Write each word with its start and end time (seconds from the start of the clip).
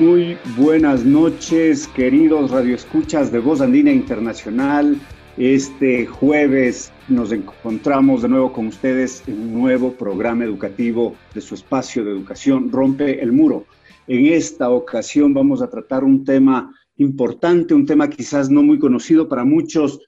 Muy 0.00 0.38
buenas 0.56 1.04
noches, 1.04 1.86
queridos 1.88 2.50
radioescuchas 2.50 3.30
de 3.30 3.38
Voz 3.38 3.60
Andina 3.60 3.92
Internacional. 3.92 4.98
Este 5.36 6.06
jueves 6.06 6.90
nos 7.08 7.32
encontramos 7.32 8.22
de 8.22 8.30
nuevo 8.30 8.50
con 8.50 8.68
ustedes 8.68 9.22
en 9.28 9.38
un 9.38 9.52
nuevo 9.52 9.92
programa 9.92 10.44
educativo 10.44 11.14
de 11.34 11.42
su 11.42 11.54
espacio 11.54 12.02
de 12.02 12.12
educación 12.12 12.72
Rompe 12.72 13.22
el 13.22 13.32
Muro. 13.32 13.66
En 14.06 14.24
esta 14.24 14.70
ocasión 14.70 15.34
vamos 15.34 15.60
a 15.60 15.68
tratar 15.68 16.02
un 16.02 16.24
tema 16.24 16.74
importante, 16.96 17.74
un 17.74 17.84
tema 17.84 18.08
quizás 18.08 18.48
no 18.48 18.62
muy 18.62 18.78
conocido 18.78 19.28
para 19.28 19.44
muchos 19.44 20.00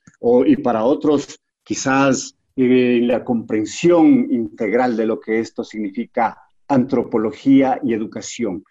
y 0.46 0.56
para 0.56 0.84
otros 0.84 1.38
quizás 1.64 2.34
eh, 2.56 2.98
la 3.02 3.22
comprensión 3.22 4.26
integral 4.30 4.96
de 4.96 5.04
lo 5.04 5.20
que 5.20 5.38
esto 5.38 5.62
significa 5.62 6.38
antropología 6.66 7.78
y 7.84 7.92
educación. 7.92 8.64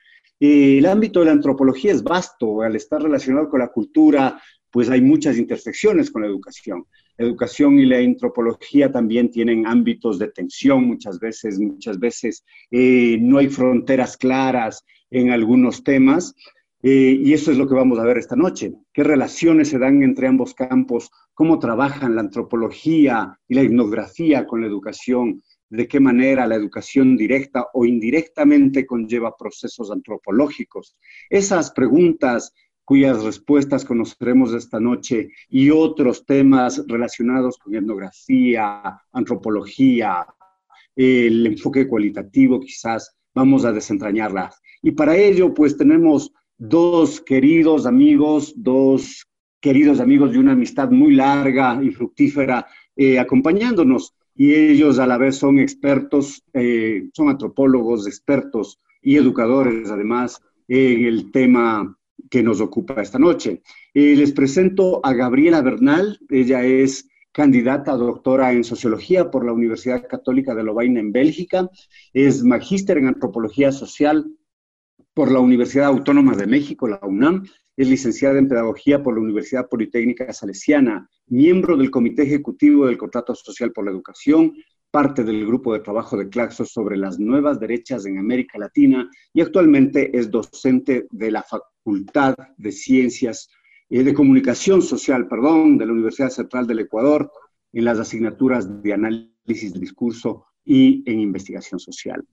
El 0.43 0.87
ámbito 0.87 1.19
de 1.19 1.27
la 1.27 1.33
antropología 1.33 1.91
es 1.91 2.01
vasto, 2.01 2.63
al 2.63 2.75
estar 2.75 2.99
relacionado 2.99 3.47
con 3.47 3.59
la 3.59 3.67
cultura, 3.67 4.41
pues 4.71 4.89
hay 4.89 4.99
muchas 4.99 5.37
intersecciones 5.37 6.09
con 6.09 6.23
la 6.23 6.29
educación. 6.29 6.85
La 7.15 7.27
educación 7.27 7.77
y 7.77 7.85
la 7.85 7.99
antropología 7.99 8.91
también 8.91 9.29
tienen 9.29 9.67
ámbitos 9.67 10.17
de 10.17 10.29
tensión 10.29 10.85
muchas 10.87 11.19
veces, 11.19 11.59
muchas 11.59 11.99
veces 11.99 12.43
eh, 12.71 13.19
no 13.21 13.37
hay 13.37 13.49
fronteras 13.49 14.17
claras 14.17 14.83
en 15.11 15.29
algunos 15.29 15.83
temas, 15.83 16.33
eh, 16.81 17.19
y 17.23 17.33
eso 17.33 17.51
es 17.51 17.59
lo 17.59 17.67
que 17.67 17.75
vamos 17.75 17.99
a 17.99 18.03
ver 18.03 18.17
esta 18.17 18.35
noche. 18.35 18.73
¿Qué 18.91 19.03
relaciones 19.03 19.69
se 19.69 19.77
dan 19.77 20.01
entre 20.01 20.25
ambos 20.25 20.55
campos? 20.55 21.11
¿Cómo 21.35 21.59
trabajan 21.59 22.15
la 22.15 22.21
antropología 22.21 23.37
y 23.47 23.53
la 23.53 23.61
etnografía 23.61 24.47
con 24.47 24.61
la 24.61 24.67
educación? 24.67 25.43
¿De 25.71 25.87
qué 25.87 26.01
manera 26.01 26.47
la 26.47 26.55
educación 26.55 27.15
directa 27.15 27.67
o 27.73 27.85
indirectamente 27.85 28.85
conlleva 28.85 29.37
procesos 29.37 29.89
antropológicos? 29.89 30.97
Esas 31.29 31.71
preguntas 31.71 32.53
cuyas 32.83 33.23
respuestas 33.23 33.85
conoceremos 33.85 34.53
esta 34.53 34.81
noche 34.81 35.29
y 35.47 35.69
otros 35.69 36.25
temas 36.25 36.83
relacionados 36.89 37.57
con 37.57 37.73
etnografía, 37.73 39.01
antropología, 39.13 40.25
el 40.93 41.47
enfoque 41.47 41.87
cualitativo 41.87 42.59
quizás, 42.59 43.15
vamos 43.33 43.63
a 43.63 43.71
desentrañarlas. 43.71 44.59
Y 44.81 44.91
para 44.91 45.15
ello, 45.15 45.53
pues 45.53 45.77
tenemos 45.77 46.33
dos 46.57 47.21
queridos 47.21 47.85
amigos, 47.85 48.53
dos 48.57 49.25
queridos 49.61 50.01
amigos 50.01 50.33
de 50.33 50.39
una 50.39 50.51
amistad 50.51 50.91
muy 50.91 51.15
larga 51.15 51.79
y 51.81 51.91
fructífera 51.91 52.67
eh, 52.97 53.17
acompañándonos. 53.19 54.13
Y 54.35 54.53
ellos 54.53 54.99
a 54.99 55.07
la 55.07 55.17
vez 55.17 55.37
son 55.37 55.59
expertos, 55.59 56.43
eh, 56.53 57.09
son 57.13 57.29
antropólogos, 57.29 58.07
expertos 58.07 58.79
y 59.01 59.17
educadores 59.17 59.89
además 59.89 60.41
en 60.67 61.05
el 61.05 61.31
tema 61.31 61.97
que 62.29 62.43
nos 62.43 62.61
ocupa 62.61 63.01
esta 63.01 63.19
noche. 63.19 63.61
Eh, 63.93 64.15
les 64.15 64.31
presento 64.31 65.01
a 65.03 65.13
Gabriela 65.13 65.61
Bernal, 65.61 66.19
ella 66.29 66.63
es 66.63 67.09
candidata 67.31 67.93
a 67.93 67.97
doctora 67.97 68.51
en 68.51 68.63
sociología 68.63 69.31
por 69.31 69.45
la 69.45 69.53
Universidad 69.53 70.07
Católica 70.07 70.53
de 70.53 70.63
Lovaina 70.63 70.99
en 70.99 71.11
Bélgica, 71.11 71.69
es 72.13 72.43
magíster 72.43 72.97
en 72.97 73.07
antropología 73.07 73.71
social 73.71 74.25
por 75.13 75.31
la 75.31 75.39
Universidad 75.39 75.87
Autónoma 75.87 76.35
de 76.35 76.47
México, 76.47 76.87
la 76.87 76.99
UNAM, 77.03 77.43
es 77.77 77.87
licenciada 77.87 78.37
en 78.37 78.47
Pedagogía 78.47 79.01
por 79.01 79.15
la 79.15 79.21
Universidad 79.21 79.69
Politécnica 79.69 80.31
Salesiana, 80.33 81.09
miembro 81.27 81.77
del 81.77 81.91
Comité 81.91 82.23
Ejecutivo 82.23 82.85
del 82.85 82.97
Contrato 82.97 83.33
Social 83.33 83.71
por 83.71 83.85
la 83.85 83.91
Educación, 83.91 84.53
parte 84.91 85.23
del 85.23 85.45
grupo 85.45 85.73
de 85.73 85.79
trabajo 85.79 86.17
de 86.17 86.29
Claxo 86.29 86.65
sobre 86.65 86.97
las 86.97 87.17
nuevas 87.17 87.59
derechas 87.59 88.05
en 88.05 88.17
América 88.17 88.59
Latina 88.59 89.09
y 89.33 89.41
actualmente 89.41 90.15
es 90.17 90.29
docente 90.29 91.07
de 91.09 91.31
la 91.31 91.43
Facultad 91.43 92.35
de 92.57 92.71
Ciencias 92.71 93.49
eh, 93.89 94.03
de 94.03 94.13
Comunicación 94.13 94.81
Social, 94.81 95.27
perdón, 95.27 95.77
de 95.77 95.85
la 95.85 95.93
Universidad 95.93 96.29
Central 96.29 96.67
del 96.67 96.79
Ecuador 96.79 97.31
en 97.71 97.85
las 97.85 97.99
asignaturas 97.99 98.81
de 98.83 98.93
análisis 98.93 99.73
de 99.73 99.79
discurso 99.79 100.45
y 100.65 101.09
en 101.09 101.19
investigación 101.21 101.79
social. 101.79 102.23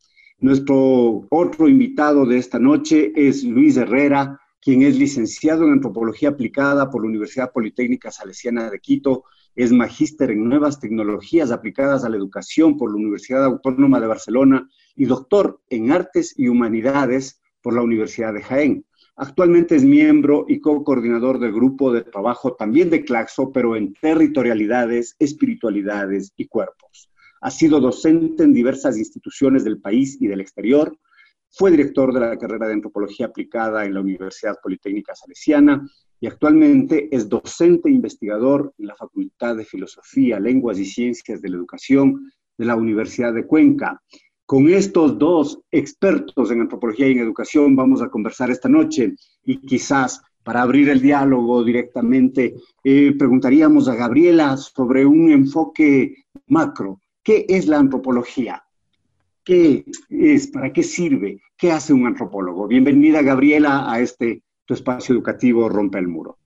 Nuestro 0.41 1.27
otro 1.31 1.69
invitado 1.69 2.27
de 2.27 2.39
esta 2.39 2.59
noche 2.59 3.13
es 3.15 3.45
Luis 3.45 3.77
Herrera, 3.77 4.41
quien 4.69 4.83
es 4.83 4.99
licenciado 4.99 5.65
en 5.65 5.73
Antropología 5.73 6.29
Aplicada 6.29 6.91
por 6.91 7.01
la 7.01 7.09
Universidad 7.09 7.53
Politécnica 7.53 8.11
Salesiana 8.11 8.69
de 8.69 8.81
Quito, 8.81 9.25
es 9.55 9.73
magíster 9.73 10.31
en 10.31 10.47
Nuevas 10.47 10.79
Tecnologías 10.79 11.53
Aplicadas 11.53 12.05
a 12.05 12.11
la 12.11 12.19
Educación 12.19 12.77
por 12.77 12.91
la 12.91 12.99
Universidad 12.99 13.47
Autónoma 13.47 13.99
de 13.99 14.09
Barcelona 14.09 14.69
y 14.95 15.07
doctor 15.07 15.63
en 15.71 15.91
Artes 15.91 16.35
y 16.37 16.49
Humanidades 16.49 17.41
por 17.63 17.73
la 17.73 17.81
Universidad 17.81 18.35
de 18.35 18.43
Jaén. 18.43 18.85
Actualmente 19.17 19.75
es 19.75 19.85
miembro 19.85 20.45
y 20.47 20.61
co-coordinador 20.61 21.39
del 21.39 21.53
grupo 21.55 21.91
de 21.91 22.03
trabajo 22.03 22.53
también 22.53 22.91
de 22.91 23.07
Claxo, 23.07 23.51
pero 23.51 23.75
en 23.75 23.95
territorialidades, 23.95 25.17
espiritualidades 25.19 26.35
y 26.37 26.47
cuerpos. 26.47 27.09
Ha 27.41 27.51
sido 27.51 27.81
docente 27.81 28.43
en 28.43 28.53
diversas 28.53 28.99
instituciones 28.99 29.65
del 29.65 29.81
país 29.81 30.19
y 30.21 30.27
del 30.27 30.43
exterior. 30.43 30.95
Fue 31.51 31.71
director 31.71 32.13
de 32.13 32.21
la 32.21 32.37
carrera 32.37 32.67
de 32.67 32.75
Antropología 32.75 33.27
Aplicada 33.27 33.85
en 33.85 33.95
la 33.95 34.01
Universidad 34.01 34.57
Politécnica 34.63 35.15
Salesiana 35.15 35.89
y 36.21 36.27
actualmente 36.27 37.09
es 37.15 37.29
docente 37.29 37.91
investigador 37.91 38.73
en 38.79 38.87
la 38.89 38.97
Facultad 38.97 39.57
de 39.57 39.65
Filosofía, 39.65 40.39
Lenguas 40.41 40.79
y 40.79 40.85
Ciencias 40.85 41.41
de 41.41 41.49
la 41.49 41.57
Educación 41.57 42.31
de 42.57 42.65
la 42.65 42.77
Universidad 42.77 43.33
de 43.33 43.47
Cuenca. 43.47 44.03
Con 44.45 44.69
estos 44.69 45.19
dos 45.19 45.61
expertos 45.71 46.51
en 46.51 46.63
antropología 46.63 47.09
y 47.09 47.13
en 47.13 47.19
educación 47.19 47.77
vamos 47.77 48.03
a 48.03 48.09
conversar 48.09 48.51
esta 48.51 48.69
noche 48.69 49.15
y 49.45 49.59
quizás 49.59 50.23
para 50.43 50.63
abrir 50.63 50.89
el 50.89 51.03
diálogo 51.03 51.63
directamente 51.63 52.55
eh, 52.83 53.15
preguntaríamos 53.19 53.89
a 53.89 53.95
Gabriela 53.95 54.57
sobre 54.57 55.05
un 55.05 55.31
enfoque 55.31 56.25
macro 56.47 57.01
¿Qué 57.29 57.45
es 57.47 57.67
la 57.67 57.79
antropología? 57.79 58.65
¿Qué 59.49 59.83
es? 60.11 60.49
¿Para 60.49 60.75
qué 60.75 60.83
sirve? 60.83 61.41
¿Qué 61.57 61.73
hace 61.73 61.95
un 61.95 62.07
antropólogo? 62.07 62.67
Bienvenida, 62.67 63.23
Gabriela, 63.23 63.91
a 63.91 63.99
este 63.99 64.43
tu 64.67 64.75
espacio 64.75 65.15
educativo 65.15 65.71
Rompe 65.71 65.99
el 65.99 66.07
Muro. 66.07 66.37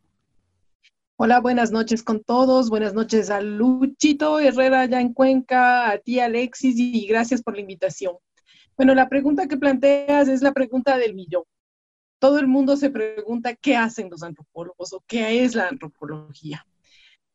Hola, 1.17 1.41
buenas 1.41 1.73
noches 1.73 2.05
con 2.05 2.23
todos. 2.23 2.71
Buenas 2.71 2.95
noches 2.95 3.29
a 3.31 3.41
Luchito 3.41 4.39
Herrera 4.39 4.83
allá 4.83 5.01
en 5.01 5.15
Cuenca, 5.15 5.91
a 5.91 5.99
ti 5.99 6.21
Alexis 6.21 6.77
y 6.79 7.05
gracias 7.09 7.43
por 7.43 7.55
la 7.55 7.63
invitación. 7.63 8.15
Bueno, 8.77 8.95
la 8.95 9.09
pregunta 9.09 9.49
que 9.49 9.57
planteas 9.57 10.29
es 10.29 10.41
la 10.41 10.53
pregunta 10.53 10.97
del 10.97 11.17
millón. 11.17 11.43
Todo 12.21 12.39
el 12.39 12.47
mundo 12.47 12.77
se 12.77 12.91
pregunta 12.91 13.57
qué 13.57 13.75
hacen 13.75 14.11
los 14.11 14.23
antropólogos 14.23 14.93
o 14.93 15.03
qué 15.09 15.43
es 15.43 15.57
la 15.57 15.67
antropología. 15.67 16.65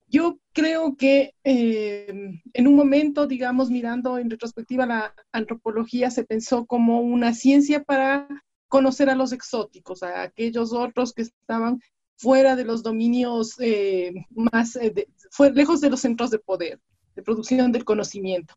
Yo 0.10 0.40
creo 0.54 0.96
que 0.96 1.34
eh, 1.44 2.40
en 2.54 2.68
un 2.68 2.76
momento, 2.76 3.28
digamos, 3.28 3.70
mirando 3.70 4.18
en 4.18 4.30
retrospectiva 4.30 4.86
la 4.86 5.14
antropología, 5.34 6.10
se 6.12 6.24
pensó 6.24 6.66
como 6.66 7.02
una 7.02 7.34
ciencia 7.34 7.84
para 7.84 8.28
conocer 8.70 9.10
a 9.10 9.16
los 9.16 9.34
exóticos, 9.34 10.04
a 10.04 10.22
aquellos 10.22 10.72
otros 10.72 11.14
que 11.14 11.24
estaban 11.24 11.82
fuera 12.16 12.56
de 12.56 12.64
los 12.64 12.84
dominios 12.84 13.56
eh, 13.60 14.14
más, 14.30 14.78
eh, 14.78 15.08
lejos 15.54 15.82
de 15.82 15.90
los 15.90 16.00
centros 16.00 16.32
de 16.32 16.40
poder. 16.40 16.80
de 17.16 17.24
producción 17.24 17.72
del 17.72 17.84
conocimiento. 17.84 18.54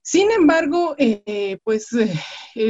Sin 0.00 0.30
embargo, 0.30 0.94
pues 1.64 1.88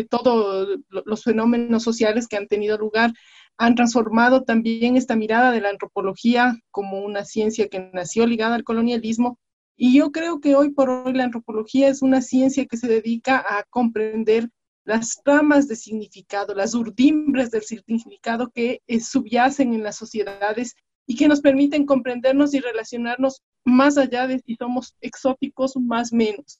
todos 0.09 0.79
los 0.89 1.23
fenómenos 1.23 1.82
sociales 1.82 2.27
que 2.29 2.39
han 2.39 2.49
tenido 2.49 2.79
lugar 2.79 3.12
han 3.58 3.75
transformado 3.75 4.43
también 4.43 4.97
esta 4.97 5.17
mirada 5.17 5.50
de 5.50 5.61
la 5.61 5.70
antropología 5.70 6.58
como 6.70 7.00
una 7.00 7.25
ciencia 7.25 7.69
que 7.69 7.91
nació 7.93 8.26
ligada 8.26 8.55
al 8.55 8.64
colonialismo. 8.64 9.38
Y 9.76 9.97
yo 9.97 10.12
creo 10.12 10.41
que 10.41 10.56
hoy 10.56 10.70
por 10.70 10.91
hoy 10.91 11.12
la 11.12 11.25
antropología 11.25 11.88
es 11.88 12.03
una 12.03 12.23
ciencia 12.23 12.67
que 12.67 12.76
se 12.76 12.88
dedica 12.88 13.44
a 13.47 13.64
comprender 13.64 14.50
las 14.85 15.20
ramas 15.25 15.69
de 15.69 15.76
significado, 15.76 16.55
las 16.55 16.75
urdimbres 16.75 17.50
del 17.50 17.62
significado 17.62 18.50
que 18.55 18.81
subyacen 19.00 19.75
en 19.75 19.82
las 19.82 19.97
sociedades 19.97 20.75
y 21.06 21.17
que 21.17 21.29
nos 21.29 21.41
permiten 21.41 21.87
comprendernos 21.87 22.55
y 22.55 22.61
relacionarnos 22.61 23.43
más 23.64 23.99
allá 23.99 24.26
de 24.26 24.38
si 24.38 24.55
somos 24.55 24.94
exóticos 25.00 25.76
más 25.76 26.12
menos. 26.12 26.58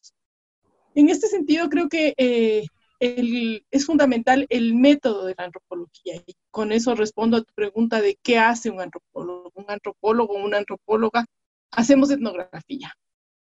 En 0.94 1.08
este 1.08 1.28
sentido, 1.28 1.69
creo 1.69 1.88
que 1.88 2.14
eh, 2.16 2.64
es 2.98 3.87
fundamental 3.87 4.46
el 4.48 4.75
método 4.75 5.26
de 5.26 5.34
la 5.37 5.44
antropología. 5.44 6.16
Y 6.26 6.34
con 6.50 6.72
eso 6.72 6.94
respondo 6.94 7.38
a 7.38 7.43
tu 7.43 7.52
pregunta 7.54 8.00
de 8.00 8.19
qué 8.22 8.38
hace 8.38 8.70
un 8.70 8.81
antropólogo. 8.81 9.52
Un 9.54 9.66
antropólogo 9.69 10.34
o 10.34 10.44
una 10.44 10.58
antropóloga 10.58 11.26
hacemos 11.70 12.10
etnografía. 12.10 12.94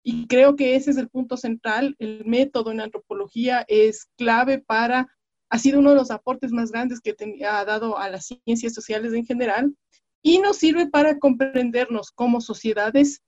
Y 0.04 0.28
creo 0.28 0.56
que 0.56 0.76
ese 0.76 0.92
es 0.92 0.98
el 0.98 1.10
punto 1.10 1.38
central. 1.38 1.96
El 2.00 2.26
método 2.26 2.72
en 2.72 2.82
antropología 2.82 3.66
es 3.68 4.08
clave 4.18 4.60
para, 4.60 5.08
ha 5.50 5.60
sido 5.60 5.80
uno 5.80 5.92
de 5.92 5.98
los 5.98 6.12
aportes 6.12 6.52
más 6.52 6.72
grandes 6.72 7.02
que 7.02 7.16
ha 7.46 7.66
dado 7.66 7.98
a 7.98 8.10
las 8.10 8.26
ciencias 8.46 8.74
sociales 8.74 9.14
en 9.14 9.26
general 9.26 9.76
y 10.24 10.40
nos 10.40 10.58
sirve 10.58 10.88
para 10.88 11.20
comprendernos 11.20 12.12
como 12.12 12.42
sociedades 12.42 13.22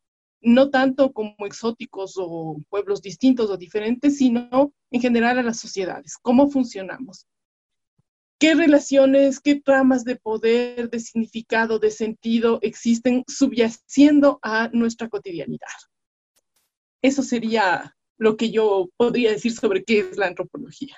no 0.43 0.69
tanto 0.69 1.13
como 1.13 1.35
exóticos 1.45 2.15
o 2.17 2.57
pueblos 2.69 3.01
distintos 3.01 3.49
o 3.49 3.57
diferentes, 3.57 4.17
sino 4.17 4.73
en 4.91 5.01
general 5.01 5.39
a 5.39 5.43
las 5.43 5.59
sociedades, 5.59 6.17
cómo 6.21 6.49
funcionamos, 6.49 7.27
qué 8.39 8.53
relaciones, 8.55 9.39
qué 9.39 9.55
tramas 9.55 10.03
de 10.03 10.17
poder, 10.17 10.89
de 10.89 10.99
significado, 10.99 11.79
de 11.79 11.91
sentido 11.91 12.59
existen 12.61 13.23
subyaciendo 13.27 14.39
a 14.41 14.69
nuestra 14.73 15.07
cotidianidad. 15.07 15.67
Eso 17.01 17.23
sería 17.23 17.95
lo 18.17 18.35
que 18.37 18.51
yo 18.51 18.89
podría 18.97 19.31
decir 19.31 19.53
sobre 19.53 19.83
qué 19.83 19.99
es 19.99 20.17
la 20.17 20.27
antropología. 20.27 20.95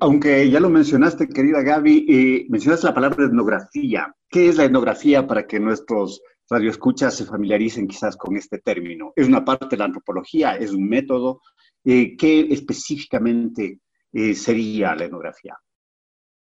Aunque 0.00 0.50
ya 0.50 0.60
lo 0.60 0.70
mencionaste, 0.70 1.28
querida 1.28 1.62
Gaby, 1.62 2.06
eh, 2.08 2.46
mencionaste 2.48 2.86
la 2.86 2.94
palabra 2.94 3.26
etnografía. 3.26 4.14
¿Qué 4.28 4.48
es 4.48 4.56
la 4.56 4.64
etnografía 4.64 5.26
para 5.26 5.46
que 5.46 5.60
nuestros 5.60 6.22
radioescuchas 6.48 7.16
se 7.16 7.24
familiaricen 7.24 7.88
quizás 7.88 8.16
con 8.16 8.36
este 8.36 8.58
término. 8.58 9.12
Es 9.16 9.26
una 9.26 9.44
parte 9.44 9.66
de 9.70 9.76
la 9.76 9.86
antropología, 9.86 10.56
es 10.56 10.70
un 10.70 10.88
método. 10.88 11.40
Eh, 11.84 12.16
¿Qué 12.16 12.40
específicamente 12.50 13.80
eh, 14.12 14.34
sería 14.34 14.94
la 14.94 15.04
etnografía? 15.04 15.56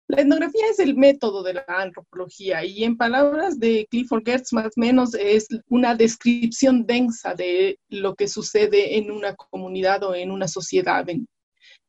La 0.09 0.21
etnografía 0.21 0.63
es 0.71 0.79
el 0.79 0.95
método 0.95 1.43
de 1.43 1.55
la 1.55 1.65
antropología 1.67 2.63
y 2.63 2.85
en 2.85 2.95
palabras 2.95 3.59
de 3.59 3.87
Clifford 3.89 4.23
Gertz 4.25 4.53
más 4.53 4.67
o 4.67 4.71
menos 4.77 5.13
es 5.15 5.47
una 5.67 5.95
descripción 5.95 6.85
densa 6.85 7.33
de 7.33 7.77
lo 7.89 8.15
que 8.15 8.29
sucede 8.29 8.97
en 8.97 9.11
una 9.11 9.35
comunidad 9.35 10.03
o 10.03 10.15
en 10.15 10.31
una 10.31 10.47
sociedad 10.47 11.05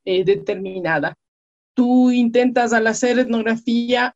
eh, 0.05 0.25
determinada. 0.25 1.15
Tú 1.75 2.11
intentas 2.11 2.73
al 2.73 2.89
hacer 2.89 3.21
etnografía 3.21 4.13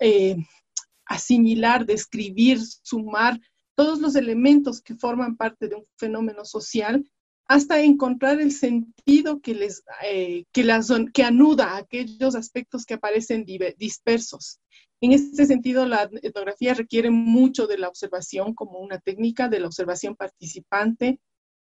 asimilar, 1.05 1.87
describir, 1.87 2.59
sumar 2.83 3.39
todos 3.75 4.01
los 4.01 4.17
elementos 4.17 4.81
que 4.81 4.95
forman 4.95 5.37
parte 5.37 5.69
de 5.69 5.77
un 5.77 5.87
fenómeno 5.97 6.45
social 6.45 7.05
hasta 7.47 7.83
encontrar 7.83 8.41
el 8.41 8.53
sentido 8.53 9.41
que, 9.41 9.55
les, 9.55 9.83
eh, 10.05 10.45
que, 10.53 10.67
que 11.13 11.23
anuda 11.23 11.77
aquellos 11.77 12.35
aspectos 12.35 12.87
que 12.87 12.95
aparecen 12.95 13.45
dispersos. 13.77 14.61
En 15.01 15.13
este 15.13 15.47
sentido, 15.47 15.85
la 15.85 16.09
etnografía 16.23 16.75
requiere 16.75 17.11
mucho 17.11 17.67
de 17.67 17.79
la 17.79 17.89
observación 17.89 18.55
como 18.55 18.79
una 18.79 19.01
técnica 19.01 19.49
de 19.49 19.61
la 19.61 19.67
observación 19.67 20.15
participante 20.15 21.19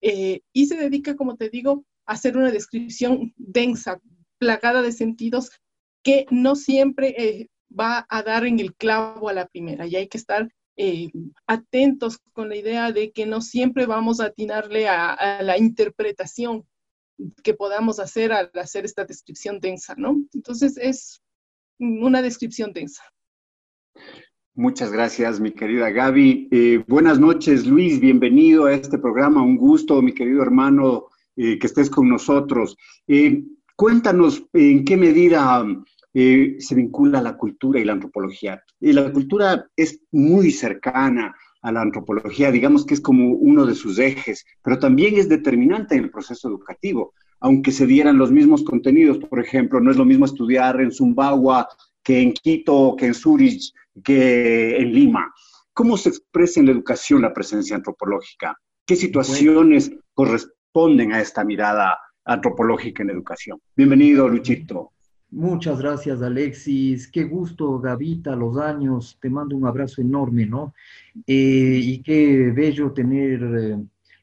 eh, 0.01 0.41
y 0.53 0.67
se 0.67 0.77
dedica, 0.77 1.15
como 1.15 1.35
te 1.35 1.49
digo, 1.49 1.83
a 2.05 2.13
hacer 2.13 2.37
una 2.37 2.51
descripción 2.51 3.33
densa, 3.35 3.99
plagada 4.37 4.81
de 4.81 4.91
sentidos 4.91 5.49
que 6.03 6.27
no 6.29 6.55
siempre 6.55 7.15
eh, 7.17 7.49
va 7.77 8.05
a 8.09 8.21
dar 8.21 8.45
en 8.45 8.59
el 8.59 8.75
clavo 8.75 9.27
a 9.27 9.33
la 9.33 9.47
primera 9.47 9.87
y 9.87 9.95
hay 9.95 10.07
que 10.07 10.19
estar 10.19 10.47
eh, 10.77 11.09
atentos 11.47 12.19
con 12.33 12.49
la 12.49 12.57
idea 12.57 12.91
de 12.91 13.11
que 13.11 13.25
no 13.25 13.41
siempre 13.41 13.85
vamos 13.85 14.19
a 14.19 14.25
atinarle 14.25 14.89
a, 14.89 15.41
la 15.41 15.57
interpretación 15.57 16.65
que 17.43 17.53
podamos 17.53 17.99
hacer 17.99 18.33
al 18.33 18.51
hacer 18.55 18.83
esta 18.83 19.05
descripción 19.05 19.61
densa, 19.61 19.95
¿no? 19.97 20.21
Entonces 20.33 20.77
es 20.77 21.21
una 21.79 22.21
descripción 22.21 22.73
densa. 22.73 23.03
Muchas 24.53 24.91
gracias, 24.91 25.39
mi 25.39 25.51
querida 25.51 25.89
Gaby. 25.89 26.49
Eh, 26.51 26.83
buenas 26.87 27.19
noches, 27.19 27.65
Luis. 27.65 28.01
Bienvenido 28.01 28.65
a 28.65 28.73
este 28.73 28.97
programa. 28.97 29.41
Un 29.41 29.55
gusto, 29.55 30.01
mi 30.01 30.13
querido 30.13 30.41
hermano, 30.41 31.05
eh, 31.37 31.57
que 31.57 31.67
estés 31.67 31.89
con 31.89 32.09
nosotros. 32.09 32.75
cuéntanos 33.77 34.45
en 34.53 34.83
qué 34.83 34.97
medida 34.97 35.65
eh, 36.17 36.55
se 36.59 36.75
vincula 36.75 37.21
la 37.21 37.35
cultura 37.35 37.77
y 37.77 37.83
la 37.83 37.91
antropología. 37.91 38.63
Y 38.79 38.93
la 38.93 39.11
cultura 39.11 39.67
es 39.75 39.99
muy 40.13 40.49
cercana 40.49 41.35
a 41.61 41.71
la 41.73 41.81
antropología, 41.81 42.51
digamos 42.51 42.85
que 42.85 42.93
es 42.93 43.01
como 43.01 43.33
uno 43.33 43.65
de 43.65 43.75
sus 43.75 43.99
ejes, 43.99 44.45
pero 44.63 44.79
también 44.79 45.17
es 45.17 45.27
determinante 45.27 45.95
en 45.95 46.05
el 46.05 46.11
proceso 46.11 46.47
educativo. 46.47 47.13
Aunque 47.41 47.73
se 47.73 47.85
dieran 47.85 48.17
los 48.17 48.31
mismos 48.31 48.63
contenidos, 48.63 49.17
por 49.17 49.41
ejemplo, 49.41 49.81
no 49.81 49.91
es 49.91 49.97
lo 49.97 50.05
mismo 50.05 50.23
estudiar 50.23 50.79
en 50.79 50.91
Zumbawa 50.91 51.67
que 52.01 52.21
en 52.21 52.31
Quito, 52.31 52.95
que 52.97 53.07
en 53.07 53.13
Zurich, 53.13 53.73
que 54.01 54.77
en 54.77 54.93
Lima. 54.93 55.33
¿Cómo 55.73 55.97
se 55.97 56.09
expresa 56.09 56.61
en 56.61 56.67
la 56.67 56.71
educación 56.71 57.23
la 57.23 57.33
presencia 57.33 57.75
antropológica? 57.75 58.57
¿Qué 58.85 58.95
situaciones 58.95 59.91
corresponden 60.13 61.11
a 61.11 61.19
esta 61.19 61.43
mirada 61.43 61.97
antropológica 62.23 63.03
en 63.03 63.09
educación? 63.09 63.59
Bienvenido, 63.75 64.29
Luchito. 64.29 64.94
Muchas 65.35 65.81
gracias, 65.81 66.21
Alexis. 66.21 67.09
Qué 67.09 67.25
gusto, 67.25 67.77
Gavita, 67.81 68.37
los 68.37 68.57
años. 68.57 69.17
Te 69.19 69.29
mando 69.29 69.57
un 69.57 69.67
abrazo 69.67 69.99
enorme, 69.99 70.45
¿no? 70.45 70.73
Eh, 71.27 71.77
y 71.83 72.01
qué 72.01 72.53
bello 72.55 72.93
tener 72.93 73.43
eh, 73.43 73.77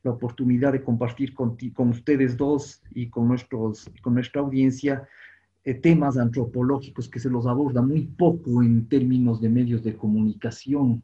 la 0.05 0.11
oportunidad 0.11 0.73
de 0.73 0.83
compartir 0.83 1.35
con, 1.35 1.59
con, 1.75 1.90
ustedes 1.90 2.35
dos 2.35 2.81
y 2.95 3.11
con, 3.11 3.28
nuestros, 3.28 3.90
con 4.00 4.14
nuestra 4.14 4.40
audiencia 4.40 5.07
eh, 5.64 5.75
temas 5.75 6.16
antropológicos 6.16 7.11
que 7.11 7.21
se 7.21 7.28
los 7.28 7.47
aborda 7.47 7.83
muy 7.83 8.07
poco 8.07 8.62
en 8.62 8.88
términos 8.88 9.38
de 9.42 9.50
medios 9.50 9.85
de 9.85 9.95
comunicación 9.95 11.02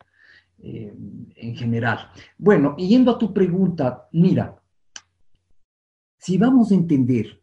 en 0.62 1.54
general. 1.54 2.10
Bueno, 2.38 2.74
yendo 2.78 3.12
a 3.12 3.18
tu 3.18 3.34
pregunta, 3.34 4.08
mira, 4.10 4.56
si 6.16 6.38
vamos 6.38 6.72
a 6.72 6.76
entender 6.76 7.38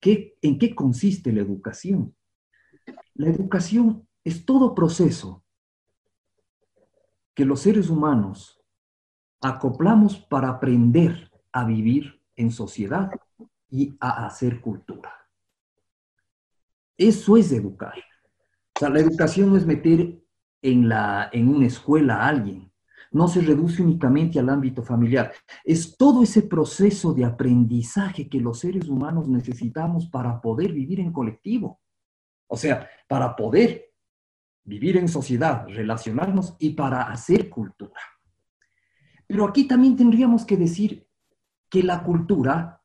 ¿En 0.00 0.58
qué 0.58 0.74
consiste 0.74 1.32
la 1.32 1.40
educación? 1.40 2.14
La 3.14 3.28
educación 3.28 4.08
es 4.24 4.44
todo 4.44 4.74
proceso 4.74 5.44
que 7.34 7.44
los 7.44 7.60
seres 7.60 7.88
humanos 7.88 8.60
acoplamos 9.40 10.16
para 10.18 10.48
aprender 10.48 11.30
a 11.52 11.64
vivir 11.64 12.22
en 12.36 12.50
sociedad 12.50 13.10
y 13.68 13.96
a 14.00 14.26
hacer 14.26 14.60
cultura. 14.60 15.12
Eso 16.96 17.36
es 17.36 17.52
educar. 17.52 17.94
O 18.76 18.78
sea, 18.78 18.88
la 18.88 19.00
educación 19.00 19.50
no 19.50 19.56
es 19.56 19.66
meter 19.66 20.20
en, 20.62 20.88
la, 20.88 21.28
en 21.32 21.48
una 21.48 21.66
escuela 21.66 22.16
a 22.16 22.28
alguien 22.28 22.67
no 23.12 23.28
se 23.28 23.40
reduce 23.40 23.82
únicamente 23.82 24.38
al 24.38 24.48
ámbito 24.48 24.82
familiar. 24.82 25.32
Es 25.64 25.96
todo 25.96 26.22
ese 26.22 26.42
proceso 26.42 27.14
de 27.14 27.24
aprendizaje 27.24 28.28
que 28.28 28.40
los 28.40 28.60
seres 28.60 28.88
humanos 28.88 29.28
necesitamos 29.28 30.06
para 30.06 30.40
poder 30.40 30.72
vivir 30.72 31.00
en 31.00 31.12
colectivo. 31.12 31.80
O 32.46 32.56
sea, 32.56 32.88
para 33.08 33.36
poder 33.36 33.92
vivir 34.64 34.96
en 34.96 35.08
sociedad, 35.08 35.66
relacionarnos 35.66 36.56
y 36.58 36.70
para 36.70 37.02
hacer 37.02 37.48
cultura. 37.48 38.00
Pero 39.26 39.46
aquí 39.46 39.64
también 39.64 39.96
tendríamos 39.96 40.44
que 40.44 40.56
decir 40.56 41.06
que 41.70 41.82
la 41.82 42.02
cultura 42.02 42.82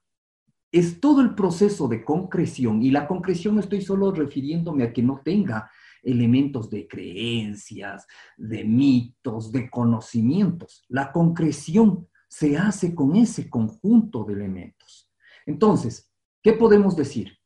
es 0.71 0.99
todo 0.99 1.21
el 1.21 1.35
proceso 1.35 1.87
de 1.87 2.03
concreción, 2.03 2.81
y 2.81 2.89
la 2.89 3.07
concreción 3.07 3.59
estoy 3.59 3.81
solo 3.81 4.11
refiriéndome 4.11 4.83
a 4.83 4.91
que 4.91 5.03
no 5.03 5.21
tenga 5.23 5.69
elementos 6.03 6.69
de 6.69 6.87
creencias, 6.87 8.05
de 8.37 8.63
mitos, 8.63 9.51
de 9.51 9.69
conocimientos. 9.69 10.83
La 10.87 11.11
concreción 11.11 12.07
se 12.27 12.57
hace 12.57 12.93
con 12.93 13.15
ese 13.15 13.49
conjunto 13.49 14.23
de 14.23 14.33
elementos. 14.33 15.09
Entonces, 15.45 16.11
¿qué 16.41 16.53
podemos 16.53 16.95
decir? 16.95 17.37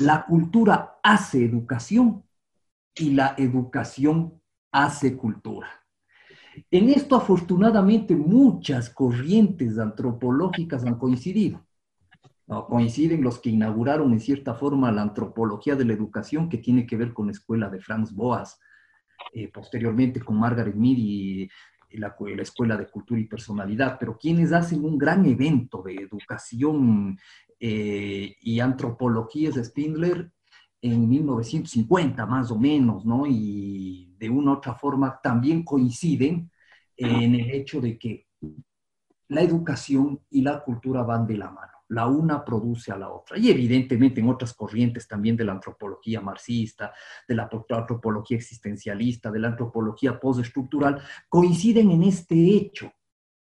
La 0.00 0.24
cultura 0.26 0.98
hace 1.02 1.44
educación 1.44 2.24
y 2.94 3.10
la 3.10 3.34
educación 3.38 4.40
hace 4.72 5.16
cultura. 5.16 5.68
En 6.70 6.88
esto, 6.88 7.16
afortunadamente, 7.16 8.14
muchas 8.16 8.90
corrientes 8.90 9.78
antropológicas 9.78 10.84
han 10.84 10.98
coincidido. 10.98 11.64
Coinciden 12.48 13.22
los 13.22 13.40
que 13.40 13.50
inauguraron 13.50 14.12
en 14.12 14.20
cierta 14.20 14.54
forma 14.54 14.90
la 14.90 15.02
antropología 15.02 15.76
de 15.76 15.84
la 15.84 15.92
educación, 15.92 16.48
que 16.48 16.56
tiene 16.58 16.86
que 16.86 16.96
ver 16.96 17.12
con 17.12 17.26
la 17.26 17.32
escuela 17.32 17.68
de 17.68 17.80
Franz 17.80 18.12
Boas, 18.12 18.58
eh, 19.34 19.48
posteriormente 19.48 20.20
con 20.20 20.38
Margaret 20.38 20.74
Mead 20.74 20.96
y, 20.96 21.48
la, 21.92 22.14
Escuela 22.40 22.76
de 22.76 22.86
Cultura 22.86 23.20
y 23.20 23.24
Personalidad, 23.24 23.98
pero 23.98 24.18
quienes 24.18 24.52
hacen 24.52 24.84
un 24.84 24.98
gran 24.98 25.24
evento 25.26 25.82
de 25.82 25.94
educación 25.94 27.18
eh, 27.60 28.36
y 28.40 28.60
antropología 28.60 29.50
es 29.50 29.56
Spindler 29.66 30.30
en 30.80 31.08
1950 31.08 32.26
más 32.26 32.50
o 32.50 32.58
menos, 32.58 33.04
¿no? 33.04 33.24
Y 33.26 34.14
de 34.18 34.30
una 34.30 34.52
u 34.52 34.54
otra 34.54 34.74
forma 34.74 35.18
también 35.22 35.64
coinciden 35.64 36.50
en 36.96 37.34
el 37.34 37.50
hecho 37.50 37.80
de 37.80 37.98
que 37.98 38.26
la 39.28 39.42
educación 39.42 40.20
y 40.30 40.42
la 40.42 40.62
cultura 40.62 41.02
van 41.02 41.26
de 41.26 41.36
la 41.36 41.50
mano. 41.50 41.77
La 41.88 42.06
una 42.06 42.44
produce 42.44 42.92
a 42.92 42.98
la 42.98 43.10
otra. 43.10 43.38
Y 43.38 43.50
evidentemente 43.50 44.20
en 44.20 44.28
otras 44.28 44.52
corrientes 44.54 45.08
también 45.08 45.36
de 45.36 45.44
la 45.44 45.52
antropología 45.52 46.20
marxista, 46.20 46.92
de 47.26 47.34
la 47.34 47.48
antropología 47.70 48.36
existencialista, 48.36 49.30
de 49.30 49.38
la 49.38 49.48
antropología 49.48 50.18
postestructural, 50.18 51.00
coinciden 51.28 51.90
en 51.90 52.02
este 52.02 52.34
hecho 52.34 52.92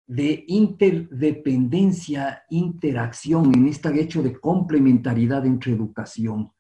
de 0.06 0.44
interdependencia, 0.48 2.44
interacción, 2.50 3.54
en 3.54 3.68
este 3.68 4.00
hecho 4.00 4.22
de 4.22 4.38
complementariedad 4.38 5.46
entre 5.46 5.72
educación 5.72 6.52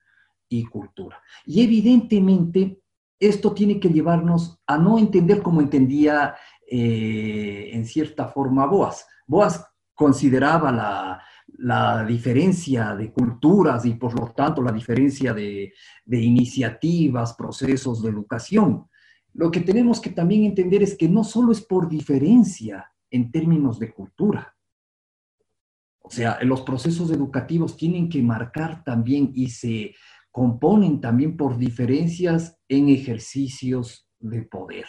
y 0.48 0.64
cultura. 0.64 1.20
Y 1.44 1.62
evidentemente 1.62 2.80
esto 3.18 3.52
tiene 3.52 3.78
que 3.78 3.88
llevarnos 3.88 4.60
a 4.66 4.78
no 4.78 4.98
entender 4.98 5.42
como 5.42 5.60
entendía 5.60 6.34
eh, 6.68 7.70
en 7.72 7.86
cierta 7.86 8.28
forma 8.28 8.66
Boas. 8.66 9.06
Boas 9.26 9.64
consideraba 9.94 10.72
la, 10.72 11.22
diferencia 12.06 12.94
de 12.96 13.12
culturas 13.12 13.84
y 13.84 13.94
por 13.94 14.18
lo 14.18 14.32
tanto 14.32 14.62
la 14.62 14.72
diferencia 14.72 15.32
de, 15.32 15.72
iniciativas, 16.06 17.34
procesos 17.34 18.02
de 18.02 18.10
educación. 18.10 18.88
Lo 19.34 19.50
que 19.50 19.60
tenemos 19.60 20.00
que 20.00 20.10
también 20.10 20.44
entender 20.44 20.82
es 20.82 20.96
que 20.96 21.08
no 21.08 21.24
solo 21.24 21.52
es 21.52 21.60
por 21.60 21.88
diferencia 21.88 22.92
en 23.10 23.30
términos 23.30 23.78
de 23.78 23.92
cultura. 23.92 24.54
O 26.00 26.10
sea, 26.10 26.38
los 26.42 26.62
procesos 26.62 27.10
educativos 27.10 27.76
tienen 27.76 28.08
que 28.08 28.22
marcar 28.22 28.82
también 28.84 29.30
y 29.34 29.48
se 29.48 29.94
componen 30.30 31.00
también 31.00 31.36
por 31.36 31.56
diferencias 31.56 32.58
en 32.68 32.88
ejercicios 32.88 34.08
de 34.18 34.42
poder. 34.42 34.86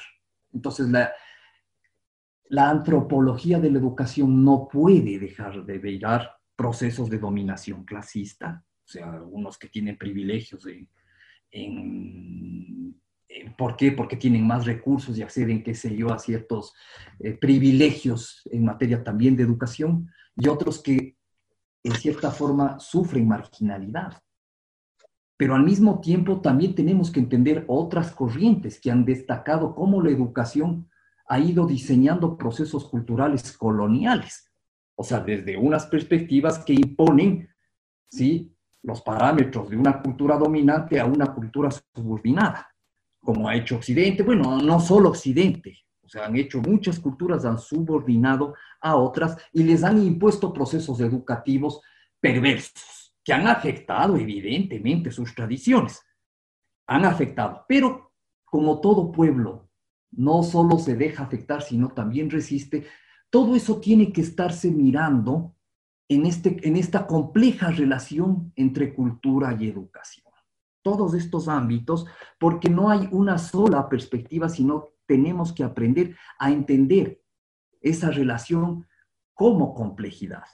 Entonces, 0.52 0.90
la, 0.90 1.12
la 2.46 2.70
antropología 2.70 3.60
de 3.60 3.72
la 3.72 3.80
educación 3.80 4.44
no 4.44 4.68
puede 4.68 5.20
dejar 5.20 5.66
de 5.66 5.80
mirar 5.80 6.32
procesos 6.56 7.10
de 7.10 7.20
dominación 7.20 7.84
clasista, 7.84 8.64
o 8.86 8.88
sea, 8.88 9.12
algunos 9.12 9.58
que 9.58 9.70
tienen 9.70 9.98
privilegios 9.98 10.66
en, 10.66 10.90
¿Por 13.58 13.76
qué? 13.76 13.92
Porque 13.92 14.16
tienen 14.16 14.46
más 14.46 14.66
recursos 14.66 15.18
y 15.18 15.24
acceden, 15.24 15.64
qué 15.64 15.74
sé 15.74 15.96
yo, 15.96 16.12
a 16.12 16.20
ciertos 16.20 16.74
eh, 17.20 17.34
privilegios 17.34 18.42
en 18.52 18.66
materia 18.66 19.04
también 19.04 19.36
de 19.36 19.44
educación, 19.44 20.10
y 20.36 20.48
otros 20.48 20.82
que 20.82 21.18
en 21.84 21.96
cierta 21.96 22.32
forma 22.32 22.80
sufren 22.80 23.28
marginalidad. 23.28 24.22
Pero 25.38 25.56
al 25.56 25.64
mismo 25.64 26.00
tiempo 26.00 26.42
también 26.42 26.76
tenemos 26.76 27.12
que 27.12 27.20
entender 27.20 27.66
otras 27.68 28.12
corrientes 28.12 28.80
que 28.80 28.92
han 28.92 29.04
destacado 29.04 29.76
cómo 29.76 30.02
la 30.02 30.12
educación 30.12 30.90
ha 31.28 31.40
ido 31.40 31.66
diseñando 31.66 32.38
procesos 32.38 32.88
culturales 32.88 33.58
coloniales, 33.58 34.53
o 34.96 35.04
sea, 35.04 35.20
desde 35.20 35.58
unas 35.58 35.86
perspectivas 35.88 36.60
que 36.60 36.74
imponen, 36.74 37.50
¿sí? 38.10 38.54
los 38.84 39.02
parámetros 39.02 39.70
de 39.70 39.78
una 39.78 40.02
cultura 40.02 40.38
dominante 40.38 41.00
a 41.00 41.06
una 41.06 41.34
cultura 41.34 41.70
subordinada, 41.72 42.70
como 43.20 43.48
ha 43.48 43.56
hecho 43.56 43.78
Occidente, 43.78 44.24
bueno, 44.24 44.62
no 44.62 44.80
solo 44.80 45.10
Occidente, 45.10 45.80
o 46.02 46.10
sea, 46.10 46.26
han 46.26 46.36
hecho 46.36 46.60
muchas 46.62 47.00
culturas, 47.00 47.46
han 47.46 47.58
subordinado 47.58 48.56
a 48.82 48.96
otras 48.98 49.38
y 49.54 49.64
les 49.64 49.84
han 49.84 50.04
impuesto 50.04 50.54
procesos 50.54 51.00
educativos 51.00 51.82
perversos, 52.20 53.16
que 53.24 53.34
han 53.34 53.48
afectado 53.48 54.18
evidentemente 54.18 55.12
sus 55.12 55.34
tradiciones, 55.34 56.02
han 56.88 57.06
afectado, 57.06 57.66
pero 57.68 58.12
como 58.44 58.82
todo 58.82 59.12
pueblo 59.12 59.70
no 60.12 60.44
solo 60.44 60.78
se 60.78 60.96
deja 60.96 61.24
afectar, 61.24 61.62
sino 61.62 61.90
también 61.90 62.30
resiste. 62.30 62.86
Todo 63.34 63.56
eso 63.56 63.80
tiene 63.80 64.14
que 64.14 64.22
estarse 64.22 64.70
mirando 64.70 65.56
en, 66.08 66.28
este, 66.28 66.56
en 66.68 66.78
esta 66.78 67.08
compleja 67.08 67.72
relación 67.72 68.54
entre 68.56 68.94
cultura 68.94 69.58
y 69.60 69.68
educación. 69.68 70.28
Todos 70.84 71.16
estos 71.16 71.48
ámbitos, 71.48 72.06
porque 72.38 72.70
no 72.70 72.92
hay 72.92 73.10
una 73.12 73.40
sola 73.40 73.90
perspectiva, 73.90 74.50
sino 74.50 74.90
tenemos 75.08 75.52
que 75.52 75.64
aprender 75.64 76.16
a 76.38 76.52
entender 76.52 77.24
esa 77.82 78.12
relación 78.12 78.86
como 79.34 79.74
complejidad, 79.74 80.46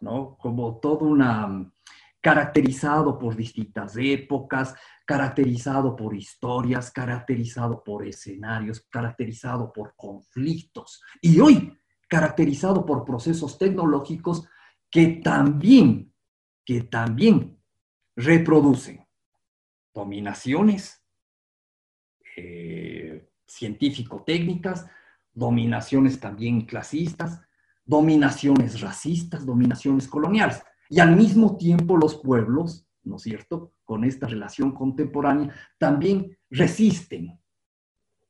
¿no? 0.00 0.36
Como 0.36 0.80
todo 0.80 1.04
una 1.04 1.70
caracterizado 2.20 3.16
por 3.16 3.36
distintas 3.36 3.96
épocas, 3.96 4.74
caracterizado 5.06 5.94
por 5.94 6.16
historias, 6.16 6.90
caracterizado 6.90 7.84
por 7.84 8.04
escenarios, 8.04 8.80
caracterizado 8.90 9.72
por 9.72 9.94
conflictos 9.94 11.00
y 11.20 11.38
hoy 11.38 11.78
caracterizado 12.14 12.86
por 12.86 13.04
procesos 13.04 13.58
tecnológicos 13.58 14.46
que 14.88 15.20
también, 15.20 16.12
que 16.64 16.82
también 16.82 17.58
reproducen 18.14 19.04
dominaciones 19.92 21.02
eh, 22.36 23.28
científico-técnicas, 23.44 24.86
dominaciones 25.32 26.20
también 26.20 26.66
clasistas, 26.66 27.40
dominaciones 27.84 28.80
racistas, 28.80 29.44
dominaciones 29.44 30.06
coloniales. 30.06 30.62
Y 30.88 31.00
al 31.00 31.16
mismo 31.16 31.56
tiempo 31.56 31.96
los 31.96 32.14
pueblos, 32.14 32.86
¿no 33.02 33.16
es 33.16 33.22
cierto?, 33.22 33.72
con 33.84 34.04
esta 34.04 34.28
relación 34.28 34.70
contemporánea, 34.70 35.52
también 35.78 36.38
resisten 36.48 37.40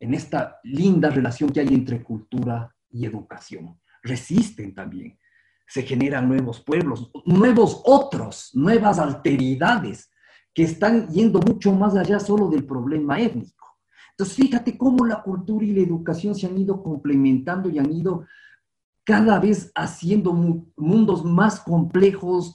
en 0.01 0.15
esta 0.15 0.59
linda 0.63 1.11
relación 1.11 1.51
que 1.51 1.61
hay 1.61 1.69
entre 1.69 2.03
cultura 2.03 2.75
y 2.95 3.05
educación. 3.05 3.79
Resisten 4.03 4.73
también. 4.73 5.19
Se 5.67 5.83
generan 5.83 6.29
nuevos 6.29 6.63
pueblos, 6.63 7.11
nuevos 7.27 7.83
otros, 7.85 8.51
nuevas 8.55 8.99
alteridades 8.99 10.11
que 10.55 10.63
están 10.63 11.09
yendo 11.09 11.41
mucho 11.41 11.73
más 11.73 11.97
allá 11.97 12.21
solo 12.21 12.49
del 12.49 12.65
problema 12.65 13.21
étnico. 13.21 13.67
Entonces, 14.11 14.37
fíjate 14.37 14.79
cómo 14.79 15.05
la 15.05 15.23
cultura 15.23 15.67
y 15.67 15.73
la 15.73 15.81
educación 15.81 16.37
se 16.37 16.47
han 16.47 16.57
ido 16.57 16.81
complementando 16.83 17.69
y 17.69 17.81
han 17.81 17.91
ido 17.93 18.25
cada 19.03 19.41
vez 19.41 19.73
haciendo 19.75 20.33
mundos 20.77 21.25
más 21.25 21.59
complejos, 21.59 22.55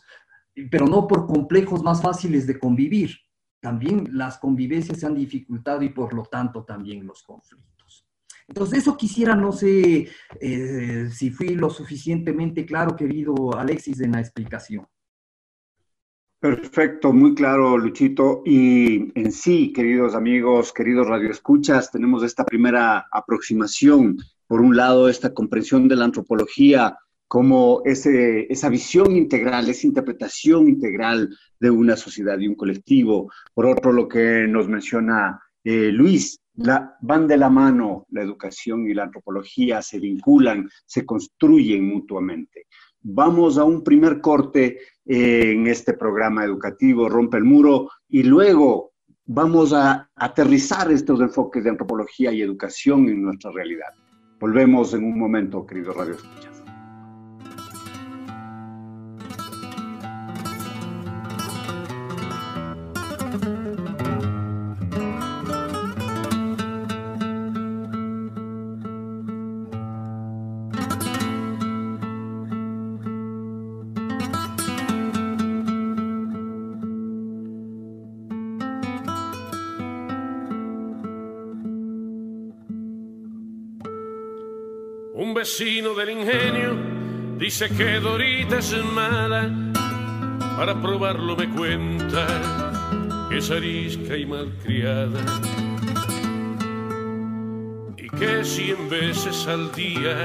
pero 0.71 0.87
no 0.87 1.05
por 1.05 1.27
complejos 1.27 1.83
más 1.83 2.01
fáciles 2.01 2.47
de 2.47 2.57
convivir. 2.57 3.11
También 3.59 4.07
las 4.13 4.37
convivencias 4.37 4.99
se 4.99 5.05
han 5.05 5.15
dificultado 5.15 5.81
y 5.81 5.89
por 5.89 6.13
lo 6.13 6.23
tanto 6.23 6.63
también 6.63 7.05
los 7.05 7.23
conflictos. 7.23 7.78
Entonces, 8.49 8.79
eso 8.79 8.97
quisiera, 8.97 9.35
no 9.35 9.51
sé 9.51 10.09
eh, 10.41 11.07
si 11.11 11.29
fui 11.29 11.49
lo 11.49 11.69
suficientemente 11.69 12.65
claro, 12.65 12.95
querido 12.95 13.55
Alexis, 13.55 14.01
en 14.01 14.13
la 14.13 14.21
explicación. 14.21 14.87
Perfecto, 16.39 17.13
muy 17.13 17.35
claro, 17.35 17.77
Luchito. 17.77 18.41
Y 18.45 19.11
en 19.19 19.31
sí, 19.31 19.71
queridos 19.71 20.15
amigos, 20.15 20.73
queridos 20.73 21.07
radioescuchas, 21.07 21.91
tenemos 21.91 22.23
esta 22.23 22.43
primera 22.43 23.05
aproximación 23.11 24.17
por 24.47 24.61
un 24.61 24.75
lado, 24.75 25.09
esta 25.09 25.31
comprensión 25.31 25.87
de 25.87 25.95
la 25.95 26.05
antropología 26.05 26.97
como 27.27 27.83
ese, 27.85 28.51
esa 28.51 28.69
visión 28.69 29.15
integral, 29.15 29.69
esa 29.69 29.85
interpretación 29.85 30.67
integral 30.67 31.37
de 31.59 31.69
una 31.69 31.95
sociedad 31.95 32.39
y 32.39 32.47
un 32.47 32.55
colectivo. 32.55 33.31
Por 33.53 33.67
otro, 33.67 33.91
lo 33.91 34.07
que 34.07 34.47
nos 34.47 34.67
menciona 34.67 35.39
eh, 35.71 35.91
Luis, 35.91 36.41
la, 36.55 36.97
van 37.01 37.27
de 37.27 37.37
la 37.37 37.51
mano 37.51 38.07
la 38.09 38.23
educación 38.23 38.89
y 38.89 38.95
la 38.95 39.03
antropología, 39.03 39.83
se 39.83 39.99
vinculan, 39.99 40.67
se 40.83 41.05
construyen 41.05 41.85
mutuamente. 41.85 42.65
Vamos 43.01 43.59
a 43.59 43.65
un 43.65 43.83
primer 43.83 44.19
corte 44.19 44.79
eh, 45.05 45.51
en 45.51 45.67
este 45.67 45.93
programa 45.93 46.43
educativo, 46.43 47.07
Rompe 47.07 47.37
el 47.37 47.43
Muro, 47.43 47.87
y 48.07 48.23
luego 48.23 48.93
vamos 49.25 49.71
a 49.71 50.09
aterrizar 50.15 50.91
estos 50.91 51.21
enfoques 51.21 51.63
de 51.63 51.69
antropología 51.69 52.31
y 52.31 52.41
educación 52.41 53.07
en 53.07 53.21
nuestra 53.21 53.51
realidad. 53.51 53.93
Volvemos 54.39 54.95
en 54.95 55.03
un 55.03 55.19
momento, 55.19 55.67
querido 55.67 55.93
Radio 55.93 56.15
Escuchas. 56.15 56.58
Vecino 85.49 85.95
del 85.95 86.11
ingenio 86.11 86.77
dice 87.39 87.69
que 87.69 87.99
Dorita 87.99 88.59
es 88.59 88.71
mala. 88.93 89.49
Para 90.55 90.79
probarlo 90.79 91.35
me 91.35 91.49
cuenta 91.49 92.27
que 93.29 93.39
es 93.39 93.49
arisca 93.49 94.15
y 94.15 94.27
malcriada. 94.27 95.19
Y 97.97 98.09
que 98.09 98.43
cien 98.43 98.89
veces 98.89 99.47
al 99.47 99.71
día 99.71 100.23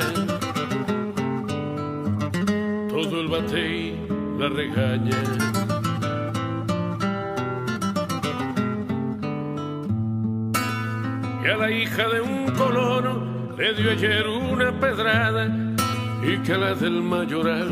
todo 2.90 3.20
el 3.22 3.28
batey 3.28 3.96
la 4.38 4.48
regaña. 4.50 5.22
Que 11.42 11.50
a 11.50 11.56
la 11.56 11.70
hija 11.70 12.08
de 12.08 12.20
un 12.20 12.50
colono 12.52 13.33
le 13.56 13.72
dio 13.74 13.90
ayer 13.90 14.26
una 14.26 14.72
pedrada 14.72 15.46
y 16.22 16.38
que 16.38 16.56
la 16.56 16.74
del 16.74 17.02
mayoral 17.02 17.70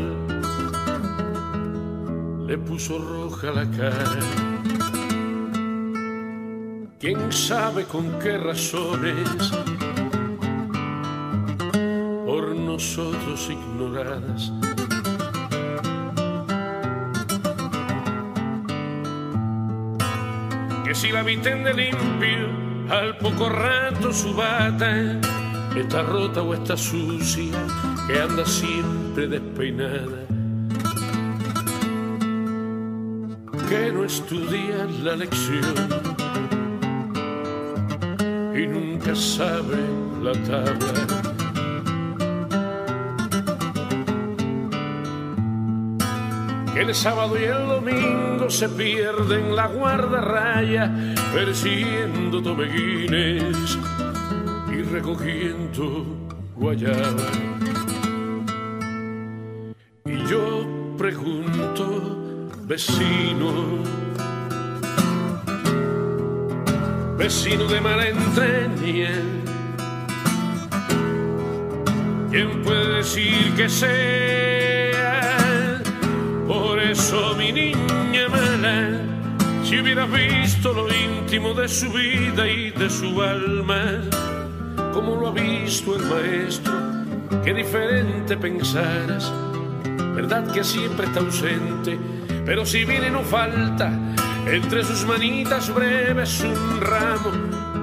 le 2.47 2.57
puso 2.57 2.99
roja 2.99 3.51
la 3.51 3.69
cara. 3.69 4.19
¿Quién 6.99 7.31
sabe 7.33 7.83
con 7.83 8.17
qué 8.19 8.37
razones 8.37 9.51
por 12.25 12.55
nosotros 12.55 13.49
ignoradas? 13.49 14.53
Que 20.85 20.95
si 20.95 21.11
la 21.11 21.23
visten 21.23 21.65
de 21.65 21.73
limpio, 21.73 22.47
al 22.89 23.17
poco 23.17 23.49
rato 23.49 24.13
su 24.13 24.33
bata 24.33 25.32
está 25.79 26.03
rota 26.03 26.41
o 26.41 26.53
está 26.53 26.77
sucia, 26.77 27.57
que 28.07 28.19
anda 28.19 28.45
siempre 28.45 29.27
despeinada. 29.27 30.25
Que 33.67 33.91
no 33.91 34.03
estudia 34.03 34.85
la 35.03 35.15
lección 35.15 35.75
y 38.55 38.67
nunca 38.67 39.15
sabe 39.15 39.79
la 40.21 40.33
tabla. 40.33 41.23
Que 46.73 46.81
el 46.81 46.93
sábado 46.93 47.39
y 47.39 47.43
el 47.43 47.67
domingo 47.67 48.49
se 48.49 48.69
pierden 48.69 49.55
la 49.55 49.67
guardarraya 49.67 50.91
persiguiendo 51.33 52.41
tobeguines 52.41 53.77
recogiendo 54.93 56.05
guayaba. 56.55 57.31
Y 60.05 60.29
yo 60.29 60.67
pregunto, 60.99 61.85
vecino, 62.67 63.49
vecino 67.17 67.65
de 67.65 67.81
mala 67.81 68.07
entraña, 68.07 69.13
¿quién 72.29 72.61
puede 72.61 72.97
decir 72.97 73.51
que 73.57 73.67
sea? 73.69 75.01
Por 76.47 76.79
eso 76.79 77.35
mi 77.35 77.51
niña 77.51 78.29
mala, 78.29 79.01
si 79.63 79.79
hubieras 79.79 80.09
visto 80.11 80.71
lo 80.71 80.87
íntimo 80.93 81.55
de 81.55 81.67
su 81.67 81.91
vida 81.91 82.47
y 82.47 82.69
de 82.69 82.89
su 82.91 83.19
alma, 83.23 84.03
como 84.93 85.15
lo 85.15 85.29
ha 85.29 85.31
visto 85.31 85.95
el 85.95 86.05
maestro, 86.05 86.73
que 87.43 87.53
diferente 87.53 88.37
pensaras, 88.37 89.31
verdad 90.15 90.51
que 90.51 90.63
siempre 90.63 91.07
está 91.07 91.19
ausente, 91.19 91.97
pero 92.45 92.65
si 92.65 92.85
viene 92.85 93.09
no 93.09 93.21
falta, 93.21 93.91
entre 94.45 94.83
sus 94.83 95.05
manitas 95.05 95.73
breves 95.73 96.41
un 96.41 96.81
ramo 96.81 97.31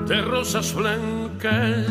de 0.07 0.21
rosas 0.23 0.75
blancas 0.75 1.87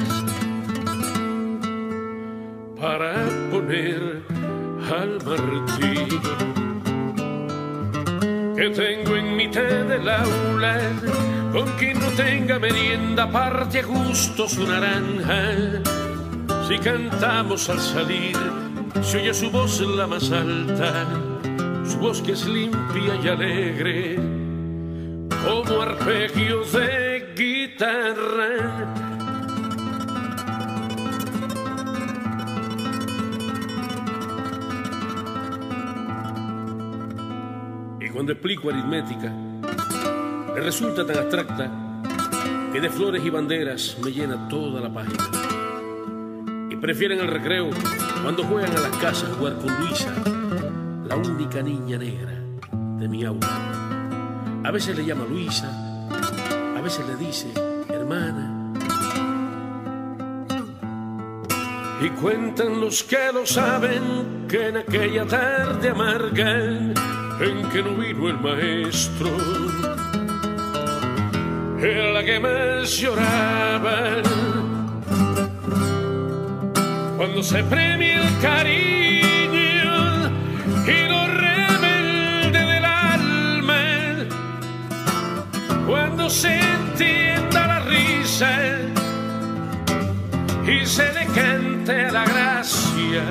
para 2.80 3.14
poner 3.52 4.22
al 4.90 5.20
Martín 5.26 6.22
que 8.56 8.70
tengo 8.70 9.16
en 9.16 9.36
mitad 9.38 9.62
del 9.62 10.10
aula, 10.10 10.80
con 11.54 11.66
quien 11.78 11.99
tenga 12.20 12.60
merienda, 12.60 13.32
parte 13.32 13.80
a 13.80 13.86
gusto 13.86 14.48
su 14.50 14.68
naranja. 14.68 15.82
Si 16.68 16.78
cantamos 16.80 17.70
al 17.70 17.80
salir, 17.80 18.38
se 19.02 19.20
oye 19.20 19.34
su 19.34 19.50
voz 19.50 19.80
la 19.80 20.06
más 20.06 20.30
alta, 20.32 21.08
su 21.86 21.98
voz 21.98 22.22
que 22.22 22.34
es 22.34 22.46
limpia 22.46 23.16
y 23.24 23.28
alegre, 23.28 24.16
como 25.44 25.82
arpegio 25.82 26.66
de 26.66 27.34
guitarra. 27.38 28.52
Y 38.02 38.10
cuando 38.10 38.34
explico 38.34 38.70
aritmética, 38.70 39.32
le 40.54 40.62
resulta 40.62 41.06
tan 41.06 41.18
abstracta 41.18 41.79
que 42.72 42.82
de 42.82 42.90
flores 42.90 43.24
y 43.26 43.30
banderas 43.30 43.98
me 44.04 44.12
llena 44.12 44.48
toda 44.48 44.82
la 44.82 44.94
página. 44.94 45.24
Y 46.70 46.76
prefieren 46.76 47.20
el 47.20 47.28
recreo 47.28 47.70
cuando 48.22 48.44
juegan 48.44 48.76
a 48.76 48.80
las 48.80 48.96
casas 48.98 49.30
jugar 49.38 49.58
con 49.58 49.76
Luisa, 49.80 50.14
la 51.08 51.16
única 51.16 51.62
niña 51.62 51.98
negra 51.98 52.34
de 53.00 53.08
mi 53.08 53.26
aula. 53.26 53.48
A 54.64 54.72
veces 54.72 54.98
le 54.98 55.06
llama 55.06 55.26
Luisa, 55.26 55.68
a 56.78 56.82
veces 56.82 57.06
le 57.08 57.16
dice 57.16 57.48
hermana. 57.90 58.56
Y 62.02 62.10
cuentan 62.22 62.80
los 62.80 63.04
que 63.04 63.32
lo 63.34 63.46
saben 63.46 64.46
que 64.48 64.70
en 64.70 64.78
aquella 64.78 65.26
tarde 65.26 65.90
amarga 65.90 66.58
en 67.42 67.70
que 67.72 67.84
no 67.84 67.96
vino 67.96 68.30
el 68.30 68.40
maestro, 68.40 69.30
era 71.82 72.12
la 72.12 72.24
que 72.24 72.40
más 72.40 72.98
lloraba. 72.98 74.22
Cuando 77.18 77.44
se 77.44 77.64
premia 77.64 78.22
el 78.22 78.40
cariño 78.42 80.30
y 80.88 81.10
lo 81.10 81.28
rebelde 81.28 82.60
del 82.74 82.86
alma, 82.86 83.84
cuando 85.88 86.30
se 86.30 86.60
entienda 86.60 87.68
la 87.68 87.80
risa 87.80 88.52
y 90.66 90.86
se 90.86 91.14
le 91.14 91.26
cante 91.28 92.12
la 92.12 92.26
gracia 92.26 93.24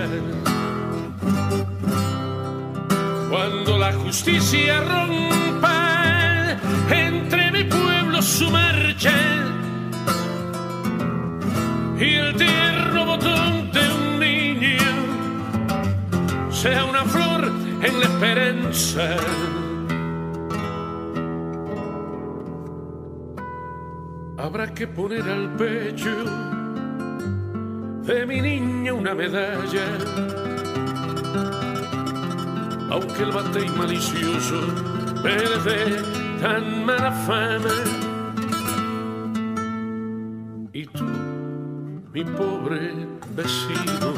cuando 3.30 3.78
la 3.78 3.92
justicia 3.92 4.80
rompa 4.80 5.77
su 8.28 8.50
marcha 8.50 9.14
y 11.98 12.14
el 12.14 12.36
tierno 12.36 13.06
botón 13.06 13.72
de 13.72 13.80
un 13.98 14.20
niño 14.20 14.92
sea 16.50 16.84
una 16.84 17.04
flor 17.04 17.50
en 17.82 18.00
la 18.00 18.04
esperanza. 18.04 19.16
Habrá 24.36 24.74
que 24.74 24.86
poner 24.86 25.22
al 25.22 25.56
pecho 25.56 26.14
de 28.02 28.26
mi 28.26 28.40
niña 28.40 28.92
una 28.92 29.14
medalla 29.14 29.86
aunque 32.90 33.22
el 33.22 33.32
batey 33.32 33.68
malicioso 33.70 34.60
me 35.22 35.34
dé 35.64 36.02
tan 36.40 36.84
mala 36.84 37.12
fama. 37.12 37.97
Vecino, 43.38 44.14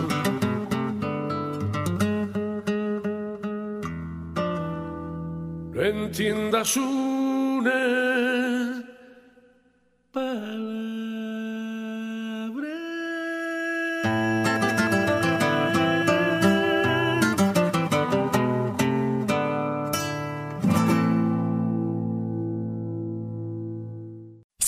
no 5.74 5.82
entiendas 5.82 6.76
una 6.76 8.10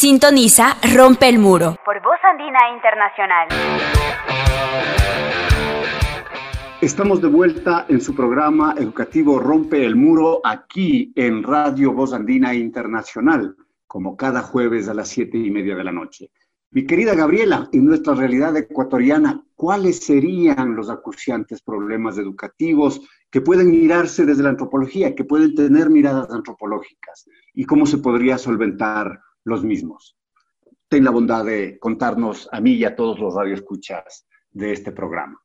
Sintoniza 0.03 0.77
Rompe 0.95 1.29
el 1.29 1.39
Muro. 1.39 1.77
Por 1.85 2.02
Andina 2.25 2.71
Internacional. 2.73 3.49
Estamos 6.81 7.21
de 7.21 7.27
vuelta 7.27 7.87
en 7.89 8.01
su 8.01 8.15
programa 8.15 8.75
educativo 8.79 9.41
Rompe 9.41 9.85
el 9.85 9.97
Muro 9.97 10.41
aquí 10.45 11.13
en 11.17 11.43
Radio 11.43 11.93
Voz 11.93 12.13
Andina 12.13 12.55
Internacional, 12.55 13.57
como 13.89 14.17
cada 14.17 14.41
jueves 14.41 14.89
a 14.89 14.95
las 14.95 15.09
siete 15.09 15.37
y 15.37 15.51
media 15.51 15.75
de 15.75 15.85
la 15.85 15.91
noche. 15.91 16.31
Mi 16.71 16.87
querida 16.87 17.15
Gabriela, 17.15 17.69
en 17.73 17.87
nuestra 17.87 18.15
realidad 18.15 18.57
ecuatoriana, 18.57 19.45
¿cuáles 19.57 19.99
serían 19.99 20.77
los 20.77 20.91
acuciantes 20.91 21.61
problemas 21.61 22.19
educativos 22.19 23.01
que 23.31 23.41
pueden 23.41 23.71
mirarse 23.71 24.25
desde 24.25 24.45
la 24.45 24.51
antropología, 24.51 25.15
que 25.15 25.25
pueden 25.25 25.55
tener 25.57 25.91
miradas 25.91 26.31
antropológicas? 26.31 27.29
¿Y 27.53 27.65
cómo 27.65 27.85
se 27.85 27.99
podría 27.99 28.39
solventar 28.39 29.21
los 29.45 29.65
mismos? 29.65 30.17
Ten 30.93 31.05
la 31.05 31.11
bondad 31.11 31.47
de 31.47 31.79
contarnos 31.79 32.51
a 32.53 32.61
mí 32.61 32.73
y 32.73 32.85
a 32.85 32.95
todos 32.95 33.19
los 33.19 33.35
radioescuchas 33.35 34.27
de 34.51 34.75
este 34.75 34.93
programa. 34.93 35.41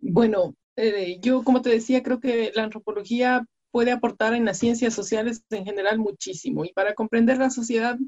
Bueno, 0.00 0.54
eh, 0.76 1.18
yo 1.22 1.42
como 1.42 1.62
te 1.62 1.70
decía, 1.70 2.02
creo 2.02 2.20
que 2.20 2.52
la 2.54 2.64
antropología 2.64 3.46
puede 3.70 3.90
aportar 3.90 4.34
en 4.34 4.44
las 4.44 4.58
ciencias 4.58 4.92
sociales 4.92 5.42
en 5.48 5.64
general 5.64 5.98
muchísimo. 5.98 6.66
Y 6.66 6.74
para 6.74 6.92
comprender 6.92 7.38
la 7.38 7.48
sociedad, 7.48 7.98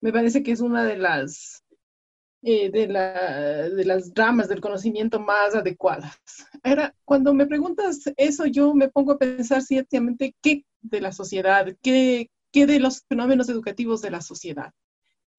me 0.00 0.10
parece 0.10 0.42
que 0.42 0.52
es 0.52 0.62
una 0.62 0.84
de 0.84 0.96
las, 0.96 1.62
eh, 2.40 2.70
de, 2.70 2.88
las 2.88 4.10
ramas 4.14 4.48
del 4.48 4.62
conocimiento 4.62 5.20
más 5.20 5.54
adecuadas. 5.54 6.16
Ahora, 6.62 6.94
cuando 7.04 7.34
me 7.34 7.44
preguntas 7.44 8.10
eso, 8.16 8.46
yo 8.46 8.72
me 8.72 8.88
pongo 8.88 9.12
a 9.12 9.18
pensar 9.18 9.60
ciertamente 9.60 10.34
qué 10.40 10.64
de 10.80 11.02
la 11.02 11.12
sociedad, 11.12 11.66
qué, 11.82 12.30
qué 12.52 12.64
de 12.64 12.80
los 12.80 13.02
fenómenos 13.06 13.50
educativos 13.50 14.00
de 14.00 14.12
la 14.12 14.22
sociedad. 14.22 14.72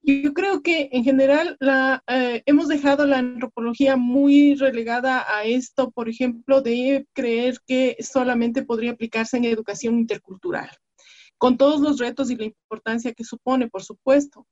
Yo 0.06 0.34
creo 0.34 0.62
que 0.62 0.90
en 0.92 1.06
general 1.06 1.56
la, 1.62 2.04
eh, 2.08 2.44
hemos 2.46 2.68
dejado 2.68 3.06
la 3.08 3.20
antropología 3.20 3.96
muy 3.96 4.54
relegada 4.56 5.26
a 5.34 5.46
esto, 5.46 5.92
por 5.92 6.10
ejemplo, 6.10 6.62
de 6.62 7.08
creer 7.14 7.60
que 7.66 7.96
solamente 8.02 8.64
podría 8.64 8.92
aplicarse 8.92 9.38
en 9.38 9.46
educación 9.46 9.98
intercultural, 9.98 10.70
con 11.38 11.56
todos 11.56 11.80
los 11.80 12.00
retos 12.00 12.30
y 12.30 12.36
la 12.36 12.44
importancia 12.44 13.14
que 13.14 13.24
supone, 13.24 13.70
por 13.70 13.82
supuesto. 13.82 14.46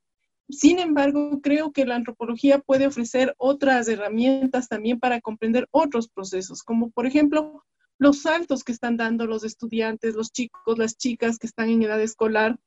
Sin 0.48 0.80
embargo, 0.80 1.42
creo 1.42 1.74
que 1.74 1.86
la 1.86 1.96
antropología 1.96 2.60
puede 2.60 2.88
ofrecer 2.88 3.36
otras 3.38 3.90
herramientas 3.90 4.70
también 4.70 5.02
para 5.02 5.20
comprender 5.20 5.68
otros 5.72 6.08
procesos, 6.08 6.64
como 6.64 6.92
por 6.92 7.06
ejemplo 7.08 7.66
los 7.98 8.22
saltos 8.22 8.64
que 8.64 8.72
están 8.72 8.96
dando 8.96 9.26
los 9.26 9.44
estudiantes, 9.44 10.16
los 10.16 10.32
chicos, 10.32 10.78
las 10.78 10.98
chicas 10.98 11.38
que 11.38 11.48
están 11.48 11.70
en 11.70 11.84
edad 11.84 12.02
escolar 12.02 12.58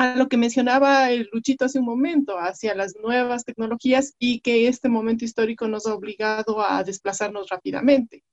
a 0.00 0.16
lo 0.16 0.30
que 0.30 0.38
mencionaba 0.38 1.10
el 1.10 1.28
Luchito 1.30 1.66
hace 1.66 1.78
un 1.78 1.84
momento, 1.84 2.38
hacia 2.38 2.74
las 2.74 2.96
nuevas 2.96 3.44
tecnologías 3.44 4.14
y 4.18 4.40
que 4.40 4.66
este 4.66 4.88
momento 4.88 5.26
histórico 5.26 5.68
nos 5.68 5.86
ha 5.86 5.94
obligado 5.94 6.62
a 6.66 6.82
desplazarnos 6.84 7.50
rápidamente. 7.50 8.24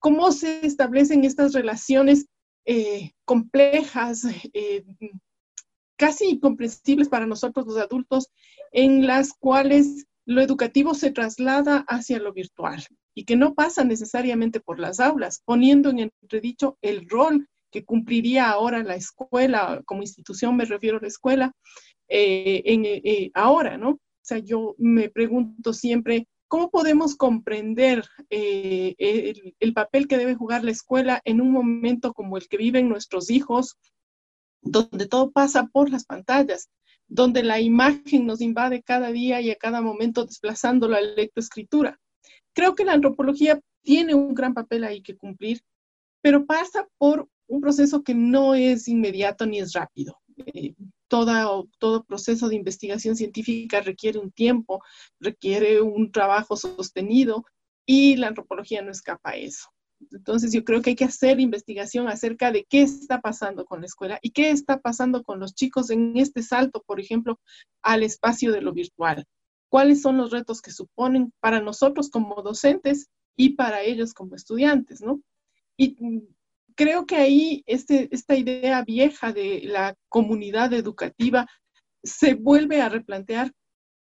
¿Cómo 0.00 0.32
se 0.32 0.66
establecen 0.66 1.24
estas 1.24 1.54
relaciones 1.54 2.26
eh, 2.66 3.12
complejas, 3.24 4.26
eh, 4.52 4.84
casi 5.96 6.26
incomprensibles 6.26 7.08
para 7.08 7.24
nosotros 7.24 7.66
los 7.66 7.78
adultos, 7.78 8.28
en 8.70 9.06
las 9.06 9.32
cuales 9.32 10.04
lo 10.26 10.42
educativo 10.42 10.92
se 10.92 11.10
traslada 11.10 11.86
hacia 11.88 12.18
lo 12.18 12.34
virtual 12.34 12.84
y 13.14 13.24
que 13.24 13.36
no 13.36 13.54
pasa 13.54 13.82
necesariamente 13.82 14.60
por 14.60 14.78
las 14.78 15.00
aulas, 15.00 15.40
poniendo 15.46 15.88
en 15.88 16.12
entredicho 16.20 16.76
el 16.82 17.08
rol 17.08 17.48
que 17.70 17.84
cumpliría 17.84 18.50
ahora 18.50 18.82
la 18.82 18.96
escuela, 18.96 19.82
como 19.84 20.02
institución 20.02 20.56
me 20.56 20.64
refiero 20.64 20.98
a 20.98 21.00
la 21.00 21.08
escuela, 21.08 21.52
eh, 22.08 22.62
en, 22.64 22.84
eh, 22.86 23.30
ahora, 23.34 23.76
¿no? 23.76 23.90
O 23.90 24.00
sea, 24.22 24.38
yo 24.38 24.74
me 24.78 25.10
pregunto 25.10 25.72
siempre, 25.72 26.26
¿cómo 26.48 26.70
podemos 26.70 27.16
comprender 27.16 28.04
eh, 28.30 28.94
el, 28.98 29.54
el, 29.60 29.72
papel 29.74 30.08
que 30.08 30.16
debe 30.16 30.34
jugar 30.34 30.64
la 30.64 30.70
escuela 30.70 31.20
en 31.24 31.40
un 31.40 31.50
momento 31.50 32.12
como 32.14 32.36
el 32.36 32.48
que 32.48 32.56
viven 32.56 32.88
nuestros 32.88 33.30
hijos, 33.30 33.76
donde 34.62 35.06
todo 35.06 35.30
pasa 35.30 35.66
por 35.66 35.90
las 35.90 36.04
pantallas, 36.04 36.70
donde 37.06 37.42
la 37.42 37.60
imagen 37.60 38.26
nos 38.26 38.40
invade 38.40 38.82
cada 38.82 39.12
día 39.12 39.40
y 39.40 39.50
a 39.50 39.56
cada 39.56 39.80
momento 39.80 40.24
desplazando 40.24 40.88
la 40.88 41.00
lectoescritura? 41.00 41.98
Creo 42.54 42.74
que 42.74 42.84
la 42.84 42.94
antropología 42.94 43.60
tiene 43.82 44.14
un 44.14 44.34
gran 44.34 44.54
papel 44.54 44.84
ahí 44.84 45.02
que 45.02 45.16
cumplir, 45.16 45.62
pero 46.22 46.46
pasa 46.46 46.88
por 46.98 47.28
un 47.48 47.60
proceso 47.60 48.02
que 48.04 48.14
no 48.14 48.54
es 48.54 48.88
inmediato 48.88 49.46
ni 49.46 49.58
es 49.58 49.72
rápido. 49.72 50.18
Eh, 50.36 50.74
todo 51.08 52.04
proceso 52.06 52.48
de 52.48 52.56
investigación 52.56 53.16
científica 53.16 53.80
requiere 53.80 54.18
un 54.18 54.30
tiempo, 54.30 54.82
requiere 55.18 55.80
un 55.80 56.12
trabajo 56.12 56.56
sostenido 56.56 57.44
y 57.86 58.16
la 58.16 58.28
antropología 58.28 58.82
no 58.82 58.90
escapa 58.90 59.30
a 59.30 59.36
eso. 59.36 59.68
Entonces 60.12 60.52
yo 60.52 60.62
creo 60.64 60.80
que 60.80 60.90
hay 60.90 60.96
que 60.96 61.04
hacer 61.04 61.40
investigación 61.40 62.08
acerca 62.08 62.52
de 62.52 62.64
qué 62.68 62.82
está 62.82 63.20
pasando 63.20 63.64
con 63.64 63.80
la 63.80 63.86
escuela 63.86 64.18
y 64.22 64.30
qué 64.30 64.50
está 64.50 64.78
pasando 64.80 65.22
con 65.24 65.40
los 65.40 65.54
chicos 65.54 65.90
en 65.90 66.16
este 66.16 66.42
salto, 66.42 66.82
por 66.86 67.00
ejemplo, 67.00 67.40
al 67.82 68.02
espacio 68.02 68.52
de 68.52 68.60
lo 68.60 68.72
virtual. 68.72 69.24
¿Cuáles 69.68 70.02
son 70.02 70.16
los 70.16 70.30
retos 70.30 70.62
que 70.62 70.70
suponen 70.70 71.32
para 71.40 71.60
nosotros 71.60 72.10
como 72.10 72.42
docentes 72.42 73.08
y 73.36 73.50
para 73.50 73.82
ellos 73.82 74.14
como 74.14 74.34
estudiantes, 74.34 75.00
¿no? 75.00 75.20
Y 75.76 75.96
creo 76.78 77.06
que 77.06 77.16
ahí 77.16 77.64
este, 77.66 78.08
esta 78.12 78.36
idea 78.36 78.84
vieja 78.84 79.32
de 79.32 79.62
la 79.64 79.96
comunidad 80.08 80.72
educativa 80.72 81.48
se 82.04 82.34
vuelve 82.34 82.80
a 82.80 82.88
replantear 82.88 83.52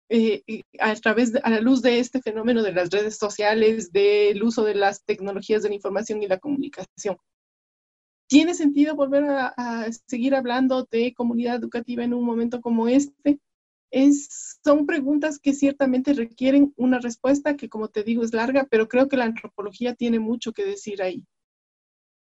eh, 0.10 0.42
a 0.80 0.96
través 0.96 1.36
a 1.44 1.50
la 1.52 1.62
luz 1.62 1.84
de 1.84 2.00
este 2.00 2.22
fenómeno 2.22 2.64
de 2.64 2.74
las 2.74 2.90
redes 2.90 3.18
sociales, 3.18 3.92
del 3.92 4.42
uso 4.42 4.64
de 4.64 4.74
las 4.74 5.06
tecnologías 5.06 5.62
de 5.62 5.70
la 5.70 5.76
información 5.76 6.24
y 6.24 6.28
la 6.28 6.40
comunicación. 6.40 7.18
¿Tiene 8.28 8.56
sentido 8.56 8.96
volver 8.96 9.26
a, 9.26 9.54
a 9.56 9.86
seguir 10.08 10.34
hablando 10.34 10.88
de 10.90 11.14
comunidad 11.14 11.58
educativa 11.58 12.04
en 12.04 12.16
un 12.16 12.26
momento 12.26 12.62
como 12.62 12.88
este? 12.88 13.40
Es, 13.92 14.60
son 14.64 14.88
preguntas 14.88 15.38
que 15.38 15.54
ciertamente 15.54 16.14
requieren 16.14 16.74
una 16.78 16.98
respuesta 16.98 17.56
que, 17.56 17.70
como 17.70 17.90
te 17.90 18.04
digo, 18.04 18.24
es 18.24 18.34
larga, 18.34 18.66
pero 18.72 18.88
creo 18.88 19.08
que 19.08 19.18
la 19.18 19.26
antropología 19.26 19.94
tiene 19.94 20.18
mucho 20.18 20.52
que 20.52 20.66
decir 20.66 21.04
ahí. 21.04 21.24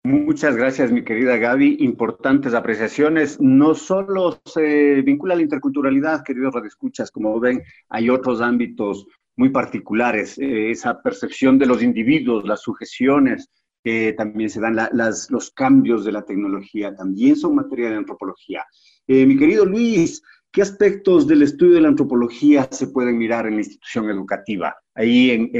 Muchas 0.04 0.56
gracias, 0.56 0.92
mi 0.92 1.04
querida 1.04 1.38
Gaby. 1.38 1.78
Importantes 1.80 2.56
apreciaciones. 2.56 3.40
No 3.40 3.76
solo 3.76 4.42
se 4.46 5.04
vincula 5.04 5.36
a 5.36 5.38
la 5.38 5.44
interculturalidad, 5.44 6.24
queridos 6.24 6.56
radioescuchas, 6.56 7.12
como 7.12 7.40
ven, 7.40 7.62
hay 7.88 8.10
otros 8.10 8.42
ámbitos 8.42 9.06
muy 9.36 9.50
particulares. 9.50 10.40
Eh, 10.40 10.72
esa 10.72 11.00
percepción 11.04 11.60
de 11.60 11.68
los 11.68 11.84
individuos, 11.84 12.48
las 12.48 12.62
sujeciones 12.62 13.52
que 13.84 14.14
también 14.14 14.50
se 14.50 14.60
dan, 14.60 14.76
las, 14.76 15.30
los 15.30 15.52
cambios 15.52 16.04
de 16.04 16.14
la 16.14 16.24
tecnología, 16.24 16.96
también 16.96 17.36
son 17.36 17.56
materia 17.56 17.92
de 17.92 17.98
antropología. 17.98 18.66
Eh, 19.06 19.28
mi 19.28 19.38
querido 19.38 19.66
Luis, 19.66 20.24
¿qué 20.52 20.64
aspectos 20.64 21.28
del 21.28 21.44
estudio 21.44 21.76
de 21.76 21.82
la 21.82 21.90
antropología 21.90 22.68
se 22.72 22.88
pueden 22.88 23.20
mirar 23.20 23.46
en 23.46 23.54
la 23.54 23.62
institución 23.62 24.10
educativa? 24.10 24.76
Ahí 24.96 25.52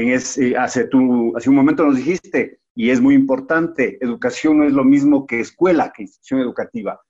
hace 0.58 0.88
un 0.92 1.54
momento 1.54 1.84
nos 1.84 1.96
dijiste, 1.96 2.61
y 2.74 2.90
es 2.90 3.00
muy 3.00 3.14
importante, 3.14 3.98
educación 4.00 4.58
no 4.58 4.64
es 4.64 4.72
lo 4.72 4.84
mismo 4.84 5.26
que 5.26 5.40
escuela, 5.40 5.92
que 5.92 6.02
institución 6.02 6.40
educativa. 6.40 7.00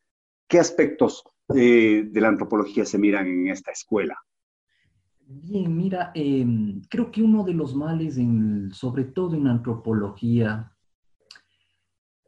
¿Qué 0.48 0.58
aspectos 0.58 1.22
eh, 1.54 2.04
de 2.10 2.20
la 2.20 2.28
antropología 2.28 2.84
se 2.84 2.98
miran 2.98 3.26
en 3.26 3.48
esta 3.48 3.70
escuela? 3.70 4.18
Bien, 5.20 5.74
mira, 5.74 6.10
em, 6.14 6.82
creo 6.90 7.10
que 7.10 7.22
uno 7.22 7.44
de 7.44 7.54
los 7.54 7.74
males, 7.74 8.18
en, 8.18 8.70
sobre 8.72 9.04
todo 9.04 9.36
en 9.36 9.46
antropología, 9.46 10.72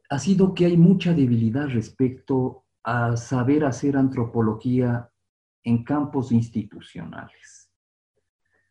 ha 0.09 0.19
sido 0.19 0.53
que 0.53 0.65
hay 0.65 0.77
mucha 0.77 1.13
debilidad 1.13 1.67
respecto 1.67 2.63
a 2.83 3.17
saber 3.17 3.65
hacer 3.65 3.97
antropología 3.97 5.09
en 5.63 5.83
campos 5.83 6.31
institucionales. 6.31 7.69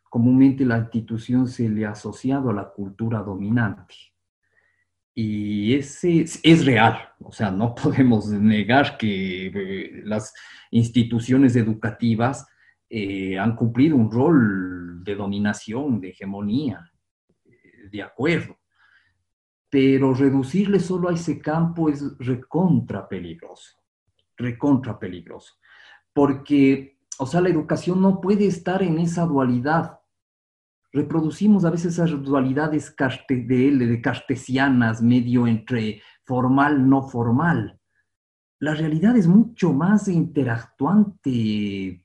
Comúnmente 0.09 0.65
la 0.65 0.79
institución 0.79 1.49
se 1.49 1.69
le 1.69 1.85
ha 1.85 1.91
asociado 1.91 2.51
a 2.51 2.55
la 2.55 2.71
cultura 2.71 3.21
dominante 3.21 4.14
y 5.15 5.75
ese 5.75 6.23
es, 6.23 6.67
real, 6.67 6.99
o 7.21 7.31
sea, 7.31 7.51
no 7.51 7.75
podemos 7.83 8.29
negar 8.29 8.97
que 8.99 9.47
eh, 9.47 10.03
las 10.05 10.35
instituciones 10.71 11.55
educativas 11.55 12.47
eh, 12.91 13.39
han 13.39 13.55
cumplido 13.55 13.97
un 13.97 14.11
rol 14.11 15.05
de 15.05 15.15
dominación, 15.15 16.01
de 16.01 16.11
hegemonía, 16.11 16.91
eh, 17.45 17.89
de 17.91 18.03
acuerdo. 18.03 18.59
Pero 19.71 20.15
reducirle 20.15 20.81
solo 20.81 21.09
a 21.09 21.15
ese 21.15 21.41
campo 21.41 21.89
es 21.89 22.17
recontra 22.19 23.09
peligroso, 23.09 23.77
recontra 24.37 24.99
peligroso. 24.99 25.55
Porque, 26.13 26.99
o 27.19 27.27
sea, 27.27 27.41
la 27.41 27.49
educación 27.49 28.01
no 28.01 28.21
puede 28.21 28.47
estar 28.47 28.83
en 28.83 28.99
esa 28.99 29.25
dualidad 29.25 29.99
reproducimos 30.95 31.65
a 31.65 31.71
veces 31.71 31.95
esas 31.95 32.11
dualidades 32.23 32.95
de, 33.29 33.47
de 33.47 34.01
cartesianas, 34.01 35.03
medio 35.03 35.47
entre 35.47 36.01
formal, 36.25 36.89
no 36.89 37.09
formal. 37.09 37.79
La 38.61 38.75
realidad 38.75 39.17
es 39.17 39.27
mucho 39.27 39.73
más 39.73 40.07
interactuante, 40.07 42.05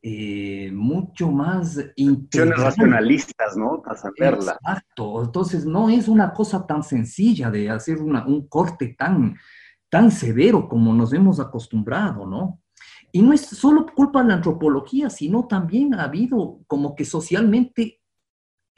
eh, 0.00 0.70
mucho 0.72 1.32
más 1.32 1.78
racionalistas, 2.32 3.56
¿no? 3.56 3.82
Para 3.82 3.98
saberla. 3.98 4.52
Exacto. 4.52 5.24
Entonces, 5.24 5.66
no 5.66 5.90
es 5.90 6.06
una 6.06 6.32
cosa 6.32 6.64
tan 6.64 6.84
sencilla 6.84 7.50
de 7.50 7.68
hacer 7.68 8.00
un 8.00 8.46
corte 8.48 8.94
tan, 8.96 9.36
tan 9.90 10.12
severo 10.12 10.68
como 10.68 10.94
nos 10.94 11.12
hemos 11.12 11.40
acostumbrado, 11.40 12.24
¿no? 12.24 12.60
Y 13.10 13.20
no 13.20 13.32
es 13.32 13.40
solo 13.40 13.86
culpa 13.94 14.22
de 14.22 14.28
la 14.28 14.34
antropología, 14.34 15.10
sino 15.10 15.48
también 15.48 15.92
ha 15.94 16.04
habido 16.04 16.60
como 16.68 16.94
que 16.94 17.04
socialmente 17.04 17.97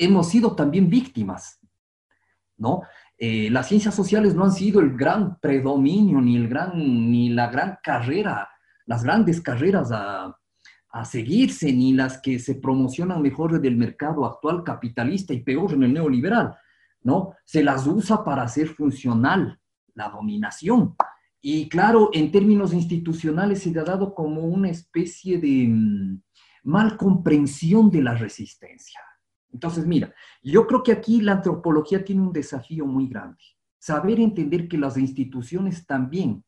hemos 0.00 0.30
sido 0.30 0.56
también 0.56 0.88
víctimas, 0.88 1.60
¿no? 2.56 2.82
Eh, 3.18 3.50
las 3.50 3.68
ciencias 3.68 3.94
sociales 3.94 4.34
no 4.34 4.44
han 4.44 4.52
sido 4.52 4.80
el 4.80 4.96
gran 4.96 5.38
predominio 5.40 6.22
ni, 6.22 6.36
el 6.36 6.48
gran, 6.48 6.72
ni 6.74 7.28
la 7.28 7.48
gran 7.48 7.78
carrera, 7.82 8.48
las 8.86 9.04
grandes 9.04 9.42
carreras 9.42 9.92
a, 9.92 10.34
a 10.92 11.04
seguirse, 11.04 11.70
ni 11.70 11.92
las 11.92 12.18
que 12.18 12.38
se 12.38 12.54
promocionan 12.54 13.20
mejor 13.20 13.60
del 13.60 13.76
mercado 13.76 14.24
actual 14.24 14.64
capitalista 14.64 15.34
y 15.34 15.42
peor 15.42 15.74
en 15.74 15.82
el 15.82 15.92
neoliberal, 15.92 16.56
¿no? 17.02 17.34
Se 17.44 17.62
las 17.62 17.86
usa 17.86 18.24
para 18.24 18.42
hacer 18.42 18.68
funcional 18.68 19.60
la 19.94 20.08
dominación. 20.08 20.96
Y 21.42 21.68
claro, 21.68 22.08
en 22.14 22.32
términos 22.32 22.72
institucionales 22.72 23.62
se 23.62 23.78
ha 23.78 23.84
dado 23.84 24.14
como 24.14 24.42
una 24.42 24.70
especie 24.70 25.38
de 25.38 25.68
mm, 25.68 26.22
mal 26.64 26.96
comprensión 26.96 27.90
de 27.90 28.02
la 28.02 28.14
resistencia. 28.14 29.00
Entonces, 29.52 29.86
mira, 29.86 30.14
yo 30.42 30.66
creo 30.66 30.82
que 30.82 30.92
aquí 30.92 31.20
la 31.20 31.32
antropología 31.32 32.04
tiene 32.04 32.22
un 32.22 32.32
desafío 32.32 32.86
muy 32.86 33.08
grande. 33.08 33.42
Saber 33.78 34.20
entender 34.20 34.68
que 34.68 34.78
las 34.78 34.96
instituciones 34.96 35.86
también 35.86 36.44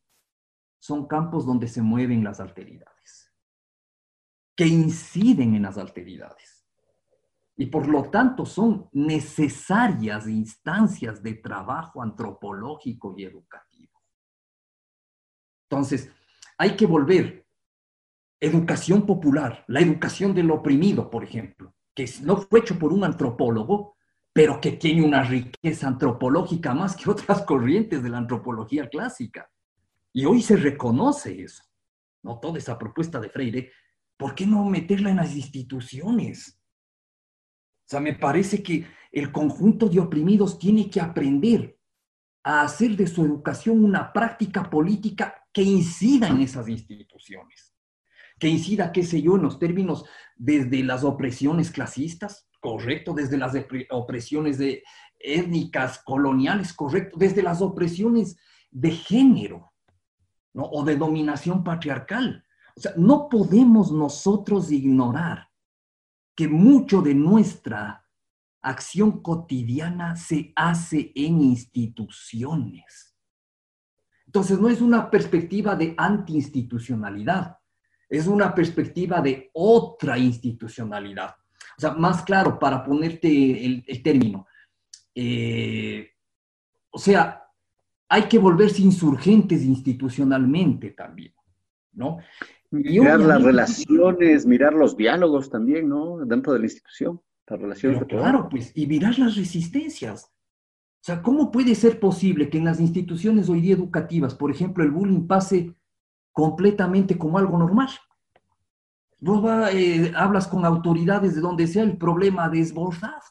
son 0.79 1.07
campos 1.07 1.45
donde 1.45 1.67
se 1.67 1.81
mueven 1.81 2.23
las 2.23 2.39
alteridades, 2.39 3.31
que 4.55 4.67
inciden 4.67 5.55
en 5.55 5.63
las 5.63 5.77
alteridades. 5.77 6.65
Y 7.55 7.67
por 7.67 7.87
lo 7.87 8.09
tanto 8.09 8.45
son 8.45 8.89
necesarias 8.91 10.27
instancias 10.27 11.21
de 11.21 11.35
trabajo 11.35 12.01
antropológico 12.01 13.13
y 13.17 13.23
educativo. 13.23 14.01
Entonces, 15.69 16.11
hay 16.57 16.75
que 16.75 16.85
volver. 16.85 17.45
Educación 18.39 19.05
popular, 19.05 19.63
la 19.67 19.79
educación 19.79 20.33
del 20.33 20.51
oprimido, 20.51 21.09
por 21.09 21.23
ejemplo 21.23 21.72
que 21.93 22.09
no 22.21 22.37
fue 22.37 22.61
hecho 22.61 22.77
por 22.77 22.91
un 22.91 23.03
antropólogo, 23.03 23.95
pero 24.31 24.59
que 24.59 24.73
tiene 24.73 25.03
una 25.03 25.23
riqueza 25.23 25.87
antropológica 25.87 26.73
más 26.73 26.95
que 26.95 27.09
otras 27.09 27.41
corrientes 27.45 28.01
de 28.01 28.09
la 28.09 28.17
antropología 28.17 28.89
clásica. 28.89 29.49
Y 30.11 30.25
hoy 30.25 30.41
se 30.41 30.55
reconoce 30.55 31.41
eso, 31.41 31.63
¿no? 32.23 32.39
Toda 32.39 32.57
esa 32.57 32.77
propuesta 32.77 33.19
de 33.19 33.29
Freire, 33.29 33.71
¿por 34.17 34.35
qué 34.35 34.45
no 34.45 34.63
meterla 34.65 35.09
en 35.09 35.17
las 35.17 35.35
instituciones? 35.35 36.59
O 37.85 37.89
sea, 37.89 37.99
me 37.99 38.13
parece 38.13 38.63
que 38.63 38.85
el 39.11 39.31
conjunto 39.31 39.87
de 39.89 39.99
oprimidos 39.99 40.57
tiene 40.57 40.89
que 40.89 41.01
aprender 41.01 41.77
a 42.43 42.61
hacer 42.61 42.95
de 42.95 43.07
su 43.07 43.23
educación 43.23 43.83
una 43.83 44.11
práctica 44.11 44.69
política 44.69 45.43
que 45.51 45.61
incida 45.61 46.27
en 46.27 46.41
esas 46.41 46.67
instituciones 46.67 47.72
que 48.43 48.49
incida, 48.49 48.91
qué 48.91 49.03
sé 49.03 49.21
yo, 49.21 49.37
en 49.37 49.43
los 49.43 49.57
términos 49.57 50.03
desde 50.35 50.83
las 50.83 51.05
opresiones 51.05 51.71
clasistas, 51.71 52.49
correcto, 52.59 53.13
desde 53.13 53.37
las 53.37 53.53
opresiones 53.89 54.57
de, 54.57 54.83
étnicas, 55.17 55.99
coloniales, 56.03 56.73
correcto, 56.73 57.17
desde 57.17 57.41
las 57.41 57.61
opresiones 57.61 58.35
de 58.69 58.91
género, 58.91 59.71
¿no? 60.51 60.65
O 60.65 60.83
de 60.83 60.97
dominación 60.97 61.63
patriarcal. 61.63 62.43
O 62.75 62.81
sea, 62.81 62.91
no 62.97 63.29
podemos 63.29 63.93
nosotros 63.93 64.69
ignorar 64.73 65.47
que 66.35 66.49
mucho 66.49 67.01
de 67.01 67.15
nuestra 67.15 68.05
acción 68.61 69.21
cotidiana 69.21 70.17
se 70.17 70.51
hace 70.57 71.13
en 71.15 71.39
instituciones. 71.39 73.15
Entonces, 74.25 74.59
no 74.59 74.67
es 74.67 74.81
una 74.81 75.09
perspectiva 75.09 75.77
de 75.77 75.95
antiinstitucionalidad, 75.97 77.59
es 78.13 78.27
una 78.27 78.53
perspectiva 78.53 79.21
de 79.21 79.49
otra 79.53 80.19
institucionalidad. 80.19 81.31
O 81.75 81.81
sea, 81.81 81.93
más 81.93 82.21
claro, 82.21 82.59
para 82.59 82.83
ponerte 82.83 83.65
el, 83.65 84.03
término. 84.03 84.45
Eh, 85.15 86.11
o 86.91 86.99
sea, 86.99 87.43
hay 88.07 88.23
que 88.23 88.37
volverse 88.37 88.83
insurgentes 88.83 89.63
institucionalmente 89.63 90.91
también, 90.91 91.33
¿no? 91.93 92.19
mirar 92.69 93.19
las 93.19 93.41
relaciones, 93.41 94.45
mirar 94.45 94.73
los 94.73 94.95
diálogos 94.95 95.49
también, 95.49 95.89
¿no? 95.89 96.17
Dentro 96.25 96.53
de 96.53 96.59
la 96.59 96.65
institución, 96.65 97.21
las 97.47 97.59
relaciones. 97.59 98.03
claro, 98.05 98.47
pues, 98.49 98.71
y 98.75 98.85
mirar 98.87 99.17
las 99.17 99.35
resistencias. 99.35 100.25
O 100.25 101.05
sea, 101.05 101.21
¿cómo 101.21 101.51
puede 101.51 101.75
ser 101.75 101.99
posible 101.99 102.49
que 102.49 102.57
en 102.59 102.65
las 102.65 102.79
instituciones 102.79 103.49
hoy 103.49 103.61
día 103.61 103.75
educativas, 103.75 104.35
por 104.35 104.51
ejemplo, 104.51 104.83
el 104.83 104.91
bullying 104.91 105.27
pase 105.27 105.75
completamente 106.33 107.17
como 107.17 107.37
algo 107.37 107.57
normal. 107.57 107.89
Vos 109.19 109.41
eh, 109.71 110.11
hablas 110.17 110.47
con 110.47 110.65
autoridades 110.65 111.35
de 111.35 111.41
donde 111.41 111.67
sea 111.67 111.83
el 111.83 111.97
problema 111.97 112.49
desbordado. 112.49 113.21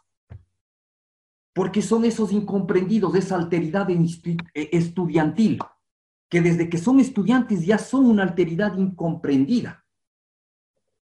Porque 1.53 1.83
son 1.83 2.07
esos 2.07 2.33
incomprendidos, 2.33 3.15
esa 3.15 3.37
alteridad 3.37 3.91
eh, 3.91 4.38
estudiantil, 4.73 5.59
que 6.31 6.41
desde 6.41 6.71
que 6.71 6.79
son 6.79 6.99
estudiantes 6.99 7.67
ya 7.67 7.77
son 7.77 8.07
una 8.07 8.23
alteridad 8.23 8.75
incomprendida. 8.79 9.85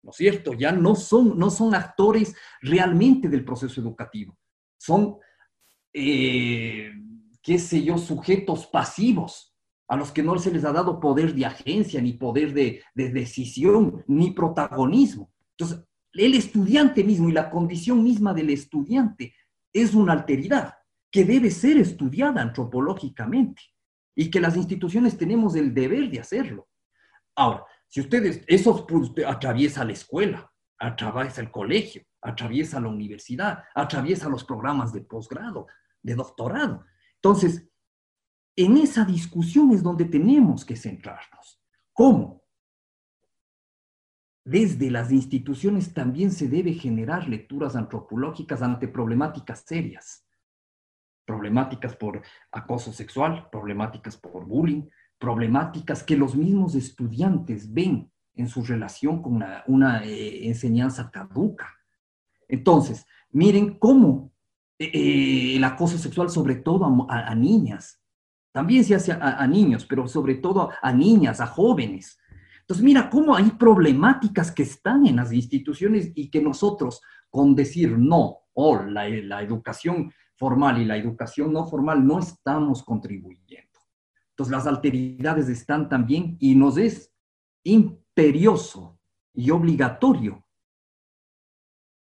¿No 0.02 0.10
es 0.10 0.16
cierto? 0.16 0.54
Ya 0.54 0.72
no 0.72 0.94
son, 0.94 1.38
no 1.38 1.50
son 1.50 1.74
actores 1.74 2.34
realmente 2.62 3.28
del 3.28 3.44
proceso 3.44 3.78
educativo. 3.78 4.38
Son, 4.78 5.18
eh, 5.92 6.92
qué 7.42 7.58
sé 7.58 7.82
yo, 7.82 7.98
sujetos 7.98 8.66
pasivos 8.68 9.47
a 9.88 9.96
los 9.96 10.12
que 10.12 10.22
no 10.22 10.38
se 10.38 10.50
les 10.50 10.64
ha 10.64 10.72
dado 10.72 11.00
poder 11.00 11.34
de 11.34 11.46
agencia, 11.46 12.00
ni 12.00 12.12
poder 12.12 12.52
de, 12.52 12.82
decisión, 12.94 14.04
ni 14.06 14.32
protagonismo. 14.32 15.32
Entonces, 15.56 15.84
el 16.12 16.34
estudiante 16.34 17.02
mismo 17.02 17.28
y 17.28 17.32
la 17.32 17.50
condición 17.50 18.02
misma 18.02 18.34
del 18.34 18.50
estudiante 18.50 19.34
es 19.72 19.94
una 19.94 20.12
alteridad 20.12 20.74
que 21.10 21.24
debe 21.24 21.50
ser 21.50 21.78
estudiada 21.78 22.42
antropológicamente 22.42 23.62
y 24.14 24.30
que 24.30 24.40
las 24.40 24.56
instituciones 24.56 25.16
tenemos 25.16 25.56
el 25.56 25.72
deber 25.72 26.10
de 26.10 26.20
hacerlo. 26.20 26.68
Ahora, 27.34 27.64
si 27.86 28.00
ustedes, 28.00 28.42
eso 28.46 28.86
pues, 28.86 29.10
atraviesa 29.26 29.84
la 29.84 29.92
escuela, 29.92 30.52
atraviesa 30.78 31.40
el 31.40 31.50
colegio, 31.50 32.02
atraviesa 32.20 32.80
la 32.80 32.88
universidad, 32.88 33.64
atraviesa 33.74 34.28
los 34.28 34.44
programas 34.44 34.92
de 34.92 35.00
posgrado, 35.00 35.66
de 36.02 36.14
doctorado. 36.14 36.84
Entonces, 37.14 37.66
en 38.58 38.76
esa 38.76 39.04
discusión 39.04 39.70
es 39.70 39.84
donde 39.84 40.04
tenemos 40.04 40.64
que 40.64 40.74
centrarnos. 40.74 41.62
¿Cómo? 41.92 42.42
Desde 44.44 44.90
las 44.90 45.12
instituciones 45.12 45.94
también 45.94 46.32
se 46.32 46.48
debe 46.48 46.72
generar 46.72 47.28
lecturas 47.28 47.76
antropológicas 47.76 48.60
ante 48.60 48.88
problemáticas 48.88 49.60
serias. 49.60 50.26
Problemáticas 51.24 51.94
por 51.94 52.20
acoso 52.50 52.92
sexual, 52.92 53.48
problemáticas 53.52 54.16
por 54.16 54.44
bullying, 54.44 54.88
problemáticas 55.18 56.02
que 56.02 56.16
los 56.16 56.34
mismos 56.34 56.74
estudiantes 56.74 57.72
ven 57.72 58.10
en 58.34 58.48
su 58.48 58.64
relación 58.64 59.22
con 59.22 59.40
una, 59.68 60.04
eh, 60.04 60.48
enseñanza 60.48 61.12
caduca. 61.12 61.72
Entonces, 62.48 63.06
miren 63.30 63.78
cómo 63.78 64.32
eh, 64.80 64.90
eh, 64.92 65.56
el 65.56 65.62
acoso 65.62 65.96
sexual, 65.96 66.28
sobre 66.28 66.56
todo 66.56 67.06
a 67.08 67.34
niñas, 67.36 68.02
también 68.52 68.84
se 68.84 68.94
hace 68.94 69.12
a, 69.12 69.46
niños, 69.46 69.86
pero 69.86 70.08
sobre 70.08 70.36
todo 70.36 70.70
a 70.82 70.92
niñas, 70.92 71.40
a 71.40 71.46
jóvenes. 71.46 72.18
Entonces, 72.60 72.84
mira 72.84 73.08
cómo 73.08 73.36
hay 73.36 73.50
problemáticas 73.52 74.50
que 74.50 74.62
están 74.62 75.06
en 75.06 75.16
las 75.16 75.32
instituciones 75.32 76.12
y 76.14 76.30
que 76.30 76.42
nosotros, 76.42 77.00
con 77.30 77.54
decir 77.54 77.96
no, 77.96 78.38
o 78.54 78.82
la, 78.82 79.08
la 79.08 79.42
educación 79.42 80.12
formal 80.36 80.80
y 80.80 80.84
la 80.84 80.96
educación 80.96 81.52
no 81.52 81.66
formal, 81.66 82.06
no 82.06 82.18
estamos 82.18 82.82
contribuyendo. 82.82 83.78
Entonces, 84.30 84.52
las 84.52 84.66
alteridades 84.66 85.48
están 85.48 85.88
también 85.88 86.36
y 86.40 86.54
nos 86.54 86.78
es 86.78 87.12
imperioso 87.64 88.98
y 89.34 89.50
obligatorio 89.50 90.44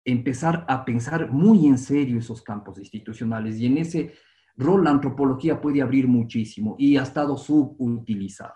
empezar 0.06 0.66
a 0.68 0.86
pensar 0.86 1.32
muy 1.32 1.68
en 1.68 1.78
serio 1.78 2.20
esos 2.20 2.42
campos 2.42 2.78
institucionales 2.80 3.58
y 3.60 3.66
en 3.66 3.78
ese 3.78 4.14
rol 4.60 4.84
la 4.84 4.92
antropología 4.92 5.62
puede 5.62 5.82
abrir 5.82 6.08
muchísimo 6.08 6.76
y 6.78 6.98
ha 6.98 7.04
estado 7.04 7.38
subutilizada. 7.38 8.56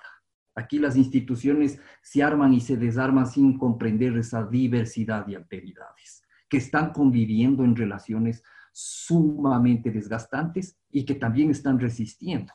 Aquí 0.56 0.78
las 0.78 0.96
instituciones 0.98 1.80
se 2.04 2.22
arman 2.22 2.54
y 2.54 2.60
se 2.60 2.78
desarman 2.78 3.26
sin 3.26 3.58
comprender 3.58 4.16
esa 4.18 4.46
diversidad 4.46 5.26
de 5.26 5.38
alteridades 5.38 6.22
que 6.48 6.58
están 6.58 6.92
conviviendo 6.92 7.64
en 7.64 7.76
relaciones 7.76 8.44
sumamente 8.72 9.90
desgastantes 9.90 10.78
y 10.92 11.06
que 11.06 11.16
también 11.16 11.50
están 11.50 11.80
resistiendo. 11.80 12.54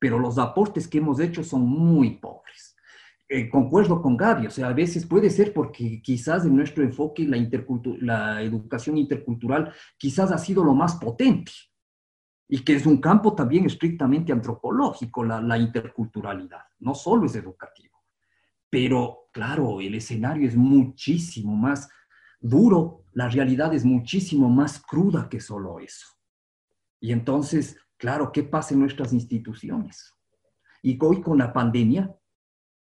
Pero 0.00 0.18
los 0.18 0.38
aportes 0.38 0.88
que 0.88 0.98
hemos 0.98 1.20
hecho 1.20 1.44
son 1.44 1.62
muy 1.66 2.16
pobres. 2.16 2.74
eh, 3.30 3.50
concuerdo 3.50 4.00
con 4.00 4.16
Gaby, 4.16 4.46
o 4.46 4.50
sea, 4.50 4.68
a 4.68 4.72
veces 4.72 5.04
puede 5.04 5.28
ser 5.28 5.52
porque 5.52 6.00
quizás 6.02 6.46
en 6.46 6.56
nuestro 6.56 6.82
enfoque 6.82 7.24
la, 7.24 7.36
la 8.00 8.42
educación 8.42 8.96
intercultural 8.96 9.70
quizás 9.98 10.32
ha 10.32 10.38
sido 10.38 10.64
lo 10.64 10.74
más 10.74 10.96
potente 10.96 11.52
y 12.48 12.60
que 12.64 12.74
es 12.74 12.86
un 12.86 12.98
campo 12.98 13.34
también 13.34 13.66
estrictamente 13.66 14.32
antropológico, 14.32 15.22
la, 15.22 15.40
la 15.40 15.58
interculturalidad, 15.58 16.62
no 16.80 16.94
solo 16.94 17.26
es 17.26 17.36
educativo. 17.36 18.02
Pero 18.70 19.28
claro, 19.32 19.80
el 19.80 19.94
escenario 19.94 20.48
es 20.48 20.56
muchísimo 20.56 21.54
más 21.54 21.88
duro, 22.40 23.04
la 23.12 23.28
realidad 23.28 23.74
es 23.74 23.84
muchísimo 23.84 24.48
más 24.48 24.80
cruda 24.80 25.28
que 25.28 25.40
solo 25.40 25.78
eso. 25.78 26.06
Y 27.00 27.12
entonces, 27.12 27.76
claro, 27.96 28.32
¿qué 28.32 28.42
pasa 28.42 28.74
en 28.74 28.80
nuestras 28.80 29.12
instituciones? 29.12 30.14
Y 30.82 30.98
hoy 31.02 31.20
con 31.20 31.38
la 31.38 31.52
pandemia, 31.52 32.14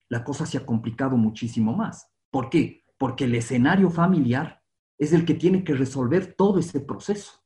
la 0.09 0.23
cosa 0.23 0.47
se 0.47 0.59
ha 0.59 0.67
complicado 0.67 1.17
muchísimo 1.17 1.75
más. 1.75 2.09
¿Por 2.31 2.51
qué? 2.51 2.85
Porque 2.99 3.25
el 3.25 3.35
escenario 3.35 3.91
familiar 3.91 4.63
es 4.99 5.13
el 5.13 5.25
que 5.25 5.35
tiene 5.35 5.65
que 5.65 5.75
resolver 5.75 6.35
todo 6.35 6.59
ese 6.59 6.81
proceso. 6.81 7.46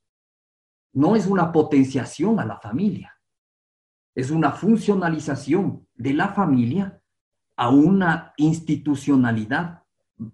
No 0.93 1.15
es 1.15 1.27
una 1.27 1.51
potenciación 1.51 2.39
a 2.39 2.45
la 2.45 2.57
familia, 2.57 3.15
es 4.13 4.29
una 4.29 4.51
funcionalización 4.51 5.87
de 5.95 6.13
la 6.13 6.29
familia 6.29 7.01
a 7.55 7.69
una 7.69 8.33
institucionalidad 8.37 9.83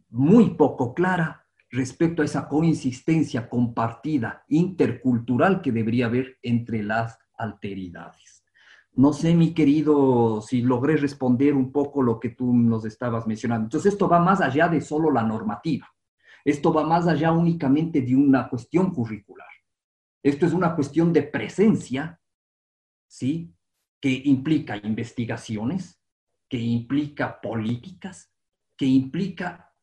muy 0.10 0.52
poco 0.52 0.94
clara 0.94 1.46
respecto 1.70 2.22
a 2.22 2.26
esa 2.26 2.48
coexistencia 2.48 3.50
compartida 3.50 4.44
intercultural 4.48 5.62
que 5.62 5.72
debería 5.72 6.08
haber 6.08 6.38
entre 6.42 6.82
las 6.82 7.20
alteridades. 7.38 8.44
No 8.94 9.14
sé, 9.14 9.36
mi 9.36 9.54
querido, 9.54 10.42
si 10.42 10.62
logré 10.62 10.98
responder 10.98 11.54
un 11.54 11.72
poco 11.72 12.02
lo 12.02 12.20
que 12.20 12.30
tú 12.30 12.52
nos 12.54 12.84
estabas 12.86 13.28
mencionando. 13.28 13.66
Entonces, 13.66 13.94
esto 13.94 14.10
va 14.10 14.20
más 14.20 14.42
allá 14.42 14.68
de 14.70 14.82
solo 14.82 15.12
la 15.12 15.22
normativa. 15.22 15.88
Esto 16.44 16.74
va 16.74 16.84
más 16.84 17.06
allá 17.06 17.32
únicamente 17.32 18.02
de 18.02 18.16
una 18.16 18.50
cuestión 18.50 18.92
curricular. 18.92 19.48
Esto 20.24 20.46
es 20.46 20.54
una 20.54 20.76
cuestión 20.76 21.14
de 21.14 21.24
presencia, 21.24 22.20
¿sí? 23.08 23.54
Que 24.02 24.22
implica 24.26 24.78
investigaciones, 24.78 26.02
que 26.50 26.58
implica 26.58 27.40
políticas, 27.42 28.32
que 28.76 28.86
implica 28.86 29.74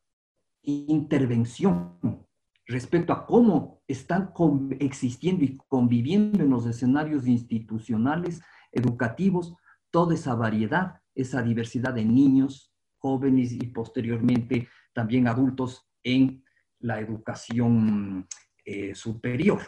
intervención 0.63 2.27
respecto 2.67 3.13
a 3.13 3.27
cómo 3.27 3.83
están 3.87 4.33
existiendo 4.81 5.45
y 5.45 5.59
conviviendo 5.69 6.43
en 6.43 6.51
los 6.51 6.67
escenarios 6.67 7.27
institucionales 7.27 8.41
educativos, 8.73 9.55
toda 9.91 10.15
esa 10.15 10.35
variedad, 10.35 11.01
esa 11.15 11.43
diversidad 11.43 11.93
de 11.95 12.05
niños, 12.05 12.73
jóvenes 12.99 13.53
y 13.53 13.67
posteriormente 13.67 14.69
también 14.93 15.29
adultos 15.29 15.87
en 16.03 16.43
la 16.81 17.01
educación 17.01 18.27
eh, 18.65 18.95
superior. 18.95 19.61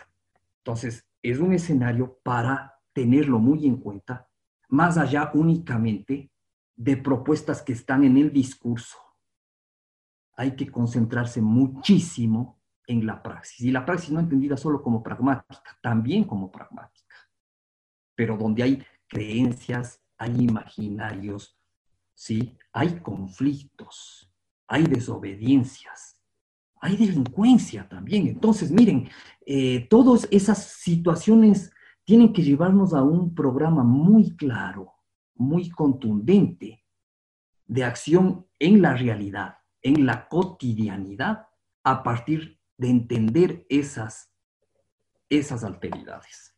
Entonces, 0.67 1.07
es 1.23 1.39
un 1.39 1.53
escenario 1.53 2.19
para 2.25 2.81
tenerlo 2.93 3.39
muy 3.39 3.69
en 3.69 3.77
cuenta, 3.77 4.29
más 4.69 4.99
allá 4.99 5.31
únicamente 5.33 6.33
de 6.75 6.97
propuestas 6.97 7.63
que 7.63 7.73
están 7.73 8.03
en 8.03 8.17
el 8.17 8.33
discurso. 8.33 8.99
Hay 10.37 10.57
que 10.57 10.69
concentrarse 10.69 11.41
muchísimo 11.41 12.61
en 12.89 13.07
la 13.07 13.23
praxis. 13.23 13.61
Y 13.61 13.71
la 13.71 13.87
praxis 13.87 14.11
no 14.11 14.19
entendida 14.19 14.57
solo 14.57 14.83
como 14.83 15.05
pragmática, 15.05 15.79
también 15.81 16.25
como 16.25 16.51
pragmática, 16.51 17.15
pero 18.17 18.37
donde 18.37 18.65
hay 18.65 18.85
creencias, 19.07 20.03
hay 20.19 20.47
imaginarios, 20.47 21.57
¿sí? 22.13 22.59
Hay 22.73 22.99
conflictos, 22.99 24.35
hay 24.67 24.83
desobediencias, 24.83 26.16
hay 26.81 26.97
delincuencia 26.97 27.89
también. 27.89 28.27
Entonces, 28.27 28.71
miren, 28.71 29.09
eh, 29.45 29.87
todas 29.89 30.29
esas 30.31 30.63
situaciones 30.63 31.73
tienen 32.05 32.33
que 32.33 32.43
llevarnos 32.43 32.95
a 32.95 33.03
un 33.03 33.35
programa 33.35 33.83
muy 33.83 34.37
claro, 34.37 34.93
muy 35.35 35.71
contundente 35.71 36.85
de 37.67 37.85
acción 37.85 38.47
en 38.59 38.81
la 38.81 38.95
realidad, 38.95 39.59
en 39.83 40.07
la 40.07 40.29
cotidianidad, 40.29 41.49
a 41.83 42.03
partir 42.03 42.61
de 42.79 42.91
entender 42.91 43.67
esas, 43.69 44.33
esas 45.29 45.65
alteridades. 45.65 46.55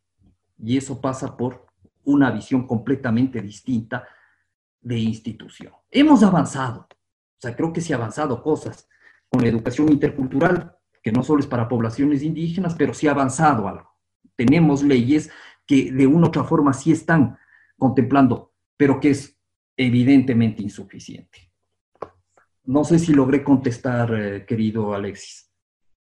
Y 0.57 0.77
eso 0.77 0.99
pasa 0.99 1.35
por 1.35 1.67
una 2.03 2.31
visión 2.31 2.67
completamente 2.67 3.41
distinta 3.41 4.07
de 4.81 4.97
institución. 4.97 5.73
Hemos 5.89 6.23
avanzado, 6.23 6.81
o 6.81 7.41
sea, 7.41 7.55
creo 7.55 7.73
que 7.73 7.81
se 7.81 7.93
ha 7.93 7.97
avanzado 7.97 8.41
cosas 8.41 8.87
con 9.29 9.41
la 9.41 9.49
educación 9.49 9.91
intercultural, 9.91 10.75
que 11.01 11.11
no 11.11 11.23
solo 11.23 11.39
es 11.39 11.47
para 11.47 11.67
poblaciones 11.67 12.23
indígenas, 12.23 12.75
pero 12.75 12.93
sí 12.93 13.07
ha 13.07 13.11
avanzado 13.11 13.67
algo. 13.67 13.89
Tenemos 14.35 14.83
leyes 14.83 15.29
que 15.65 15.91
de 15.91 16.07
una 16.07 16.25
u 16.25 16.29
otra 16.29 16.43
forma 16.43 16.73
sí 16.73 16.91
están 16.91 17.37
contemplando, 17.77 18.53
pero 18.75 18.99
que 18.99 19.11
es 19.11 19.39
evidentemente 19.77 20.61
insuficiente. 20.61 21.51
No 22.65 22.83
sé 22.83 22.99
si 22.99 23.13
logré 23.13 23.43
contestar, 23.43 24.13
eh, 24.13 24.45
querido 24.45 24.93
Alexis. 24.93 25.49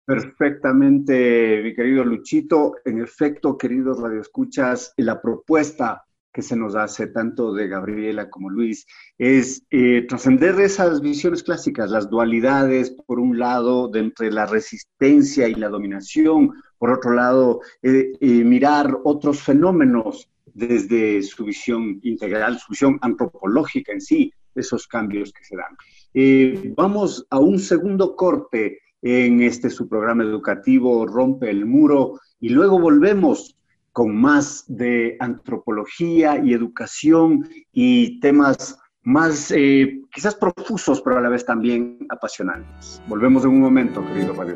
Perfectamente, 0.05 1.61
mi 1.63 1.73
querido 1.73 2.03
Luchito. 2.03 2.75
En 2.83 3.01
efecto, 3.01 3.57
queridos 3.57 4.01
radioescuchas, 4.01 4.93
la 4.97 5.21
propuesta 5.21 6.03
que 6.33 6.41
se 6.41 6.55
nos 6.55 6.75
hace 6.75 7.07
tanto 7.07 7.53
de 7.53 7.67
Gabriela 7.67 8.29
como 8.29 8.49
Luis 8.49 8.87
es 9.17 9.63
eh, 9.69 10.05
trascender 10.09 10.59
esas 10.59 10.99
visiones 10.99 11.43
clásicas, 11.43 11.91
las 11.91 12.09
dualidades, 12.09 12.89
por 12.89 13.19
un 13.19 13.37
lado, 13.37 13.87
de 13.87 13.99
entre 13.99 14.31
la 14.31 14.47
resistencia 14.47 15.47
y 15.47 15.53
la 15.53 15.69
dominación, 15.69 16.51
por 16.79 16.91
otro 16.91 17.13
lado, 17.13 17.61
eh, 17.83 18.11
eh, 18.19 18.43
mirar 18.43 18.97
otros 19.03 19.41
fenómenos 19.43 20.27
desde 20.53 21.21
su 21.21 21.45
visión 21.45 21.99
integral, 22.01 22.57
su 22.57 22.71
visión 22.71 22.97
antropológica 23.01 23.93
en 23.93 24.01
sí, 24.01 24.33
esos 24.55 24.87
cambios 24.87 25.31
que 25.31 25.43
se 25.43 25.55
dan. 25.55 26.75
vamos 26.75 27.25
a 27.29 27.39
un 27.39 27.57
segundo 27.59 28.15
corte 28.15 28.79
en 29.01 29.41
este 29.41 29.69
su 29.69 29.87
programa 29.87 30.23
educativo 30.23 31.05
Rompe 31.05 31.49
el 31.49 31.65
Muro 31.65 32.19
y 32.39 32.49
luego 32.49 32.79
volvemos 32.79 33.57
con 33.93 34.19
más 34.19 34.65
de 34.67 35.15
antropología 35.19 36.43
y 36.43 36.53
educación 36.53 37.47
y 37.71 38.19
temas 38.19 38.77
más 39.03 39.51
eh, 39.51 40.01
quizás 40.13 40.35
profusos, 40.35 41.01
pero 41.01 41.17
a 41.17 41.21
la 41.21 41.29
vez 41.29 41.45
también 41.45 41.99
apasionantes. 42.09 43.01
Volvemos 43.07 43.43
en 43.45 43.51
un 43.51 43.61
momento, 43.61 44.05
querido 44.07 44.33
Radio 44.33 44.55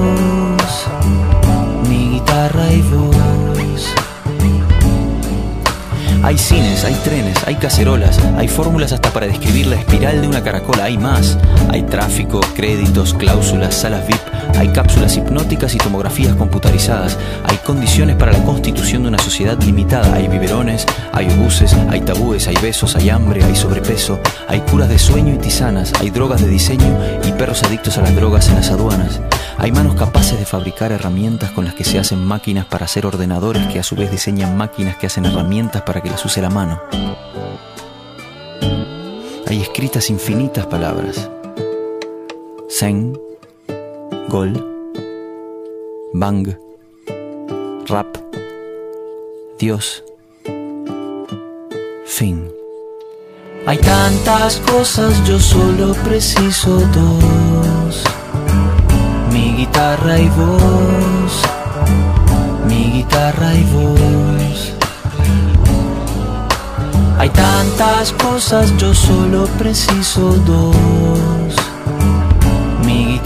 Hay 6.31 6.37
cines, 6.37 6.85
hay 6.85 6.93
trenes, 7.03 7.43
hay 7.45 7.55
cacerolas, 7.55 8.17
hay 8.37 8.47
fórmulas 8.47 8.93
hasta 8.93 9.09
para 9.09 9.27
describir 9.27 9.67
la 9.67 9.75
espiral 9.75 10.21
de 10.21 10.29
una 10.29 10.41
caracola, 10.41 10.85
hay 10.85 10.97
más. 10.97 11.37
Hay 11.67 11.83
tráfico, 11.83 12.39
créditos, 12.55 13.13
cláusulas, 13.13 13.75
salas 13.75 14.07
VIP, 14.07 14.40
hay 14.57 14.69
cápsulas 14.69 15.17
hipnóticas 15.17 15.75
y 15.75 15.77
tomografías 15.77 16.35
computarizadas, 16.35 17.17
hay 17.43 17.57
condiciones 17.57 18.15
para 18.15 18.31
la 18.31 18.43
constitución 18.43 19.03
de 19.03 19.09
una 19.09 19.19
sociedad 19.19 19.61
limitada, 19.61 20.13
hay 20.13 20.27
biberones, 20.27 20.85
hay 21.11 21.29
obuses, 21.29 21.73
hay 21.89 22.01
tabúes, 22.01 22.47
hay 22.47 22.55
besos, 22.61 22.95
hay 22.95 23.09
hambre, 23.09 23.43
hay 23.43 23.55
sobrepeso, 23.55 24.19
hay 24.47 24.59
curas 24.61 24.89
de 24.89 24.99
sueño 24.99 25.33
y 25.33 25.37
tisanas, 25.37 25.93
hay 25.99 26.09
drogas 26.09 26.41
de 26.41 26.47
diseño 26.47 26.97
y 27.23 27.31
perros 27.33 27.63
adictos 27.63 27.97
a 27.97 28.01
las 28.01 28.15
drogas 28.15 28.49
en 28.49 28.55
las 28.55 28.69
aduanas. 28.69 29.21
Hay 29.57 29.71
manos 29.71 29.95
capaces 29.95 30.39
de 30.39 30.45
fabricar 30.45 30.91
herramientas 30.91 31.51
con 31.51 31.65
las 31.65 31.75
que 31.75 31.83
se 31.83 31.99
hacen 31.99 32.23
máquinas 32.23 32.65
para 32.65 32.85
hacer 32.85 33.05
ordenadores 33.05 33.67
que 33.67 33.79
a 33.79 33.83
su 33.83 33.95
vez 33.95 34.09
diseñan 34.09 34.57
máquinas 34.57 34.97
que 34.97 35.07
hacen 35.07 35.25
herramientas 35.25 35.83
para 35.83 36.01
que 36.01 36.09
las 36.09 36.25
use 36.25 36.41
la 36.41 36.49
mano. 36.49 36.81
Hay 39.47 39.61
escritas 39.61 40.09
infinitas 40.09 40.65
palabras. 40.65 41.29
Zen, 42.69 43.17
Gol, 44.31 44.53
Bang, 46.13 46.47
Rap, 47.89 48.07
Dios, 49.59 50.05
Fin. 52.05 52.49
Hay 53.67 53.77
tantas 53.79 54.55
cosas, 54.59 55.21
yo 55.27 55.37
solo 55.37 55.93
preciso 56.05 56.79
dos 56.95 58.03
mi 59.33 59.53
guitarra 59.57 60.17
y 60.17 60.29
voz, 60.29 61.41
mi 62.69 62.83
guitarra 62.89 63.53
y 63.53 63.63
voz. 63.65 64.73
Hay 67.17 67.29
tantas 67.31 68.13
cosas, 68.13 68.77
yo 68.77 68.93
solo 68.93 69.45
preciso 69.59 70.31
dos. 70.47 71.40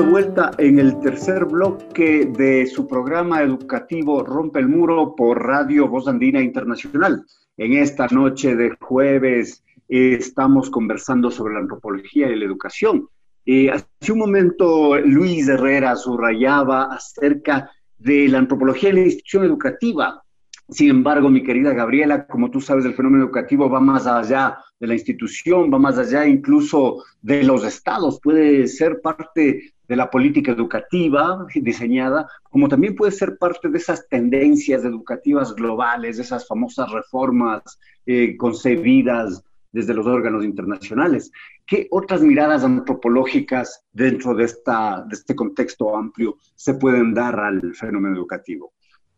de 0.00 0.06
vuelta 0.06 0.52
en 0.56 0.78
el 0.78 0.98
tercer 1.00 1.44
bloque 1.44 2.24
de 2.24 2.66
su 2.66 2.86
programa 2.86 3.42
educativo 3.42 4.24
Rompe 4.24 4.58
el 4.58 4.68
Muro 4.68 5.14
por 5.14 5.46
Radio 5.46 5.88
Voz 5.88 6.08
Andina 6.08 6.40
Internacional. 6.40 7.22
En 7.58 7.74
esta 7.74 8.06
noche 8.06 8.56
de 8.56 8.70
jueves 8.80 9.62
eh, 9.90 10.16
estamos 10.18 10.70
conversando 10.70 11.30
sobre 11.30 11.52
la 11.52 11.60
antropología 11.60 12.28
y 12.28 12.36
la 12.36 12.46
educación. 12.46 13.10
Eh, 13.44 13.70
hace 13.70 14.12
un 14.12 14.20
momento 14.20 14.96
Luis 14.96 15.46
Herrera 15.48 15.94
subrayaba 15.96 16.84
acerca 16.84 17.70
de 17.98 18.26
la 18.28 18.38
antropología 18.38 18.88
y 18.88 18.94
la 18.94 19.00
institución 19.00 19.44
educativa. 19.44 20.22
Sin 20.70 20.88
embargo, 20.88 21.28
mi 21.28 21.42
querida 21.42 21.72
Gabriela, 21.74 22.26
como 22.26 22.50
tú 22.50 22.60
sabes, 22.60 22.84
el 22.84 22.94
fenómeno 22.94 23.24
educativo 23.24 23.68
va 23.68 23.80
más 23.80 24.06
allá 24.06 24.58
de 24.78 24.86
la 24.86 24.94
institución, 24.94 25.72
va 25.72 25.78
más 25.80 25.98
allá 25.98 26.26
incluso 26.26 27.02
de 27.20 27.42
los 27.42 27.64
estados, 27.64 28.20
puede 28.22 28.68
ser 28.68 29.00
parte 29.00 29.72
de 29.88 29.96
la 29.96 30.08
política 30.08 30.52
educativa 30.52 31.44
diseñada, 31.56 32.28
como 32.44 32.68
también 32.68 32.94
puede 32.94 33.10
ser 33.10 33.36
parte 33.36 33.68
de 33.68 33.78
esas 33.78 34.06
tendencias 34.08 34.84
educativas 34.84 35.56
globales, 35.56 36.16
de 36.18 36.22
esas 36.22 36.46
famosas 36.46 36.88
reformas 36.92 37.62
eh, 38.06 38.36
concebidas 38.36 39.42
desde 39.72 39.94
los 39.94 40.06
órganos 40.06 40.44
internacionales. 40.44 41.32
¿Qué 41.66 41.88
otras 41.90 42.22
miradas 42.22 42.62
antropológicas 42.62 43.84
dentro 43.92 44.36
de, 44.36 44.44
esta, 44.44 45.04
de 45.08 45.14
este 45.14 45.34
contexto 45.34 45.96
amplio 45.96 46.36
se 46.54 46.74
pueden 46.74 47.12
dar 47.12 47.40
al 47.40 47.74
fenómeno 47.74 48.16
educativo? 48.16 48.72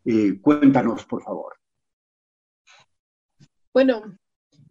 Eh, 0.04 0.40
cuéntanos, 0.40 1.04
por 1.04 1.22
favor. 1.22 1.54
Bueno, 3.72 4.18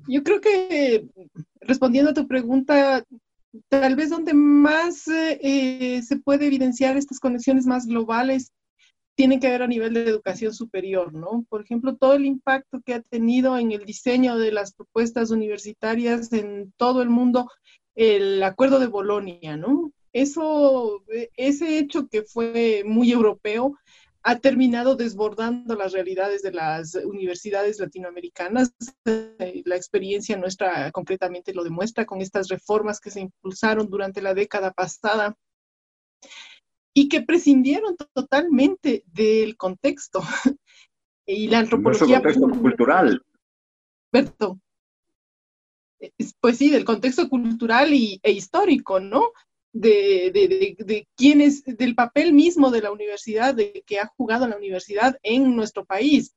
yo 0.08 0.24
creo 0.24 0.42
que 0.42 1.08
respondiendo 1.62 2.12
a 2.12 2.14
tu 2.14 2.28
pregunta, 2.28 3.04
tal 3.70 3.96
vez 3.96 4.10
donde 4.10 4.34
más 4.34 5.08
eh, 5.08 5.40
eh, 5.42 6.02
se 6.04 6.18
puede 6.18 6.48
evidenciar 6.48 6.98
estas 6.98 7.20
conexiones 7.20 7.66
más 7.66 7.86
globales 7.86 8.52
tienen 9.16 9.40
que 9.40 9.50
ver 9.50 9.62
a 9.62 9.68
nivel 9.68 9.94
de 9.94 10.04
educación 10.04 10.54
superior, 10.54 11.14
¿no? 11.14 11.46
Por 11.50 11.62
ejemplo, 11.62 11.96
todo 11.96 12.14
el 12.14 12.26
impacto 12.26 12.82
que 12.86 12.96
ha 12.96 13.02
tenido 13.02 13.58
en 13.58 13.72
el 13.72 13.86
diseño 13.86 14.38
de 14.38 14.52
las 14.52 14.74
propuestas 14.74 15.32
universitarias 15.32 16.32
en 16.34 16.74
todo 16.78 17.02
el 17.02 17.10
mundo 17.10 17.50
el 17.94 18.42
acuerdo 18.42 18.80
de 18.80 18.88
Bolonia, 18.88 19.58
¿no? 19.58 19.92
Eso, 20.14 21.04
ese 21.36 21.78
hecho 21.78 22.08
que 22.08 22.24
fue 22.24 22.84
muy 22.86 23.12
europeo, 23.12 23.78
ha 24.24 24.40
terminado 24.40 24.96
desbordando 24.96 25.76
las 25.76 25.94
realidades 25.94 26.42
de 26.42 26.52
las 26.52 26.96
universidades 26.96 27.80
latinoamericanas. 27.80 28.74
Eh, 29.06 29.64
la 29.66 29.76
experiencia 29.76 30.38
nuestra 30.38 30.92
concretamente 30.92 31.54
lo 31.54 31.64
demuestra 31.64 32.06
con 32.06 32.22
estas 32.22 32.48
reformas 32.50 33.00
que 33.00 33.10
se 33.10 33.22
impulsaron 33.22 33.90
durante 33.90 34.22
la 34.22 34.34
década 34.34 34.72
pasada 34.72 35.36
y 36.94 37.10
que 37.10 37.22
prescindieron 37.22 37.96
totalmente 38.14 39.04
del 39.08 39.58
contexto 39.58 40.22
y 41.26 41.48
la 41.48 41.60
antropología. 41.60 42.22
Contexto 42.22 42.50
cultural. 42.50 43.22
Perdón. 44.12 44.62
Pues 46.40 46.58
sí, 46.58 46.70
del 46.70 46.84
contexto 46.84 47.30
cultural 47.30 47.94
y, 47.94 48.20
e 48.24 48.32
histórico, 48.32 49.00
¿no? 49.00 49.32
De, 49.74 50.32
de, 50.78 51.08
quién 51.16 51.42
es, 51.42 51.64
del 51.64 51.96
papel 51.96 52.34
mismo 52.34 52.72
de 52.72 52.82
la 52.82 52.92
universidad, 52.92 53.56
de 53.56 53.84
que 53.86 54.00
ha 54.00 54.08
jugado 54.18 54.48
la 54.48 54.58
universidad 54.58 55.18
en 55.24 55.56
nuestro 55.56 55.86
país, 55.86 56.36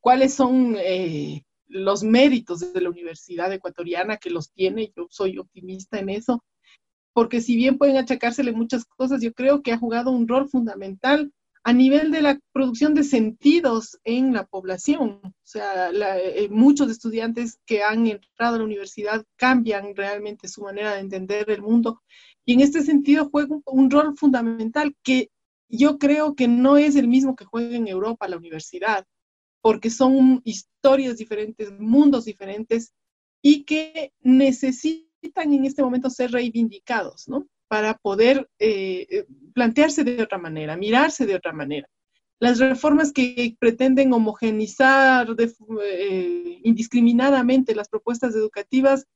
cuáles 0.00 0.34
son 0.34 0.76
eh, 0.78 1.44
los 1.66 2.02
méritos 2.02 2.72
de 2.72 2.80
la 2.80 2.90
universidad 2.90 3.52
ecuatoriana 3.52 4.16
que 4.16 4.30
los 4.30 4.50
tiene, 4.52 4.92
yo 4.96 5.06
soy 5.10 5.38
optimista 5.38 5.98
en 5.98 6.08
eso, 6.08 6.44
porque 7.12 7.40
si 7.40 7.56
bien 7.56 7.78
pueden 7.78 7.96
achacársele 7.96 8.52
muchas 8.52 8.84
cosas, 8.84 9.20
yo 9.20 9.32
creo 9.32 9.62
que 9.62 9.72
ha 9.72 9.78
jugado 9.78 10.10
un 10.10 10.28
rol 10.28 10.48
fundamental 10.48 11.32
a 11.68 11.74
nivel 11.74 12.10
de 12.10 12.22
la 12.22 12.40
producción 12.54 12.94
de 12.94 13.04
sentidos 13.04 13.98
en 14.04 14.32
la 14.32 14.46
población. 14.46 15.20
O 15.22 15.32
sea, 15.42 15.90
eh, 15.90 16.48
muchos 16.50 16.90
estudiantes 16.90 17.58
que 17.66 17.82
han 17.82 18.06
entrado 18.06 18.54
a 18.54 18.58
la 18.58 18.64
universidad 18.64 19.22
cambian 19.36 19.94
realmente 19.94 20.48
su 20.48 20.62
manera 20.62 20.94
de 20.94 21.00
entender 21.00 21.50
el 21.50 21.60
mundo 21.60 22.00
y 22.46 22.54
en 22.54 22.60
este 22.60 22.80
sentido 22.80 23.28
juega 23.30 23.54
un, 23.66 23.90
rol 23.90 24.16
fundamental 24.16 24.96
que 25.02 25.28
yo 25.68 25.98
creo 25.98 26.34
que 26.34 26.48
no 26.48 26.78
es 26.78 26.96
el 26.96 27.06
mismo 27.06 27.36
que 27.36 27.44
juega 27.44 27.76
en 27.76 27.86
Europa 27.86 28.28
la 28.28 28.38
universidad, 28.38 29.04
porque 29.60 29.90
son 29.90 30.40
historias 30.44 31.18
diferentes, 31.18 31.70
mundos 31.78 32.24
diferentes 32.24 32.94
y 33.42 33.64
que 33.64 34.14
necesitan 34.20 35.52
en 35.52 35.66
este 35.66 35.82
momento 35.82 36.08
ser 36.08 36.30
reivindicados, 36.30 37.28
¿no? 37.28 37.46
Para 37.68 37.94
poder 37.98 38.48
eh, 38.58 39.26
plantearse 39.54 40.04
de 40.04 40.22
otra 40.22 40.38
manera, 40.38 40.76
mirarse 40.76 41.26
de 41.26 41.34
otra 41.34 41.52
manera. 41.52 41.88
las 42.40 42.58
reformas 42.58 43.12
que 43.12 43.56
pretenden 43.58 44.12
homogenizar 44.12 45.28
eh, 45.38 46.60
indiscriminadamente 46.62 47.74
las 47.74 47.88
propuestas 47.88 48.34
educativas 48.34 49.06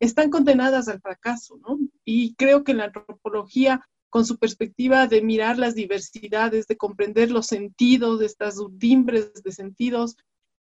están 0.00 0.30
condenadas 0.30 0.88
al 0.88 1.00
fracaso, 1.00 1.58
¿no? 1.58 1.78
Y 2.04 2.34
creo 2.36 2.64
que 2.64 2.72
la 2.72 2.84
antropología, 2.84 3.86
con 4.08 4.24
su 4.24 4.38
perspectiva 4.38 5.06
de 5.06 5.20
mirar 5.22 5.58
las 5.58 5.74
diversidades, 5.74 6.66
de 6.66 6.76
comprender 6.76 7.30
los 7.30 7.46
sentidos, 7.46 8.18
de 8.18 8.26
estas 8.26 8.58
urdimbres 8.58 9.42
de 9.42 9.52
sentidos, 9.52 10.16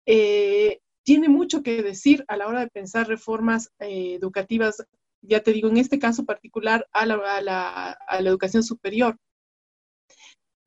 eh, 0.07 0.79
tiene 1.03 1.29
mucho 1.29 1.61
que 1.61 1.83
decir 1.83 2.25
a 2.27 2.35
la 2.35 2.47
hora 2.47 2.61
de 2.61 2.69
pensar 2.69 3.07
reformas 3.07 3.69
eh, 3.79 4.15
educativas, 4.15 4.83
ya 5.27 5.41
te 5.41 5.53
digo, 5.53 5.69
en 5.69 5.77
este 5.77 5.99
caso 5.99 6.25
particular, 6.25 6.87
a 6.91 7.05
la 7.05 7.97
educación 8.19 8.63
superior. 8.63 9.17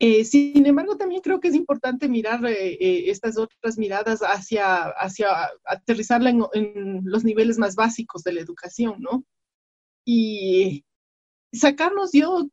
Eh, 0.03 0.25
sin 0.25 0.65
embargo, 0.65 0.97
también 0.97 1.21
creo 1.21 1.41
que 1.41 1.49
es 1.49 1.55
importante 1.55 2.09
mirar 2.09 2.43
eh, 2.47 2.73
eh, 2.81 3.11
estas 3.11 3.37
otras 3.37 3.77
miradas 3.77 4.21
hacia, 4.21 4.85
hacia 4.85 5.51
aterrizarla 5.67 6.31
en, 6.31 7.03
los 7.05 7.23
niveles 7.23 7.59
más 7.59 7.75
básicos 7.75 8.23
de 8.23 8.33
la 8.33 8.41
educación, 8.41 8.95
¿no? 8.99 9.25
Y 10.07 10.87
sacarnos, 11.53 12.13
yo, 12.13 12.49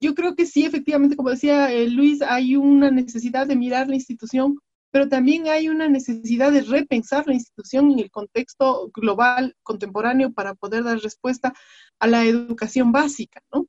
yo 0.00 0.14
creo 0.14 0.36
que 0.36 0.46
sí, 0.46 0.64
efectivamente, 0.64 1.16
como 1.16 1.30
decía 1.30 1.70
Luis, 1.88 2.22
hay 2.22 2.54
una 2.54 2.92
necesidad 2.92 3.48
de 3.48 3.56
mirar 3.56 3.88
la 3.88 3.96
institución, 3.96 4.60
pero 4.92 5.08
también 5.08 5.48
hay 5.48 5.70
una 5.70 5.88
necesidad 5.88 6.52
de 6.52 6.60
repensar 6.60 7.26
la 7.26 7.34
institución 7.34 7.90
en 7.90 7.98
el 7.98 8.10
contexto 8.10 8.90
global 8.94 9.56
contemporáneo 9.62 10.32
para 10.32 10.54
poder 10.54 10.84
dar 10.84 10.98
respuesta 10.98 11.54
a 11.98 12.06
la 12.06 12.26
educación 12.26 12.92
básica, 12.92 13.42
¿no? 13.52 13.66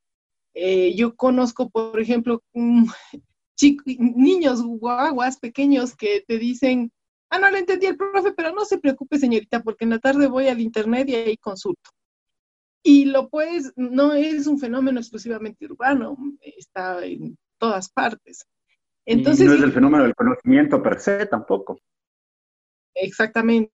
Eh, 0.53 0.93
yo 0.95 1.15
conozco, 1.15 1.69
por 1.69 1.99
ejemplo, 1.99 2.43
niños 3.97 4.61
guaguas 4.61 5.39
pequeños 5.39 5.95
que 5.95 6.23
te 6.27 6.37
dicen, 6.37 6.91
ah, 7.29 7.39
no 7.39 7.49
le 7.49 7.59
entendí 7.59 7.87
el 7.87 7.97
profe, 7.97 8.33
pero 8.33 8.53
no 8.53 8.65
se 8.65 8.77
preocupe, 8.77 9.17
señorita, 9.17 9.63
porque 9.63 9.85
en 9.85 9.91
la 9.91 9.99
tarde 9.99 10.27
voy 10.27 10.49
al 10.49 10.59
internet 10.59 11.07
y 11.07 11.15
ahí 11.15 11.37
consulto. 11.37 11.89
Y 12.83 13.05
lo 13.05 13.29
puedes, 13.29 13.71
no 13.77 14.13
es 14.13 14.45
un 14.45 14.59
fenómeno 14.59 14.99
exclusivamente 14.99 15.65
urbano, 15.65 16.17
está 16.41 17.03
en 17.05 17.37
todas 17.57 17.89
partes. 17.89 18.45
Entonces, 19.05 19.45
y 19.45 19.49
no 19.49 19.55
es 19.55 19.61
el 19.61 19.73
fenómeno 19.73 20.03
del 20.03 20.15
conocimiento 20.15 20.81
per 20.81 20.99
se 20.99 21.25
tampoco. 21.25 21.79
Exactamente. 22.95 23.73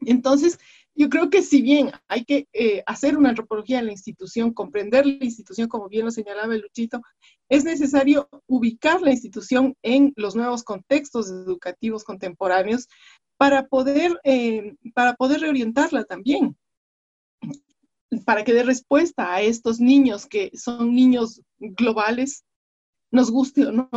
Entonces, 0.00 0.58
yo 0.94 1.08
creo 1.08 1.28
que 1.28 1.42
si 1.42 1.60
bien 1.60 1.90
hay 2.08 2.24
que 2.24 2.46
eh, 2.52 2.82
hacer 2.86 3.16
una 3.16 3.30
antropología 3.30 3.80
en 3.80 3.86
la 3.86 3.92
institución, 3.92 4.52
comprender 4.52 5.06
la 5.06 5.24
institución, 5.24 5.68
como 5.68 5.88
bien 5.88 6.04
lo 6.04 6.10
señalaba 6.10 6.54
el 6.54 6.60
Luchito, 6.60 7.00
es 7.48 7.64
necesario 7.64 8.28
ubicar 8.46 9.02
la 9.02 9.10
institución 9.10 9.76
en 9.82 10.12
los 10.16 10.36
nuevos 10.36 10.62
contextos 10.62 11.30
educativos 11.30 12.04
contemporáneos 12.04 12.88
para 13.36 13.66
poder, 13.66 14.18
eh, 14.22 14.76
para 14.94 15.14
poder 15.14 15.40
reorientarla 15.40 16.04
también, 16.04 16.56
para 18.24 18.44
que 18.44 18.52
dé 18.52 18.62
respuesta 18.62 19.34
a 19.34 19.42
estos 19.42 19.80
niños 19.80 20.26
que 20.26 20.52
son 20.54 20.94
niños 20.94 21.42
globales, 21.58 22.44
nos 23.14 23.30
guste 23.30 23.66
o 23.66 23.72
no, 23.72 23.88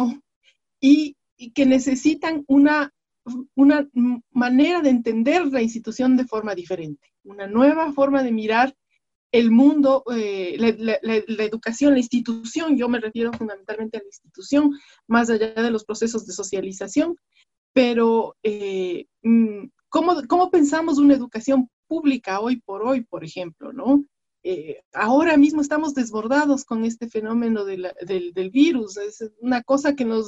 y 0.79 1.15
que 1.53 1.65
necesitan 1.65 2.45
una 2.47 2.93
una 3.55 3.87
manera 4.31 4.81
de 4.81 4.89
entender 4.89 5.47
la 5.47 5.61
institución 5.61 6.17
de 6.17 6.25
forma 6.25 6.55
diferente, 6.55 7.07
una 7.23 7.47
nueva 7.47 7.91
forma 7.93 8.23
de 8.23 8.31
mirar 8.31 8.75
el 9.31 9.51
mundo, 9.51 10.03
eh, 10.15 10.55
la, 10.57 11.43
educación, 11.43 11.93
la 11.93 11.99
institución, 11.99 12.77
yo 12.77 12.87
me 12.87 12.99
refiero 12.99 13.33
fundamentalmente 13.33 13.97
a 13.97 13.99
la 13.99 14.07
institución, 14.07 14.71
más 15.07 15.29
allá 15.29 15.53
de 15.53 15.71
los 15.71 15.83
procesos 15.83 16.25
de 16.25 16.33
socialización, 16.33 17.17
pero 17.73 18.35
eh, 18.41 19.05
mm, 19.23 19.65
¿cómo, 19.89 20.49
pensamos 20.49 20.97
una 20.97 21.13
educación 21.13 21.69
pública 21.87 22.39
hoy 22.39 22.61
por 22.61 22.83
hoy, 22.83 23.01
por 23.01 23.25
ejemplo, 23.25 23.73
no? 23.73 24.03
Eh, 24.49 24.81
ahora 24.93 25.35
mismo 25.35 25.61
estamos 25.61 25.93
desbordados 25.93 26.63
con 26.63 26.85
este 26.85 27.09
fenómeno 27.09 27.65
del, 27.65 27.91
del, 28.05 28.49
virus, 28.49 28.95
es 28.95 29.29
una 29.41 29.61
cosa 29.61 29.93
que 29.93 30.05
nos 30.05 30.25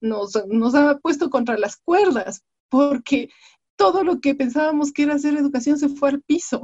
nos, 0.00 0.32
nos 0.46 0.76
ha 0.76 0.96
puesto 0.98 1.28
contra 1.28 1.58
las 1.58 1.76
cuerdas, 1.76 2.44
porque 2.68 3.28
todo 3.76 4.04
lo 4.04 4.20
que 4.20 4.36
pensábamos 4.36 4.92
que 4.92 5.02
era 5.02 5.14
hacer 5.14 5.36
educación 5.36 5.76
se 5.76 5.88
fue 5.88 6.10
al 6.10 6.22
piso. 6.22 6.62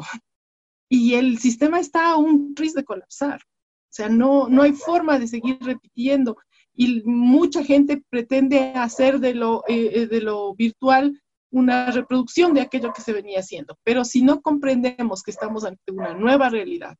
Y 0.88 1.14
el 1.14 1.38
sistema 1.38 1.80
está 1.80 2.12
a 2.12 2.16
un 2.16 2.54
riesgo 2.54 2.78
de 2.78 2.84
colapsar. 2.84 3.40
O 3.40 3.92
sea, 3.96 4.08
no, 4.08 4.48
no 4.48 4.62
hay 4.62 4.72
forma 4.72 5.18
de 5.18 5.26
seguir 5.26 5.58
repitiendo. 5.60 6.36
Y 6.74 7.02
mucha 7.04 7.64
gente 7.64 8.04
pretende 8.08 8.72
hacer 8.76 9.18
de 9.18 9.34
lo, 9.34 9.64
eh, 9.66 10.02
eh, 10.02 10.06
de 10.06 10.20
lo 10.20 10.54
virtual 10.54 11.20
una 11.56 11.90
reproducción 11.90 12.52
de 12.52 12.60
aquello 12.60 12.92
que 12.92 13.00
se 13.00 13.14
venía 13.14 13.40
haciendo. 13.40 13.78
Pero 13.82 14.04
si 14.04 14.22
no 14.22 14.42
comprendemos 14.42 15.22
que 15.22 15.30
estamos 15.30 15.64
ante 15.64 15.90
una 15.90 16.12
nueva 16.12 16.50
realidad, 16.50 16.98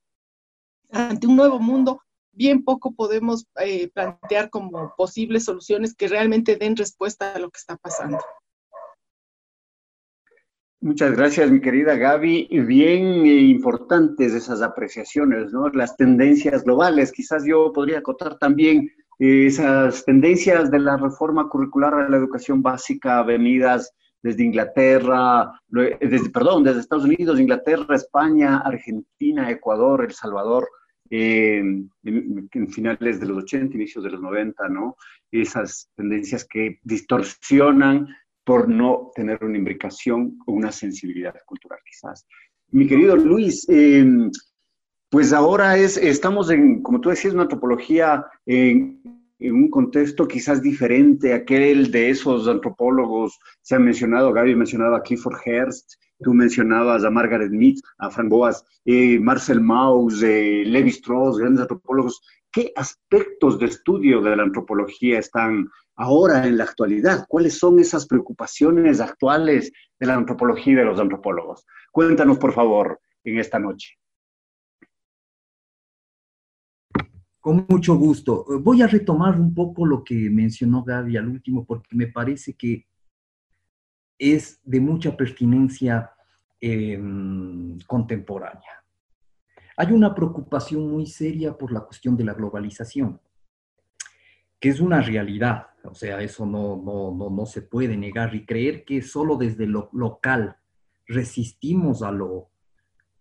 ante 0.90 1.26
un 1.26 1.36
nuevo 1.36 1.58
mundo, 1.60 2.00
bien 2.32 2.64
poco 2.64 2.94
podemos 2.94 3.46
eh, 3.60 3.90
plantear 3.92 4.48
como 4.48 4.94
posibles 4.96 5.44
soluciones 5.44 5.94
que 5.94 6.08
realmente 6.08 6.56
den 6.56 6.74
respuesta 6.74 7.34
a 7.34 7.38
lo 7.38 7.50
que 7.50 7.58
está 7.58 7.76
pasando. 7.76 8.18
Muchas 10.80 11.14
gracias, 11.14 11.50
mi 11.50 11.60
querida 11.60 11.94
Gaby. 11.96 12.48
Bien 12.66 13.26
eh, 13.26 13.40
importantes 13.40 14.32
esas 14.32 14.62
apreciaciones, 14.62 15.52
¿no? 15.52 15.68
Las 15.68 15.98
tendencias 15.98 16.64
globales. 16.64 17.12
Quizás 17.12 17.44
yo 17.46 17.74
podría 17.74 17.98
acotar 17.98 18.38
también 18.38 18.90
eh, 19.18 19.48
esas 19.48 20.02
tendencias 20.06 20.70
de 20.70 20.78
la 20.78 20.96
reforma 20.96 21.46
curricular 21.50 21.92
a 21.92 22.08
la 22.08 22.16
educación 22.16 22.62
básica 22.62 23.22
venidas 23.22 23.92
desde 24.26 24.42
Inglaterra, 24.42 25.52
desde, 25.68 26.30
perdón, 26.30 26.64
desde 26.64 26.80
Estados 26.80 27.04
Unidos, 27.04 27.38
Inglaterra, 27.38 27.94
España, 27.94 28.58
Argentina, 28.58 29.48
Ecuador, 29.48 30.04
El 30.04 30.10
Salvador, 30.10 30.68
en, 31.10 31.88
finales 32.72 33.20
de 33.20 33.26
los 33.26 33.44
80, 33.44 33.76
inicios 33.76 34.02
de 34.02 34.10
los 34.10 34.20
90, 34.20 34.68
¿no? 34.68 34.96
Esas 35.30 35.88
tendencias 35.94 36.44
que 36.44 36.80
distorsionan 36.82 38.08
por 38.42 38.68
no 38.68 39.12
tener 39.14 39.44
una 39.44 39.58
imbricación 39.58 40.36
o 40.44 40.52
una 40.54 40.72
sensibilidad 40.72 41.36
cultural, 41.46 41.78
quizás. 41.88 42.26
Mi 42.72 42.88
querido 42.88 43.14
Luis, 43.14 43.64
em, 43.68 44.32
pues 45.08 45.32
ahora 45.32 45.76
es, 45.76 45.96
estamos 45.96 46.50
en, 46.50 46.82
como 46.82 47.00
tú 47.00 47.10
decías, 47.10 47.32
una 47.32 47.46
topología 47.46 48.26
en, 48.44 49.00
en 49.38 49.54
un 49.54 49.70
contexto 49.70 50.26
quizás 50.26 50.62
diferente 50.62 51.32
a 51.32 51.36
aquel 51.36 51.90
de 51.90 52.10
esos 52.10 52.48
antropólogos, 52.48 53.38
se 53.62 53.74
ha 53.74 53.78
mencionado, 53.78 54.32
Gaby 54.32 54.52
ha 54.52 54.56
mencionado 54.56 54.94
a 54.94 55.02
Clifford 55.02 55.38
Hearst, 55.44 55.94
Tú 56.22 56.32
mencionabas 56.32 57.04
a 57.04 57.10
Margaret 57.10 57.50
Mead, 57.50 57.76
a 57.98 58.10
Frank 58.10 58.30
Boas, 58.30 58.64
eh, 58.84 59.18
Marcel 59.20 59.60
Mauss, 59.60 60.22
eh, 60.22 60.62
Levi 60.64 60.90
Strauss, 60.90 61.38
grandes 61.38 61.62
antropólogos. 61.62 62.22
¿Qué 62.50 62.72
aspectos 62.74 63.58
de 63.58 63.66
estudio 63.66 64.22
de 64.22 64.34
la 64.34 64.44
antropología 64.44 65.18
están 65.18 65.68
ahora 65.94 66.46
en 66.46 66.56
la 66.56 66.64
actualidad? 66.64 67.26
¿Cuáles 67.28 67.58
son 67.58 67.78
esas 67.78 68.06
preocupaciones 68.06 69.00
actuales 69.00 69.70
de 70.00 70.06
la 70.06 70.14
antropología 70.14 70.72
y 70.72 70.76
de 70.76 70.84
los 70.84 70.98
antropólogos? 70.98 71.66
Cuéntanos, 71.92 72.38
por 72.38 72.54
favor, 72.54 72.98
en 73.24 73.38
esta 73.38 73.58
noche. 73.58 73.98
Con 77.46 77.64
mucho 77.68 77.94
gusto. 77.94 78.44
Voy 78.60 78.82
a 78.82 78.88
retomar 78.88 79.38
un 79.38 79.54
poco 79.54 79.86
lo 79.86 80.02
que 80.02 80.28
mencionó 80.30 80.82
Gaby 80.82 81.16
al 81.16 81.28
último, 81.28 81.64
porque 81.64 81.94
me 81.94 82.08
parece 82.08 82.54
que 82.54 82.88
es 84.18 84.60
de 84.64 84.80
mucha 84.80 85.16
pertinencia 85.16 86.10
em, 86.60 87.78
contemporánea. 87.86 88.82
Hay 89.76 89.92
una 89.92 90.12
preocupación 90.12 90.90
muy 90.90 91.06
seria 91.06 91.56
por 91.56 91.70
la 91.70 91.82
cuestión 91.82 92.16
de 92.16 92.24
la 92.24 92.34
globalización, 92.34 93.20
que 94.58 94.70
es 94.70 94.80
una 94.80 95.00
realidad, 95.00 95.68
o 95.84 95.94
sea, 95.94 96.20
eso 96.22 96.46
no, 96.46 96.82
no, 96.84 97.30
no, 97.30 97.46
se 97.46 97.62
puede 97.62 97.96
negar 97.96 98.34
y 98.34 98.44
creer 98.44 98.84
que 98.84 99.02
solo 99.02 99.36
desde 99.36 99.68
lo 99.68 99.88
local 99.92 100.56
resistimos 101.06 102.02
a 102.02 102.10
lo, 102.10 102.50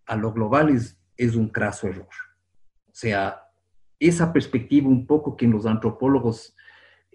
a 0.04 0.16
lo 0.16 0.32
global 0.32 0.70
es, 0.70 0.98
es 1.16 1.36
un 1.36 1.48
craso 1.48 1.86
error. 1.86 2.08
O 2.88 2.92
sea, 2.98 3.45
esa 3.98 4.32
perspectiva 4.32 4.88
un 4.88 5.06
poco 5.06 5.36
que 5.36 5.46
los 5.46 5.66
antropólogos 5.66 6.54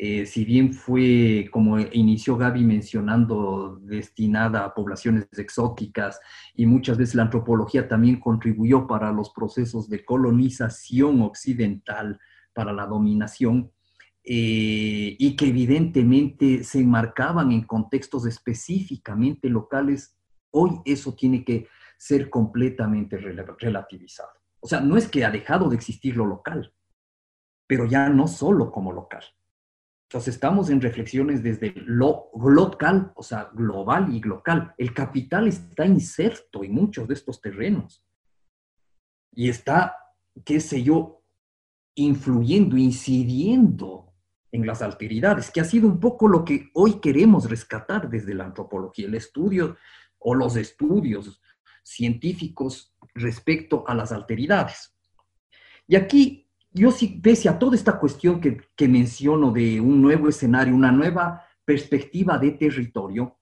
eh, 0.03 0.25
si 0.25 0.45
bien 0.45 0.73
fue, 0.73 1.47
como 1.51 1.79
inició 1.79 2.35
Gaby 2.35 2.63
mencionando, 2.63 3.77
destinada 3.83 4.65
a 4.65 4.73
poblaciones 4.73 5.27
exóticas 5.37 6.19
y 6.55 6.65
muchas 6.65 6.97
veces 6.97 7.13
la 7.13 7.21
antropología 7.21 7.87
también 7.87 8.19
contribuyó 8.19 8.87
para 8.87 9.11
los 9.11 9.29
procesos 9.29 9.89
de 9.89 10.03
colonización 10.03 11.21
occidental, 11.21 12.19
para 12.51 12.73
la 12.73 12.87
dominación, 12.87 13.71
eh, 14.23 15.15
y 15.19 15.35
que 15.35 15.49
evidentemente 15.49 16.63
se 16.63 16.79
enmarcaban 16.79 17.51
en 17.51 17.61
contextos 17.61 18.25
específicamente 18.25 19.49
locales, 19.49 20.17
hoy 20.49 20.79
eso 20.83 21.13
tiene 21.13 21.43
que 21.43 21.67
ser 21.99 22.31
completamente 22.31 23.17
relativizado. 23.17 24.40
O 24.61 24.67
sea, 24.67 24.79
no 24.79 24.95
es 24.95 25.07
que 25.07 25.25
ha 25.25 25.31
dejado 25.31 25.69
de 25.69 25.75
existir 25.75 26.15
lo 26.15 26.25
local, 26.25 26.73
pero 27.67 27.85
ya 27.85 28.09
no 28.09 28.27
solo 28.27 28.71
como 28.71 28.91
local 28.91 29.23
Entonces 30.09 30.35
estamos 30.35 30.69
en 30.69 30.81
reflexiones 30.81 31.41
desde 31.41 31.73
lo 31.75 32.29
local, 32.35 33.11
o 33.15 33.23
sea, 33.23 33.49
global 33.53 34.13
y 34.13 34.21
local. 34.21 34.73
El 34.77 34.93
capital 34.93 35.47
está 35.47 35.85
inserto 35.85 36.63
en 36.63 36.73
muchos 36.73 37.07
de 37.07 37.15
estos 37.15 37.41
terrenos 37.41 38.05
y 39.33 39.49
está, 39.49 39.95
qué 40.45 40.59
sé 40.59 40.83
yo, 40.83 41.23
influyendo, 41.95 42.77
incidiendo 42.77 44.13
en 44.51 44.67
las 44.67 44.81
alteridades, 44.81 45.49
que 45.49 45.61
ha 45.61 45.65
sido 45.65 45.87
un 45.87 45.99
poco 45.99 46.27
lo 46.27 46.43
que 46.43 46.69
hoy 46.73 46.99
queremos 46.99 47.49
rescatar 47.49 48.09
desde 48.09 48.33
la 48.33 48.45
antropología, 48.45 49.07
el 49.07 49.15
estudio 49.15 49.77
o 50.19 50.35
los 50.35 50.55
estudios 50.57 51.41
científicos 51.83 52.93
respecto 53.13 53.83
a 53.87 53.95
las 53.95 54.11
alteridades. 54.11 54.95
Y 55.87 55.95
aquí 55.95 56.47
yo 56.71 56.91
sí, 56.91 57.19
pese 57.21 57.49
a 57.49 57.59
toda 57.59 57.75
esta 57.75 57.99
cuestión 57.99 58.39
que, 58.39 58.61
que 58.75 58.87
menciono 58.87 59.51
de 59.51 59.81
un 59.81 60.01
nuevo 60.01 60.29
escenario, 60.29 60.73
una 60.73 60.91
nueva 60.91 61.45
perspectiva 61.65 62.37
de 62.37 62.51
territorio, 62.51 63.37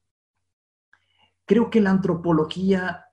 creo 1.45 1.69
que 1.69 1.81
la 1.81 1.91
antropología 1.91 3.05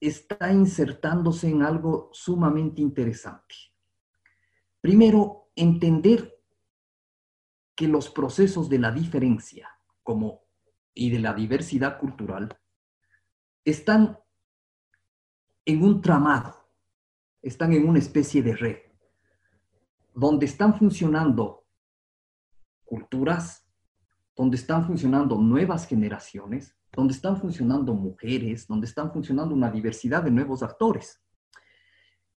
está 0.00 0.52
insertándose 0.52 1.48
en 1.48 1.62
algo 1.62 2.10
sumamente 2.12 2.80
interesante. 2.80 3.54
Primero, 4.80 5.50
entender 5.54 6.36
que 7.76 7.86
los 7.86 8.10
procesos 8.10 8.68
de 8.68 8.78
la 8.78 8.90
diferencia 8.90 9.68
como, 10.02 10.42
y 10.94 11.10
de 11.10 11.18
la 11.18 11.34
diversidad 11.34 11.98
cultural 11.98 12.58
están 13.64 14.18
en 15.64 15.82
un 15.82 16.00
tramado, 16.00 16.54
están 17.42 17.72
en 17.72 17.88
una 17.88 17.98
especie 17.98 18.42
de 18.42 18.54
red, 18.56 18.78
donde 20.14 20.46
están 20.46 20.74
funcionando 20.74 21.64
culturas, 22.84 23.66
donde 24.36 24.56
están 24.56 24.86
funcionando 24.86 25.36
nuevas 25.36 25.86
generaciones, 25.86 26.76
donde 26.92 27.14
están 27.14 27.40
funcionando 27.40 27.94
mujeres, 27.94 28.66
donde 28.66 28.86
están 28.86 29.12
funcionando 29.12 29.54
una 29.54 29.70
diversidad 29.70 30.22
de 30.22 30.30
nuevos 30.30 30.62
actores, 30.62 31.22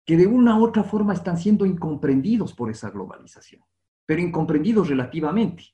que 0.04 0.16
de 0.16 0.26
una 0.26 0.58
u 0.58 0.64
otra 0.64 0.82
forma 0.82 1.12
están 1.12 1.36
siendo 1.36 1.66
incomprendidos 1.66 2.52
por 2.52 2.70
esa 2.70 2.90
globalización, 2.90 3.62
pero 4.06 4.20
incomprendidos 4.20 4.88
relativamente. 4.88 5.64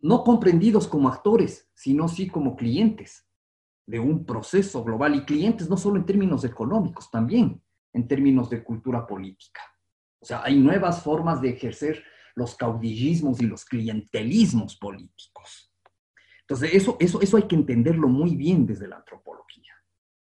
No 0.00 0.22
comprendidos 0.22 0.86
como 0.86 1.08
actores, 1.08 1.70
sino 1.74 2.08
sí 2.08 2.28
como 2.28 2.56
clientes 2.56 3.26
de 3.86 4.00
un 4.00 4.24
proceso 4.26 4.82
global 4.82 5.14
y 5.14 5.24
clientes 5.24 5.70
no 5.70 5.76
solo 5.76 5.96
en 5.96 6.06
términos 6.06 6.44
económicos, 6.44 7.10
también 7.10 7.62
en 7.92 8.08
términos 8.08 8.50
de 8.50 8.62
cultura 8.62 9.06
política. 9.06 9.62
O 10.20 10.26
sea, 10.26 10.42
hay 10.42 10.58
nuevas 10.58 11.02
formas 11.02 11.40
de 11.40 11.50
ejercer 11.50 12.02
los 12.34 12.54
caudillismos 12.56 13.40
y 13.40 13.46
los 13.46 13.64
clientelismos 13.64 14.76
políticos. 14.76 15.72
Entonces, 16.40 16.74
eso, 16.74 16.96
eso, 17.00 17.20
eso 17.20 17.36
hay 17.36 17.44
que 17.44 17.56
entenderlo 17.56 18.08
muy 18.08 18.36
bien 18.36 18.66
desde 18.66 18.86
la 18.86 18.96
antropología, 18.96 19.72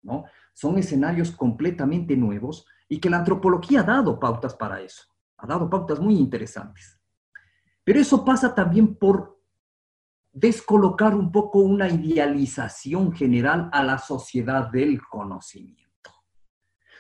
¿no? 0.02 0.26
Son 0.54 0.78
escenarios 0.78 1.32
completamente 1.32 2.18
nuevos 2.18 2.66
y 2.90 3.00
que 3.00 3.10
la 3.10 3.20
antropología 3.20 3.82
ha 3.82 3.84
dado 3.84 4.20
pautas 4.20 4.56
para 4.56 4.82
eso, 4.82 5.04
ha 5.38 5.48
dado 5.48 5.70
pautas 5.70 6.00
muy 6.00 6.18
interesantes. 6.18 7.00
Pero 7.84 8.00
eso 8.00 8.26
pasa 8.26 8.54
también 8.54 8.96
por 8.96 9.39
descolocar 10.40 11.16
un 11.16 11.32
poco 11.32 11.60
una 11.60 11.90
idealización 11.90 13.12
general 13.12 13.70
a 13.74 13.84
la 13.84 13.98
sociedad 13.98 14.70
del 14.70 15.02
conocimiento. 15.02 16.12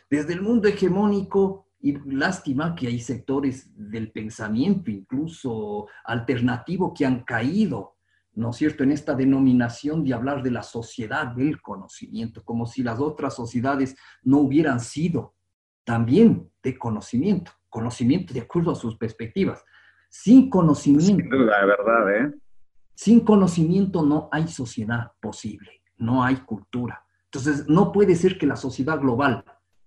Desde 0.09 0.33
el 0.33 0.41
mundo 0.41 0.67
hegemónico, 0.67 1.67
y 1.81 1.97
lástima 2.13 2.75
que 2.75 2.87
hay 2.87 2.99
sectores 2.99 3.71
del 3.75 4.11
pensamiento, 4.11 4.91
incluso 4.91 5.87
alternativo, 6.03 6.93
que 6.93 7.05
han 7.05 7.23
caído 7.23 7.95
¿no 8.35 8.51
es 8.51 8.55
cierto?, 8.55 8.83
en 8.83 8.91
esta 8.91 9.13
denominación 9.15 10.03
de 10.03 10.13
hablar 10.13 10.41
de 10.41 10.51
la 10.51 10.63
sociedad 10.63 11.27
del 11.27 11.61
conocimiento, 11.61 12.43
como 12.43 12.65
si 12.65 12.83
las 12.83 12.99
otras 12.99 13.35
sociedades 13.35 13.97
no 14.23 14.37
hubieran 14.37 14.79
sido 14.79 15.35
también 15.83 16.49
de 16.63 16.77
conocimiento, 16.77 17.51
conocimiento 17.69 18.33
de 18.33 18.41
acuerdo 18.41 18.71
a 18.71 18.75
sus 18.75 18.95
perspectivas. 18.95 19.63
Sin 20.09 20.49
conocimiento. 20.49 21.05
Sin 21.05 21.29
duda, 21.29 21.65
verdad, 21.65 22.15
¿eh? 22.15 22.33
Sin 23.01 23.21
conocimiento 23.21 24.03
no 24.03 24.27
hay 24.29 24.49
sociedad 24.49 25.13
posible, 25.21 25.83
no 25.99 26.21
hay 26.21 26.35
cultura. 26.41 27.05
Entonces, 27.23 27.65
no 27.69 27.93
puede 27.93 28.13
ser 28.13 28.37
que 28.37 28.45
la 28.45 28.57
sociedad 28.57 28.99
global 28.99 29.45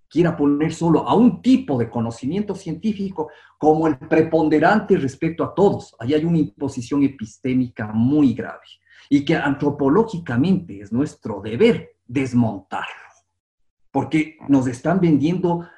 quiera 0.08 0.34
poner 0.34 0.72
solo 0.72 1.06
a 1.06 1.14
un 1.14 1.42
tipo 1.42 1.76
de 1.76 1.90
conocimiento 1.90 2.54
científico 2.54 3.28
como 3.58 3.86
el 3.86 3.98
preponderante 3.98 4.96
respecto 4.96 5.44
a 5.44 5.54
todos. 5.54 5.94
Ahí 5.98 6.14
hay 6.14 6.24
una 6.24 6.38
imposición 6.38 7.02
epistémica 7.02 7.88
muy 7.92 8.32
grave 8.32 8.64
y 9.10 9.26
que 9.26 9.36
antropológicamente 9.36 10.80
es 10.80 10.90
nuestro 10.90 11.42
deber 11.42 11.96
desmontarlo, 12.06 13.10
porque 13.90 14.38
nos 14.48 14.66
están 14.66 15.00
vendiendo 15.00 15.68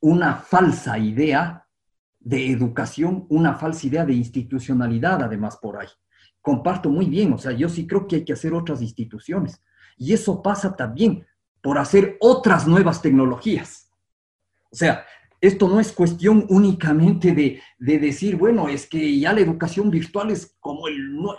una 0.00 0.36
falsa 0.36 0.98
idea 0.98 1.66
de 2.18 2.50
educación, 2.50 3.26
una 3.28 3.56
falsa 3.56 3.86
idea 3.86 4.06
de 4.06 4.14
institucionalidad 4.14 5.22
además 5.22 5.58
por 5.58 5.76
ahí. 5.76 5.88
Comparto 6.48 6.88
muy 6.88 7.04
bien, 7.04 7.34
o 7.34 7.36
sea, 7.36 7.52
yo 7.52 7.68
sí 7.68 7.86
creo 7.86 8.06
que 8.06 8.16
hay 8.16 8.24
que 8.24 8.32
hacer 8.32 8.54
otras 8.54 8.80
instituciones. 8.80 9.60
Y 9.98 10.14
eso 10.14 10.42
pasa 10.42 10.74
también 10.74 11.26
por 11.60 11.76
hacer 11.76 12.16
otras 12.20 12.66
nuevas 12.66 13.02
tecnologías. 13.02 13.90
O 14.72 14.74
sea, 14.74 15.04
esto 15.42 15.68
no 15.68 15.78
es 15.78 15.92
cuestión 15.92 16.46
únicamente 16.48 17.34
de, 17.34 17.60
decir, 17.98 18.36
bueno, 18.36 18.66
es 18.66 18.86
que 18.86 19.20
ya 19.20 19.34
la 19.34 19.40
educación 19.40 19.90
virtual 19.90 20.30
es 20.30 20.56
como 20.58 20.84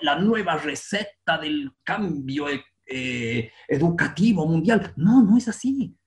la 0.01 0.20
nueva 0.20 0.57
receta 0.57 1.39
del 1.39 1.72
cambio 1.84 2.45
eh, 2.86 3.51
educativo 3.68 4.45
mundial. 4.45 4.93
No, 4.95 5.24
no 5.24 5.38
es 5.39 5.47
así. 5.47 5.97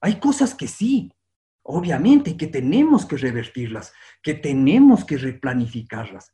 Hay 0.00 0.18
cosas 0.18 0.54
que 0.54 0.68
sí, 0.68 1.12
obviamente, 1.64 2.34
que 2.34 2.46
tenemos 2.46 3.04
que 3.04 3.18
revertirlas, 3.18 3.92
que 4.22 4.32
tenemos 4.32 5.04
que 5.04 5.18
replanificarlas. 5.18 6.32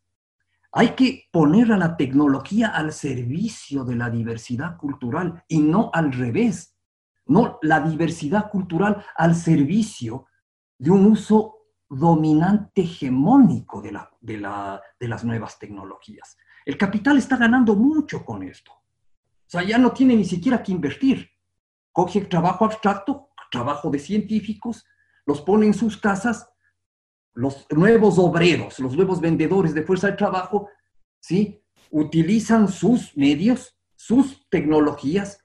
Hay 0.79 0.91
que 0.91 1.29
poner 1.33 1.73
a 1.73 1.77
la 1.77 1.97
tecnología 1.97 2.69
al 2.69 2.93
servicio 2.93 3.83
de 3.85 3.97
la 3.97 4.11
diversidad 4.11 4.77
cultural 4.77 5.43
y 5.49 5.59
no 5.59 5.91
al 5.93 6.13
revés 6.13 6.79
no 7.27 7.59
la 7.63 7.81
diversidad 7.81 8.49
cultural 8.49 9.05
al 9.17 9.35
servicio 9.35 10.27
de 10.79 10.93
un 10.93 11.07
uso 11.07 11.57
dominante 11.89 12.83
hegemónico 12.83 13.83
de, 13.83 13.91
la, 13.91 14.09
de, 14.21 15.09
las 15.09 15.25
nuevas 15.25 15.59
tecnologías. 15.59 16.37
El 16.65 16.79
capital 16.79 17.19
está 17.19 17.37
ganando 17.37 17.75
mucho 17.75 18.25
con 18.25 18.45
esto. 18.45 18.71
O 18.71 19.51
sea, 19.51 19.65
ya 19.65 19.79
no 19.79 19.91
tiene 19.91 20.15
ni 20.15 20.25
siquiera 20.25 20.63
que 20.63 20.71
invertir. 20.71 21.29
Coge 21.91 22.21
trabajo 22.27 22.65
abstracto, 22.65 23.31
trabajo 23.51 23.91
de 23.91 23.99
científicos, 23.99 24.87
los 25.27 25.41
pone 25.41 25.67
en 25.67 25.75
sus 25.75 25.97
casas, 25.97 26.49
los 27.35 27.67
nuevos 27.71 28.19
obreros, 28.19 28.79
los 28.79 28.97
nuevos 28.97 29.21
vendedores 29.21 29.75
de 29.75 29.83
fuerza 29.83 30.09
de 30.09 30.17
trabajo, 30.17 30.69
¿sí? 31.21 31.63
Utilizan 31.91 32.69
sus 32.69 33.17
medios, 33.17 33.77
sus 33.97 34.47
tecnologías 34.49 35.45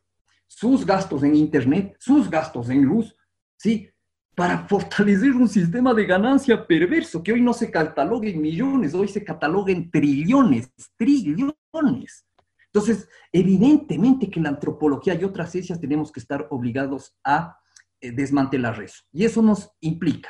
sus 0.55 0.86
gastos 0.86 1.23
en 1.23 1.36
Internet, 1.36 1.95
sus 1.99 2.29
gastos 2.29 2.69
en 2.69 2.84
luz, 2.84 3.15
¿sí? 3.57 3.89
Para 4.36 4.67
fortalecer 4.67 5.31
un 5.31 5.47
sistema 5.47 5.93
de 5.93 6.05
ganancia 6.05 6.65
perverso 6.65 7.23
que 7.23 7.34
hoy 7.34 7.41
no 7.41 7.53
se 7.53 7.71
cataloga 7.71 8.27
en 8.29 8.41
millones, 8.41 8.93
hoy 8.93 9.07
se 9.07 9.23
cataloga 9.23 9.71
en 9.71 9.89
trillones, 9.89 10.71
trillones. 10.97 12.25
Entonces, 12.67 13.07
evidentemente 13.31 14.29
que 14.29 14.39
la 14.39 14.49
antropología 14.49 15.13
y 15.15 15.23
otras 15.23 15.51
ciencias 15.51 15.79
tenemos 15.79 16.11
que 16.11 16.19
estar 16.19 16.47
obligados 16.49 17.15
a 17.23 17.59
eh, 17.99 18.11
desmantelar 18.11 18.81
eso. 18.81 19.03
Y 19.11 19.25
eso 19.25 19.41
nos 19.41 19.71
implica, 19.81 20.29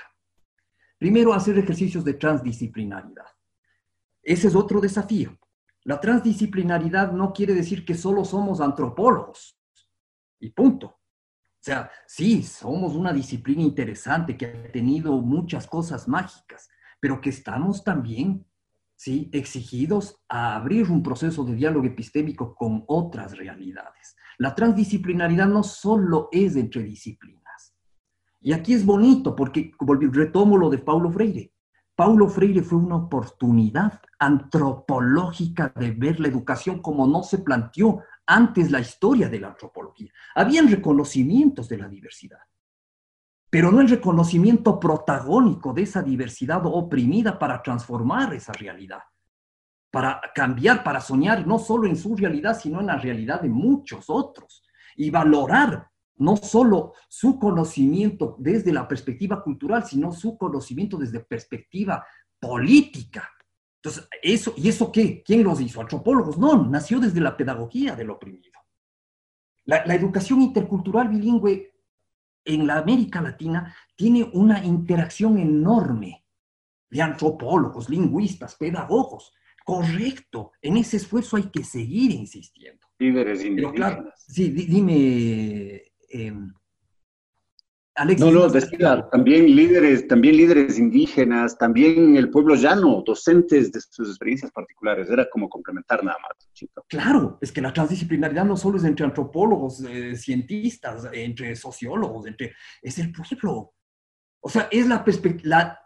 primero, 1.04 1.34
hacer 1.34 1.58
ejercicios 1.58 2.06
de 2.06 2.14
transdisciplinaridad. 2.14 3.26
Ese 4.22 4.48
es 4.48 4.56
otro 4.56 4.80
desafío. 4.80 5.38
La 5.84 6.00
transdisciplinaridad 6.00 7.12
no 7.12 7.34
quiere 7.34 7.54
decir 7.54 7.84
que 7.84 7.94
solo 7.94 8.24
somos 8.24 8.62
antropólogos 8.62 9.60
y 10.40 10.52
punto. 10.52 10.88
O 10.88 11.60
sea, 11.60 11.92
sí, 12.08 12.42
somos 12.42 12.96
una 12.96 13.12
disciplina 13.12 13.64
interesante 13.64 14.38
que 14.38 14.46
ha 14.46 14.72
tenido 14.72 15.12
muchas 15.20 15.68
cosas 15.68 16.08
mágicas, 16.08 16.70
pero 17.02 17.20
que 17.20 17.32
estamos 17.32 17.84
también, 17.84 18.46
sí, 18.96 19.30
exigidos 19.34 20.24
a 20.30 20.56
abrir 20.56 20.90
un 20.90 21.04
proceso 21.04 21.44
de 21.44 21.56
diálogo 21.56 21.86
epistémico 21.86 22.56
con 22.56 22.86
otras 22.88 23.36
realidades. 23.36 24.16
La 24.38 24.56
transdisciplinaridad 24.56 25.48
no 25.48 25.64
solo 25.64 26.30
es 26.32 26.56
entre 26.56 26.82
disciplinas. 26.84 27.43
Y 28.44 28.52
aquí 28.52 28.74
es 28.74 28.86
bonito 28.86 29.36
porque 29.36 29.72
retomo 29.80 30.58
lo 30.58 30.70
de 30.70 30.78
Paulo 30.78 31.10
Freire. 31.10 31.54
Paulo 31.96 32.28
Freire 32.28 32.62
fue 32.62 32.78
una 32.78 32.98
oportunidad 32.98 34.02
antropológica 34.20 35.72
de 35.76 35.92
ver 35.92 36.20
la 36.20 36.28
educación 36.28 36.82
como 36.82 37.08
no 37.08 37.24
se 37.24 37.38
planteó 37.40 38.02
antes 38.26 38.70
la 38.70 38.82
historia 38.82 39.30
de 39.30 39.40
la 39.40 39.48
antropología. 39.50 40.12
Habían 40.36 40.70
reconocimientos 40.70 41.70
de 41.70 41.78
la 41.78 41.88
diversidad, 41.88 42.40
pero 43.50 43.72
no 43.72 43.80
el 43.80 43.90
reconocimiento 43.90 44.80
protagónico 44.80 45.72
de 45.74 45.84
esa 45.84 46.02
diversidad 46.02 46.66
oprimida 46.66 47.40
para 47.40 47.62
transformar 47.62 48.34
esa 48.34 48.54
realidad. 48.54 49.04
para 49.92 50.20
cambiar, 50.34 50.84
para 50.84 51.00
soñar 51.00 51.46
no 51.46 51.60
solo 51.60 51.88
en 51.88 51.96
su 51.96 52.16
realidad, 52.16 52.60
sino 52.60 52.80
en 52.80 52.88
la 52.88 52.98
realidad 52.98 53.42
de 53.42 53.50
muchos 53.50 54.06
otros 54.10 54.64
y 54.96 55.12
valorar 55.12 55.88
no 56.18 56.38
solo 56.38 56.94
su 57.10 57.40
conocimiento 57.40 58.36
desde 58.40 58.72
la 58.72 58.88
perspectiva 58.88 59.44
cultural, 59.44 59.86
sino 59.86 60.12
su 60.12 60.38
conocimiento 60.38 60.98
desde 60.98 61.20
perspectiva 61.20 62.06
política. 62.40 63.30
Entonces, 63.78 64.08
eso, 64.22 64.54
¿y 64.56 64.70
eso 64.70 64.92
qué? 64.92 65.24
¿Quién 65.24 65.44
los 65.44 65.60
hizo? 65.60 65.82
¿Antropólogos? 65.82 66.38
No, 66.38 66.64
nació 66.66 67.00
desde 67.00 67.20
la 67.20 67.36
pedagogía 67.36 67.96
del 67.96 68.12
oprimido. 68.12 68.60
La, 69.66 69.86
la 69.86 69.96
educación 69.96 70.42
intercultural 70.42 71.10
bilingüe 71.10 71.74
en 72.46 72.68
la 72.68 72.78
América 72.78 73.22
Latina 73.22 73.76
tiene 73.96 74.30
una 74.34 74.64
interacción 74.64 75.38
enorme 75.38 76.26
de 76.90 77.02
antropólogos, 77.02 77.90
lingüistas, 77.90 78.56
pedagogos. 78.56 79.34
Correcto, 79.66 80.52
en 80.62 80.78
ese 80.78 80.98
esfuerzo 80.98 81.38
hay 81.38 81.44
que 81.44 81.64
seguir 81.64 82.12
insistiendo. 82.12 82.86
Líderes 83.00 83.44
indígenas. 83.44 84.14
sí, 84.28 84.50
dime, 84.50 85.83
eh, 86.14 86.34
no, 88.18 88.32
no, 88.32 88.48
decía, 88.50 89.08
también 89.12 89.56
líderes, 89.56 90.08
también 90.08 90.36
líderes 90.36 90.80
indígenas, 90.80 91.56
también 91.58 92.16
el 92.18 92.32
pueblo 92.32 92.56
llano, 92.56 93.04
docentes 93.06 93.72
de 93.72 93.82
sus 93.82 94.10
experiencias 94.10 94.52
particulares, 94.52 95.10
era 95.12 95.30
como 95.30 95.48
complementar 95.48 96.04
nada 96.04 96.18
más. 96.20 96.32
Chico. 96.54 96.84
Claro, 96.88 97.38
es 97.40 97.52
que 97.52 97.62
la 97.62 97.72
transdisciplinaridad 97.72 98.46
no 98.46 98.58
solo 98.58 98.78
es 98.78 98.84
entre 98.84 99.06
antropólogos, 99.06 99.82
eh, 99.82 100.16
cientistas, 100.16 101.08
entre 101.14 101.56
sociólogos, 101.56 102.26
entre, 102.26 102.56
es 102.82 102.98
el 102.98 103.12
pueblo. 103.12 103.74
O 104.40 104.50
sea, 104.50 104.68
es 104.72 104.88
la, 104.88 105.06
la, 105.44 105.80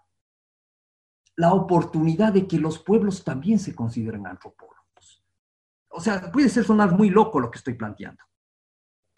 la 1.36 1.54
oportunidad 1.54 2.32
de 2.32 2.48
que 2.48 2.58
los 2.58 2.80
pueblos 2.80 3.24
también 3.26 3.60
se 3.60 3.76
consideren 3.76 4.26
antropólogos. 4.28 5.26
O 5.90 6.00
sea, 6.00 6.32
puede 6.32 6.48
ser 6.48 6.64
sonar 6.64 6.94
muy 6.94 7.10
loco 7.10 7.40
lo 7.42 7.52
que 7.52 7.58
estoy 7.58 7.74
planteando, 7.74 8.24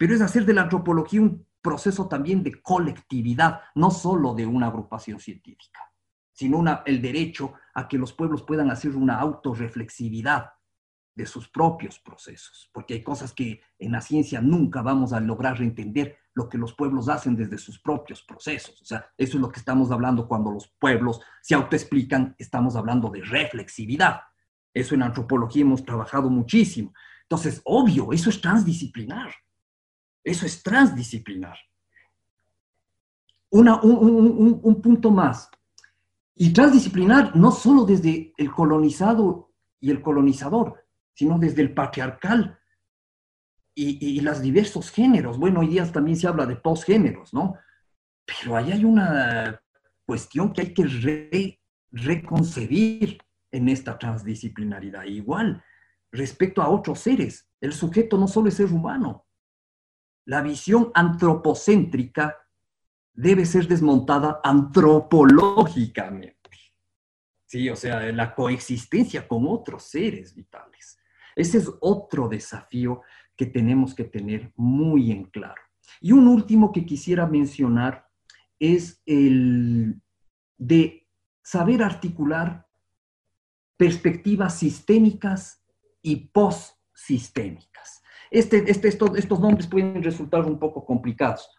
pero 0.00 0.14
es 0.14 0.22
hacer 0.22 0.46
de 0.46 0.54
la 0.54 0.62
antropología 0.62 1.20
un 1.20 1.46
proceso 1.60 2.08
también 2.08 2.42
de 2.42 2.62
colectividad, 2.62 3.60
no 3.74 3.90
solo 3.90 4.32
de 4.32 4.46
una 4.46 4.68
agrupación 4.68 5.20
científica, 5.20 5.92
sino 6.32 6.64
el 6.86 7.02
derecho 7.02 7.52
a 7.74 7.86
que 7.86 7.98
los 7.98 8.14
pueblos 8.14 8.42
puedan 8.42 8.70
hacer 8.70 8.96
una 8.96 9.20
autorreflexividad 9.20 10.52
de 11.14 11.26
sus 11.26 11.50
propios 11.50 11.98
procesos, 11.98 12.70
porque 12.72 12.94
hay 12.94 13.02
cosas 13.02 13.34
que 13.34 13.60
en 13.78 13.92
la 13.92 14.00
ciencia 14.00 14.40
nunca 14.40 14.80
vamos 14.80 15.12
a 15.12 15.20
lograr 15.20 15.60
entender 15.60 16.16
lo 16.32 16.48
que 16.48 16.56
los 16.56 16.72
pueblos 16.72 17.10
hacen 17.10 17.36
desde 17.36 17.58
sus 17.58 17.78
propios 17.78 18.22
procesos. 18.22 18.80
O 18.80 18.86
sea, 18.86 19.04
eso 19.18 19.36
es 19.36 19.40
lo 19.42 19.50
que 19.50 19.60
estamos 19.60 19.90
hablando 19.90 20.26
cuando 20.26 20.50
los 20.50 20.66
pueblos 20.78 21.20
se 21.42 21.54
autoexplican, 21.54 22.36
estamos 22.38 22.74
hablando 22.74 23.10
de 23.10 23.20
reflexividad. 23.20 24.22
Eso 24.72 24.94
en 24.94 25.02
antropología 25.02 25.60
hemos 25.60 25.84
trabajado 25.84 26.30
muchísimo. 26.30 26.94
Entonces, 27.24 27.60
obvio, 27.66 28.14
eso 28.14 28.30
es 28.30 28.40
transdisciplinar. 28.40 29.30
Eso 30.22 30.46
es 30.46 30.62
transdisciplinar. 30.62 31.56
Una, 33.50 33.80
un, 33.80 34.80
punto 34.80 35.10
más. 35.10 35.50
Y 36.36 36.52
transdisciplinar 36.52 37.34
no 37.34 37.50
solo 37.50 37.84
desde 37.84 38.32
el 38.36 38.50
colonizado 38.52 39.52
y 39.80 39.90
el 39.90 40.00
colonizador, 40.00 40.86
sino 41.12 41.38
desde 41.38 41.62
el 41.62 41.74
patriarcal 41.74 42.58
y, 43.74 44.18
y 44.18 44.20
los 44.20 44.40
diversos 44.40 44.90
géneros. 44.90 45.38
Bueno, 45.38 45.60
hoy 45.60 45.68
día 45.68 45.90
también 45.90 46.16
se 46.16 46.28
habla 46.28 46.46
de 46.46 46.56
postgéneros, 46.56 47.34
¿no? 47.34 47.56
Pero 48.24 48.56
ahí 48.56 48.72
hay 48.72 48.84
una 48.84 49.60
cuestión 50.06 50.52
que 50.52 50.60
hay 50.62 50.74
que 50.74 51.58
reconcebir 51.90 53.18
en 53.50 53.68
esta 53.68 53.98
transdisciplinaridad. 53.98 55.04
Igual, 55.04 55.62
respecto 56.12 56.62
a 56.62 56.68
otros 56.68 57.00
seres, 57.00 57.48
el 57.60 57.72
sujeto 57.72 58.16
no 58.16 58.28
solo 58.28 58.48
es 58.48 58.54
ser 58.54 58.72
humano, 58.72 59.26
la 60.30 60.40
visión 60.42 60.92
antropocéntrica 60.94 62.36
debe 63.12 63.44
ser 63.44 63.66
desmontada 63.66 64.40
antropológicamente. 64.44 66.36
Sí, 67.46 67.68
o 67.68 67.74
sea, 67.74 68.12
la 68.12 68.32
coexistencia 68.32 69.26
con 69.26 69.48
otros 69.48 69.82
seres 69.82 70.32
vitales. 70.32 71.00
Ese 71.34 71.58
es 71.58 71.68
otro 71.80 72.28
desafío 72.28 73.02
que 73.36 73.46
tenemos 73.46 73.92
que 73.92 74.04
tener 74.04 74.52
muy 74.54 75.10
en 75.10 75.24
claro. 75.24 75.60
Y 76.00 76.12
un 76.12 76.28
último 76.28 76.70
que 76.70 76.86
quisiera 76.86 77.26
mencionar 77.26 78.06
es 78.60 79.02
el 79.06 80.00
de 80.56 81.08
saber 81.42 81.82
articular 81.82 82.68
perspectivas 83.76 84.56
sistémicas 84.56 85.66
y 86.02 86.28
postsistémicas. 86.28 87.99
Este, 88.30 88.70
este, 88.70 88.88
estos, 88.88 89.40
nombres 89.40 89.66
pueden 89.66 90.02
resultar 90.02 90.44
un 90.44 90.58
poco 90.58 90.84
complicados, 90.84 91.50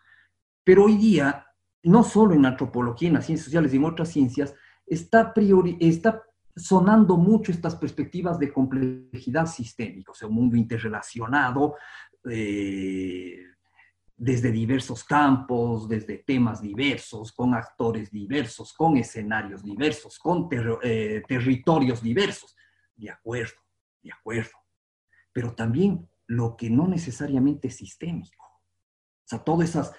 pero 0.64 0.86
hoy 0.86 0.96
día, 0.96 1.46
no 1.84 2.04
solo 2.04 2.34
en 2.34 2.46
antropología, 2.46 3.10
en 3.10 3.16
las 3.16 3.26
ciencias 3.26 3.46
sociales 3.46 3.74
y 3.74 3.78
en 3.78 3.84
otras 3.84 4.10
ciencias, 4.10 4.56
está, 4.86 5.34
priori, 5.34 5.78
está 5.82 6.24
sonando 6.56 7.18
mucho 7.18 7.52
estas 7.52 7.76
perspectivas 7.76 8.40
de 8.40 8.54
complejidad 8.54 9.48
sistémica, 9.48 10.12
o 10.12 10.16
sea, 10.16 10.30
un 10.30 10.36
mundo 10.36 10.56
interrelacionado 10.56 11.76
eh, 12.30 13.38
desde 14.16 14.52
diversos 14.52 15.04
campos, 15.04 15.90
desde 15.90 16.20
temas 16.20 16.62
diversos, 16.62 17.32
con 17.32 17.56
actores 17.56 18.12
diversos, 18.12 18.72
con 18.74 18.96
escenarios 18.96 19.64
diversos, 19.64 20.20
con 20.20 20.48
eh, 20.84 21.24
territorios 21.28 22.04
diversos. 22.04 22.56
De 22.96 23.10
acuerdo, 23.10 23.56
de 24.04 24.12
acuerdo. 24.12 24.52
Pero 25.34 25.56
también 25.56 26.08
lo 26.32 26.56
que 26.56 26.70
no 26.70 26.88
necesariamente 26.88 27.68
es 27.68 27.76
sistémico. 27.76 28.46
O 28.46 29.26
sea, 29.26 29.40
todos 29.40 29.66
esos 29.66 29.92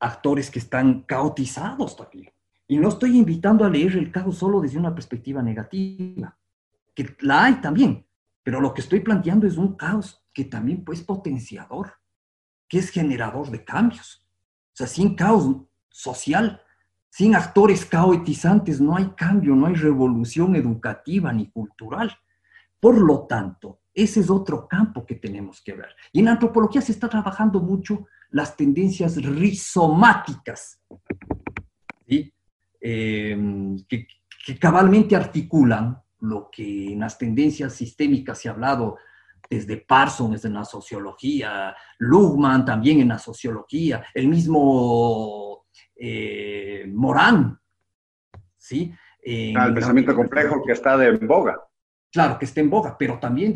actores 0.00 0.50
que 0.50 0.60
están 0.60 1.02
caotizados 1.02 1.94
también. 1.94 2.32
Y 2.66 2.78
no 2.78 2.88
estoy 2.88 3.18
invitando 3.18 3.66
a 3.66 3.68
leer 3.68 3.94
el 3.96 4.10
caos 4.10 4.38
solo 4.38 4.62
desde 4.62 4.78
una 4.78 4.94
perspectiva 4.94 5.42
negativa, 5.42 6.38
que 6.94 7.14
la 7.20 7.44
hay 7.44 7.60
también, 7.60 8.06
pero 8.42 8.62
lo 8.62 8.72
que 8.72 8.80
estoy 8.80 9.00
planteando 9.00 9.46
es 9.46 9.58
un 9.58 9.76
caos 9.76 10.24
que 10.32 10.46
también 10.46 10.84
pues, 10.84 11.00
es 11.00 11.04
potenciador, 11.04 11.92
que 12.66 12.78
es 12.78 12.88
generador 12.88 13.50
de 13.50 13.62
cambios. 13.62 14.26
O 14.72 14.76
sea, 14.78 14.86
sin 14.86 15.16
caos 15.16 15.54
social, 15.90 16.62
sin 17.10 17.34
actores 17.34 17.84
caotizantes, 17.84 18.80
no 18.80 18.96
hay 18.96 19.10
cambio, 19.10 19.54
no 19.54 19.66
hay 19.66 19.74
revolución 19.74 20.56
educativa 20.56 21.30
ni 21.30 21.50
cultural. 21.50 22.16
Por 22.80 22.98
lo 22.98 23.26
tanto, 23.26 23.77
ese 23.98 24.20
es 24.20 24.30
otro 24.30 24.68
campo 24.68 25.04
que 25.04 25.16
tenemos 25.16 25.60
que 25.60 25.74
ver. 25.74 25.88
Y 26.12 26.20
en 26.20 26.28
antropología 26.28 26.80
se 26.80 26.92
está 26.92 27.08
trabajando 27.08 27.60
mucho 27.60 28.06
las 28.30 28.56
tendencias 28.56 29.16
rizomáticas, 29.16 30.80
em, 32.80 33.76
que, 33.88 34.06
cabalmente 34.60 35.16
articulan 35.16 36.00
lo 36.20 36.48
que 36.50 36.92
en 36.92 37.00
las 37.00 37.18
tendencias 37.18 37.74
sistémicas 37.74 38.38
se 38.38 38.48
ha 38.48 38.52
hablado 38.52 38.96
desde 39.50 39.78
Parsons 39.78 40.44
en 40.44 40.54
la 40.54 40.64
sociología, 40.64 41.74
Lugman 41.98 42.64
también 42.64 43.00
en 43.00 43.08
la 43.08 43.18
sociología, 43.18 44.04
el 44.14 44.28
mismo 44.28 45.66
eh, 45.96 46.86
Morán, 46.94 47.58
¿sí? 48.56 48.92
Ah, 49.56 49.66
el 49.66 49.74
pensamiento 49.74 50.14
complejo 50.14 50.62
que 50.64 50.72
está 50.72 50.96
de 50.96 51.10
boga 51.18 51.68
claro 52.10 52.38
que 52.38 52.44
esté 52.44 52.60
en 52.60 52.70
boga, 52.70 52.96
pero 52.98 53.18
también 53.18 53.54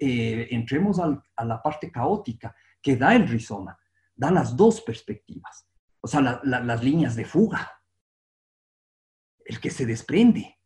eh, 0.00 0.48
entremos 0.50 0.98
a 0.98 1.44
la 1.44 1.62
parte 1.62 1.90
caótica 1.90 2.54
que 2.80 2.96
da 2.96 3.14
el 3.14 3.26
rizoma, 3.28 3.78
da 4.14 4.30
las 4.30 4.56
dos 4.56 4.80
perspectivas, 4.80 5.66
o 6.00 6.06
sea, 6.06 6.20
las 6.42 6.84
líneas 6.84 7.16
de 7.16 7.24
fuga, 7.24 7.72
el 9.44 9.60
que 9.60 9.70
se 9.70 9.86
desprende, 9.86 10.58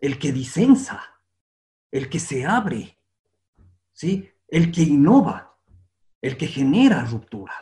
el 0.00 0.18
que 0.18 0.32
disensa, 0.32 1.02
el 1.90 2.08
que 2.08 2.18
se 2.18 2.44
abre, 2.44 2.98
¿sí? 3.92 4.30
el 4.48 4.70
que 4.72 4.82
innova, 4.82 5.58
el 6.20 6.36
que 6.36 6.46
genera 6.46 7.04
ruptura. 7.04 7.54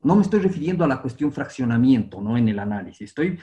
No 0.00 0.16
me 0.16 0.22
estoy 0.22 0.40
refiriendo 0.40 0.84
a 0.84 0.88
la 0.88 1.00
cuestión 1.00 1.32
fraccionamiento, 1.32 2.20
no 2.20 2.36
en 2.36 2.48
el 2.48 2.58
análisis, 2.58 3.08
estoy 3.08 3.38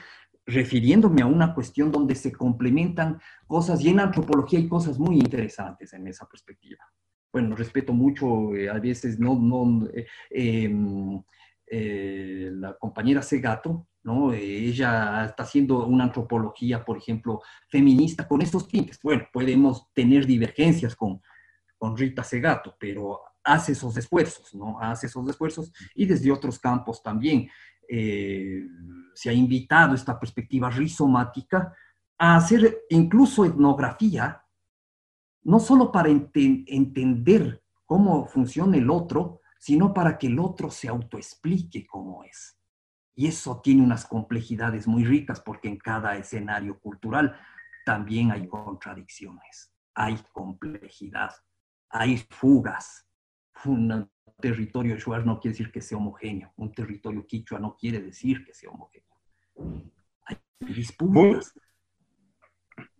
refiriéndome 0.46 1.22
a 1.22 1.26
una 1.26 1.54
cuestión 1.54 1.90
donde 1.90 2.14
se 2.14 2.32
complementan 2.32 3.20
cosas 3.46 3.80
y 3.82 3.90
en 3.90 4.00
antropología 4.00 4.58
hay 4.58 4.68
cosas 4.68 4.98
muy 4.98 5.16
interesantes 5.16 5.92
en 5.92 6.06
esa 6.08 6.26
perspectiva. 6.26 6.84
Bueno, 7.32 7.56
respeto 7.56 7.92
mucho, 7.92 8.54
eh, 8.54 8.68
a 8.68 8.78
veces 8.78 9.18
no, 9.18 9.38
no 9.38 9.88
eh, 9.94 10.06
em, 10.30 11.22
eh, 11.66 12.50
la 12.52 12.76
compañera 12.76 13.22
Segato, 13.22 13.86
¿no? 14.02 14.32
ella 14.32 15.24
está 15.26 15.44
haciendo 15.44 15.86
una 15.86 16.04
antropología, 16.04 16.84
por 16.84 16.98
ejemplo, 16.98 17.40
feminista 17.68 18.26
con 18.26 18.42
estos 18.42 18.68
tintes. 18.68 18.98
Bueno, 19.02 19.26
podemos 19.32 19.90
tener 19.94 20.26
divergencias 20.26 20.96
con, 20.96 21.22
con 21.78 21.96
Rita 21.96 22.24
Segato, 22.24 22.76
pero 22.78 23.20
hace 23.44 23.72
esos 23.72 23.96
esfuerzos, 23.96 24.54
¿no? 24.54 24.78
Hace 24.80 25.06
esos 25.06 25.28
esfuerzos 25.28 25.72
y 25.94 26.06
desde 26.06 26.30
otros 26.30 26.58
campos 26.58 27.02
también. 27.02 27.48
Eh, 27.88 28.66
se 29.14 29.30
ha 29.30 29.32
invitado 29.32 29.94
esta 29.94 30.18
perspectiva 30.18 30.70
rizomática 30.70 31.74
a 32.18 32.36
hacer 32.36 32.84
incluso 32.90 33.44
etnografía 33.44 34.42
no 35.44 35.58
solo 35.58 35.90
para 35.90 36.08
entender 36.08 37.62
cómo 37.84 38.26
funciona 38.26 38.76
el 38.76 38.90
otro, 38.90 39.40
sino 39.58 39.92
para 39.92 40.18
que 40.18 40.28
el 40.28 40.38
otro 40.38 40.70
se 40.70 40.88
autoexplique 40.88 41.86
cómo 41.86 42.24
es. 42.24 42.58
Y 43.14 43.26
eso 43.26 43.60
tiene 43.60 43.82
unas 43.82 44.06
complejidades 44.06 44.86
muy 44.86 45.04
ricas 45.04 45.40
porque 45.40 45.68
en 45.68 45.78
cada 45.78 46.16
escenario 46.16 46.78
cultural 46.80 47.36
también 47.84 48.30
hay 48.30 48.46
contradicciones, 48.48 49.74
hay 49.94 50.18
complejidad, 50.32 51.32
hay 51.90 52.18
fugas. 52.30 53.06
Un 53.64 54.10
territorio 54.40 54.98
shuar 54.98 55.24
no 55.24 55.38
quiere 55.40 55.56
decir 55.56 55.72
que 55.72 55.80
sea 55.80 55.98
homogéneo, 55.98 56.52
un 56.56 56.72
territorio 56.72 57.26
quichua 57.26 57.58
no 57.58 57.76
quiere 57.78 58.00
decir 58.00 58.44
que 58.44 58.54
sea 58.54 58.70
homogéneo. 58.70 59.08
Hay 60.24 60.36
disputas. 60.74 61.54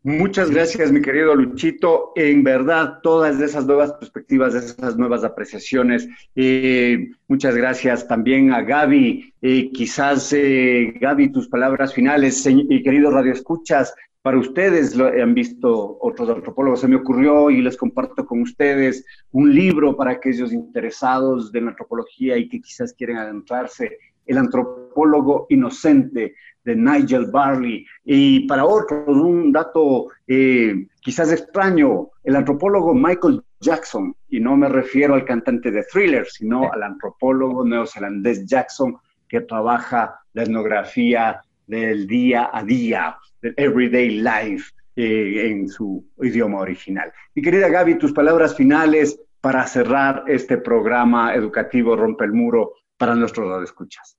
Muchas 0.04 0.50
gracias, 0.50 0.90
mi 0.90 1.00
querido 1.00 1.32
Luchito. 1.36 2.10
En 2.16 2.42
verdad, 2.42 2.98
todas 3.04 3.40
esas 3.40 3.66
nuevas 3.66 3.92
perspectivas, 3.92 4.52
esas 4.52 4.96
nuevas 4.96 5.22
apreciaciones. 5.22 6.08
Eh, 6.34 7.08
muchas 7.28 7.54
gracias 7.54 8.08
también 8.08 8.52
a 8.52 8.62
Gaby. 8.62 9.32
Eh, 9.40 9.70
quizás, 9.70 10.32
eh, 10.32 10.94
Gaby, 11.00 11.30
tus 11.30 11.48
palabras 11.48 11.94
finales, 11.94 12.44
y 12.46 12.82
queridos 12.82 13.14
radioescuchas, 13.14 13.94
para 14.22 14.38
ustedes 14.38 14.94
lo 14.94 15.06
han 15.06 15.34
visto 15.34 15.98
otros 16.00 16.30
antropólogos. 16.30 16.80
Se 16.80 16.88
me 16.88 16.96
ocurrió 16.96 17.50
y 17.50 17.60
les 17.60 17.76
comparto 17.76 18.24
con 18.24 18.42
ustedes 18.42 19.04
un 19.32 19.52
libro 19.52 19.96
para 19.96 20.12
aquellos 20.12 20.52
interesados 20.52 21.50
de 21.50 21.60
la 21.60 21.70
antropología 21.70 22.36
y 22.36 22.48
que 22.48 22.60
quizás 22.60 22.94
quieren 22.94 23.16
adentrarse. 23.16 23.98
El 24.24 24.38
antropólogo 24.38 25.46
inocente 25.50 26.36
de 26.64 26.76
Nigel 26.76 27.26
Barley. 27.32 27.84
Y 28.04 28.46
para 28.46 28.64
otros, 28.64 29.08
un 29.08 29.50
dato 29.50 30.08
eh, 30.28 30.86
quizás 31.00 31.32
extraño, 31.32 32.10
el 32.22 32.36
antropólogo 32.36 32.94
Michael 32.94 33.42
Jackson, 33.60 34.14
y 34.28 34.38
no 34.38 34.56
me 34.56 34.68
refiero 34.68 35.14
al 35.14 35.24
cantante 35.24 35.72
de 35.72 35.84
Thriller, 35.84 36.26
sino 36.26 36.72
al 36.72 36.84
antropólogo 36.84 37.64
neozelandés 37.64 38.46
Jackson, 38.46 38.96
que 39.28 39.40
trabaja 39.40 40.14
la 40.34 40.44
etnografía 40.44 41.40
del 41.66 42.06
día 42.06 42.50
a 42.52 42.62
día, 42.62 43.16
del 43.42 43.54
everyday 43.56 44.20
life, 44.20 44.72
eh, 44.94 45.48
en 45.48 45.68
su 45.68 46.06
idioma 46.22 46.60
original. 46.60 47.12
Mi 47.34 47.42
querida 47.42 47.68
Gaby, 47.68 47.98
tus 47.98 48.12
palabras 48.12 48.54
finales 48.54 49.18
para 49.40 49.66
cerrar 49.66 50.24
este 50.28 50.58
programa 50.58 51.34
educativo 51.34 51.96
Rompe 51.96 52.24
el 52.24 52.32
Muro 52.32 52.74
para 52.96 53.14
nuestros 53.14 53.62
escuchas. 53.64 54.16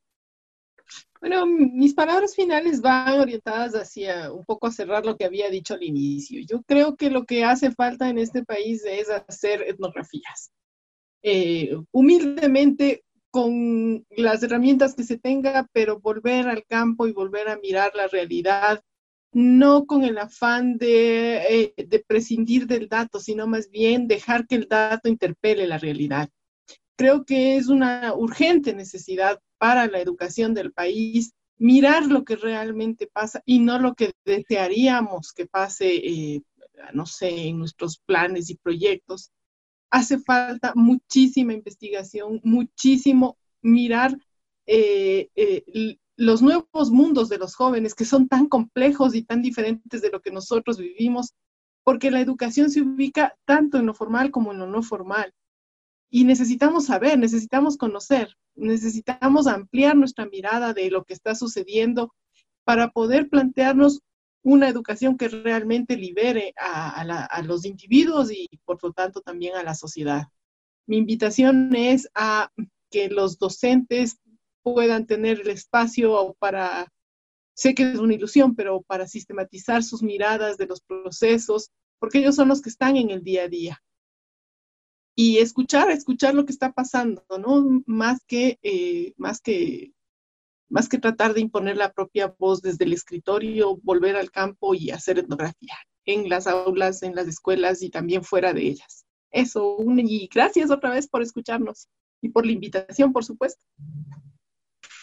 Bueno, 1.22 1.46
mis 1.46 1.94
palabras 1.94 2.36
finales 2.36 2.82
van 2.82 3.20
orientadas 3.20 3.74
hacia 3.76 4.32
un 4.34 4.44
poco 4.44 4.68
a 4.68 4.72
cerrar 4.72 5.06
lo 5.06 5.16
que 5.16 5.26
había 5.26 5.50
dicho 5.50 5.76
al 5.76 5.84
inicio. 5.84 6.42
Yo 6.46 6.62
creo 6.64 6.98
que 6.98 7.10
lo 7.10 7.24
que 7.24 7.46
hace 7.46 7.72
falta 7.72 8.10
en 8.10 8.18
este 8.18 8.44
país 8.44 8.84
es 8.84 9.10
hacer 9.10 9.62
etnografías. 9.62 10.52
Eh, 11.22 11.78
humildemente, 11.92 13.06
con 13.32 14.06
las 14.10 14.44
herramientas 14.44 14.96
que 14.96 15.04
se 15.04 15.18
tenga, 15.18 15.68
pero 15.72 16.00
volver 16.00 16.50
al 16.50 16.66
campo 16.66 17.08
y 17.08 17.14
volver 17.14 17.48
a 17.48 17.58
mirar 17.58 17.94
la 17.96 18.08
realidad, 18.08 18.84
no 19.34 19.86
con 19.86 20.04
el 20.04 20.18
afán 20.20 20.78
de, 20.78 21.38
eh, 21.50 21.74
de 21.76 22.00
prescindir 22.00 22.68
del 22.68 22.88
dato, 22.88 23.20
sino 23.20 23.48
más 23.48 23.70
bien 23.70 24.08
dejar 24.08 24.48
que 24.48 24.56
el 24.56 24.68
dato 24.68 25.10
interpele 25.10 25.68
la 25.68 25.80
realidad. 25.80 26.30
Creo 26.96 27.26
que 27.26 27.58
es 27.58 27.68
una 27.68 28.14
urgente 28.16 28.74
necesidad 28.74 29.40
para 29.58 29.88
la 29.88 30.00
educación 30.00 30.54
del 30.54 30.72
país, 30.72 31.34
mirar 31.58 32.06
lo 32.06 32.24
que 32.24 32.36
realmente 32.36 33.08
pasa 33.08 33.42
y 33.46 33.60
no 33.60 33.80
lo 33.80 33.96
que 33.96 34.14
desearíamos 34.24 35.34
que 35.34 35.48
pase, 35.48 35.96
eh, 35.96 36.42
no 36.94 37.06
sé, 37.08 37.48
en 37.48 37.58
nuestros 37.58 37.98
planes 37.98 38.50
y 38.52 38.56
proyectos. 38.56 39.32
Hace 39.90 40.20
falta 40.20 40.74
muchísima 40.76 41.54
investigación, 41.54 42.40
muchísimo 42.44 43.38
mirar 43.62 44.16
eh, 44.66 45.30
los 46.16 46.41
nuevos 46.41 46.91
mundos 46.91 47.30
de 47.30 47.38
los 47.38 47.55
jóvenes 47.55 47.95
que 47.95 48.05
son 48.05 48.28
tan 48.28 48.47
complejos 48.47 49.16
y 49.16 49.24
tan 49.24 49.41
diferentes 49.41 50.01
de 50.01 50.11
lo 50.11 50.22
que 50.22 50.32
nosotros 50.32 50.78
vivimos, 50.78 51.34
porque 51.84 52.11
la 52.11 52.22
educación 52.22 52.70
se 52.70 52.82
ubica 52.82 53.36
tanto 53.45 53.78
en 53.78 53.88
lo 53.88 53.93
formal 53.93 54.32
como 54.32 54.51
en 54.51 54.59
lo 54.59 54.68
no 54.68 54.84
formal. 54.84 55.34
Y 56.09 56.24
necesitamos 56.24 56.86
saber, 56.86 57.18
necesitamos 57.18 57.78
conocer 57.78 58.38
necesitamos 58.55 59.47
ampliar 59.47 59.95
nuestra 59.95 60.26
mirada 60.26 60.74
de 60.74 60.89
lo 60.89 61.03
que 61.03 61.14
está 61.14 61.36
sucediendo 61.36 62.14
para 62.64 62.91
poder 62.91 63.30
plantearnos 63.30 64.01
una 64.43 64.68
educación 64.68 65.18
que 65.18 65.30
realmente 65.30 65.95
libere 65.95 66.53
a, 66.57 67.41
los 67.45 67.66
individuos 67.66 68.32
y 68.32 68.49
por 68.66 68.82
lo 68.84 68.91
tanto 68.91 69.22
también 69.22 69.55
a 69.55 69.64
la 69.64 69.74
sociedad. 69.74 70.28
Mi 70.86 70.97
invitación 70.97 71.74
es 71.76 72.09
a 72.14 72.51
que 72.91 73.09
los 73.09 73.38
docentes 73.38 74.18
puedan 74.64 75.05
tener 75.05 75.41
el 75.41 75.49
espacio 75.49 76.36
para, 76.39 76.91
sé 77.53 77.76
que 77.76 77.91
es 77.91 77.99
una 77.99 78.14
ilusión, 78.14 78.55
pero 78.55 78.82
para 78.82 79.07
sistematizar 79.07 79.84
sus 79.84 80.01
miradas 80.01 80.57
de 80.57 80.68
los 80.68 80.82
procesos, 80.82 81.70
porque 81.99 82.20
ellos 82.20 82.36
son 82.36 82.47
los 82.47 82.61
que 82.61 82.70
están 82.70 82.97
en 82.97 83.11
el 83.11 83.24
día 83.24 83.43
a 83.43 83.47
día 83.47 83.84
y 85.16 85.38
escuchar, 85.38 85.91
escuchar 85.91 86.34
lo 86.34 86.45
que 86.45 86.51
está 86.51 86.72
pasando, 86.72 87.24
¿no? 87.39 87.84
Más 87.86 88.20
que, 88.26 88.57
eh, 88.64 89.14
más 89.18 89.41
que, 89.41 89.93
más 90.70 90.89
que 90.89 90.97
tratar 90.97 91.34
de 91.34 91.41
imponer 91.41 91.78
la 91.78 91.91
propia 91.91 92.34
voz 92.39 92.61
desde 92.61 92.86
el 92.86 92.93
escritorio, 92.93 93.78
volver 93.84 94.16
al 94.16 94.32
campo 94.32 94.74
y 94.74 94.89
hacer 94.89 95.20
etnografía 95.20 95.76
en 96.05 96.30
las 96.30 96.47
aulas, 96.47 97.03
en 97.03 97.16
las 97.16 97.28
escuelas 97.28 97.82
y 97.82 97.89
también 97.89 98.24
fuera 98.24 98.53
de 98.53 98.64
ellas. 98.64 99.05
Eso, 99.32 99.78
y 99.80 100.28
gracias 100.34 100.72
otra 100.72 100.89
vez 100.89 101.07
por 101.07 101.22
escucharnos 101.22 101.88
y 102.22 102.30
por 102.30 102.45
la 102.45 102.51
invitación, 102.51 103.14
por 103.14 103.24
supuesto. 103.24 103.64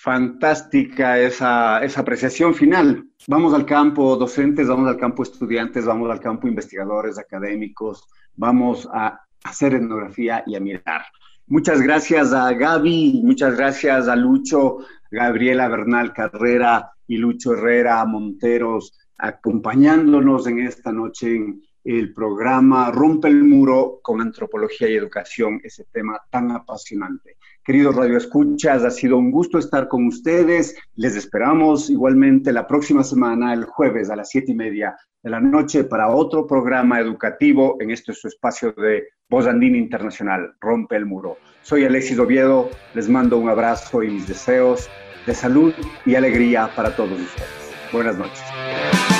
Fantástica 0.03 1.19
esa, 1.19 1.85
esa 1.85 2.01
apreciación 2.01 2.55
final. 2.55 3.07
Vamos 3.27 3.53
al 3.53 3.67
campo 3.67 4.17
docentes, 4.17 4.67
vamos 4.67 4.89
al 4.89 4.97
campo 4.97 5.23
estudiantes, 5.23 5.85
vamos 5.85 6.11
al 6.11 6.19
campo 6.21 6.49
investigadores, 6.49 7.19
académicos, 7.19 8.09
vamos 8.35 8.89
a 8.95 9.21
hacer 9.45 9.75
etnografía 9.75 10.43
y 10.47 10.57
a 10.57 10.61
mirar. 10.61 11.03
Muchas 11.49 11.83
gracias 11.83 12.33
a 12.33 12.51
Gaby, 12.55 13.21
muchas 13.23 13.59
gracias 13.59 14.09
a 14.09 14.17
Lucho, 14.17 14.79
Gabriela 15.11 15.69
Bernal 15.69 16.15
Carrera 16.15 16.93
y 17.07 17.19
Lucho 17.19 17.53
Herrera 17.53 18.03
Monteros, 18.07 18.99
acompañándonos 19.19 20.47
en 20.47 20.61
esta 20.61 20.93
noche 20.93 21.37
en 21.37 21.63
el 21.85 22.15
programa 22.15 22.91
Rompe 22.91 23.29
el 23.29 23.45
Muro 23.45 24.01
con 24.03 24.23
Antropología 24.23 24.89
y 24.89 24.95
Educación, 24.95 25.61
ese 25.63 25.85
tema 25.93 26.19
tan 26.31 26.51
apasionante. 26.53 27.37
Queridos 27.71 27.95
radioescuchas, 27.95 28.83
ha 28.83 28.91
sido 28.91 29.17
un 29.17 29.31
gusto 29.31 29.57
estar 29.57 29.87
con 29.87 30.09
ustedes. 30.09 30.75
Les 30.97 31.15
esperamos 31.15 31.89
igualmente 31.89 32.53
la 32.53 32.67
próxima 32.67 33.05
semana, 33.05 33.55
el 33.55 33.65
jueves 33.65 34.11
a 34.11 34.17
las 34.17 34.29
siete 34.29 34.51
y 34.51 34.57
media 34.57 34.97
de 35.23 35.31
la 35.31 35.39
noche, 35.39 35.85
para 35.85 36.09
otro 36.09 36.49
programa 36.49 36.99
educativo 36.99 37.77
en 37.79 37.93
este 37.93 38.13
su 38.13 38.27
espacio 38.27 38.73
de 38.73 39.05
Voz 39.29 39.47
Andina 39.47 39.79
Internacional, 39.79 40.53
Rompe 40.61 40.97
el 40.97 41.07
Muro. 41.07 41.37
Soy 41.63 41.85
Alexis 41.85 42.19
Oviedo, 42.19 42.71
les 42.95 43.09
mando 43.09 43.39
un 43.39 43.49
abrazo 43.49 44.03
y 44.03 44.11
mis 44.11 44.27
deseos 44.27 44.91
de 45.25 45.35
salud 45.37 45.73
y 46.05 46.17
alegría 46.17 46.71
para 46.75 46.97
todos 46.97 47.21
ustedes. 47.21 47.93
Buenas 47.93 48.19
noches. 48.19 49.20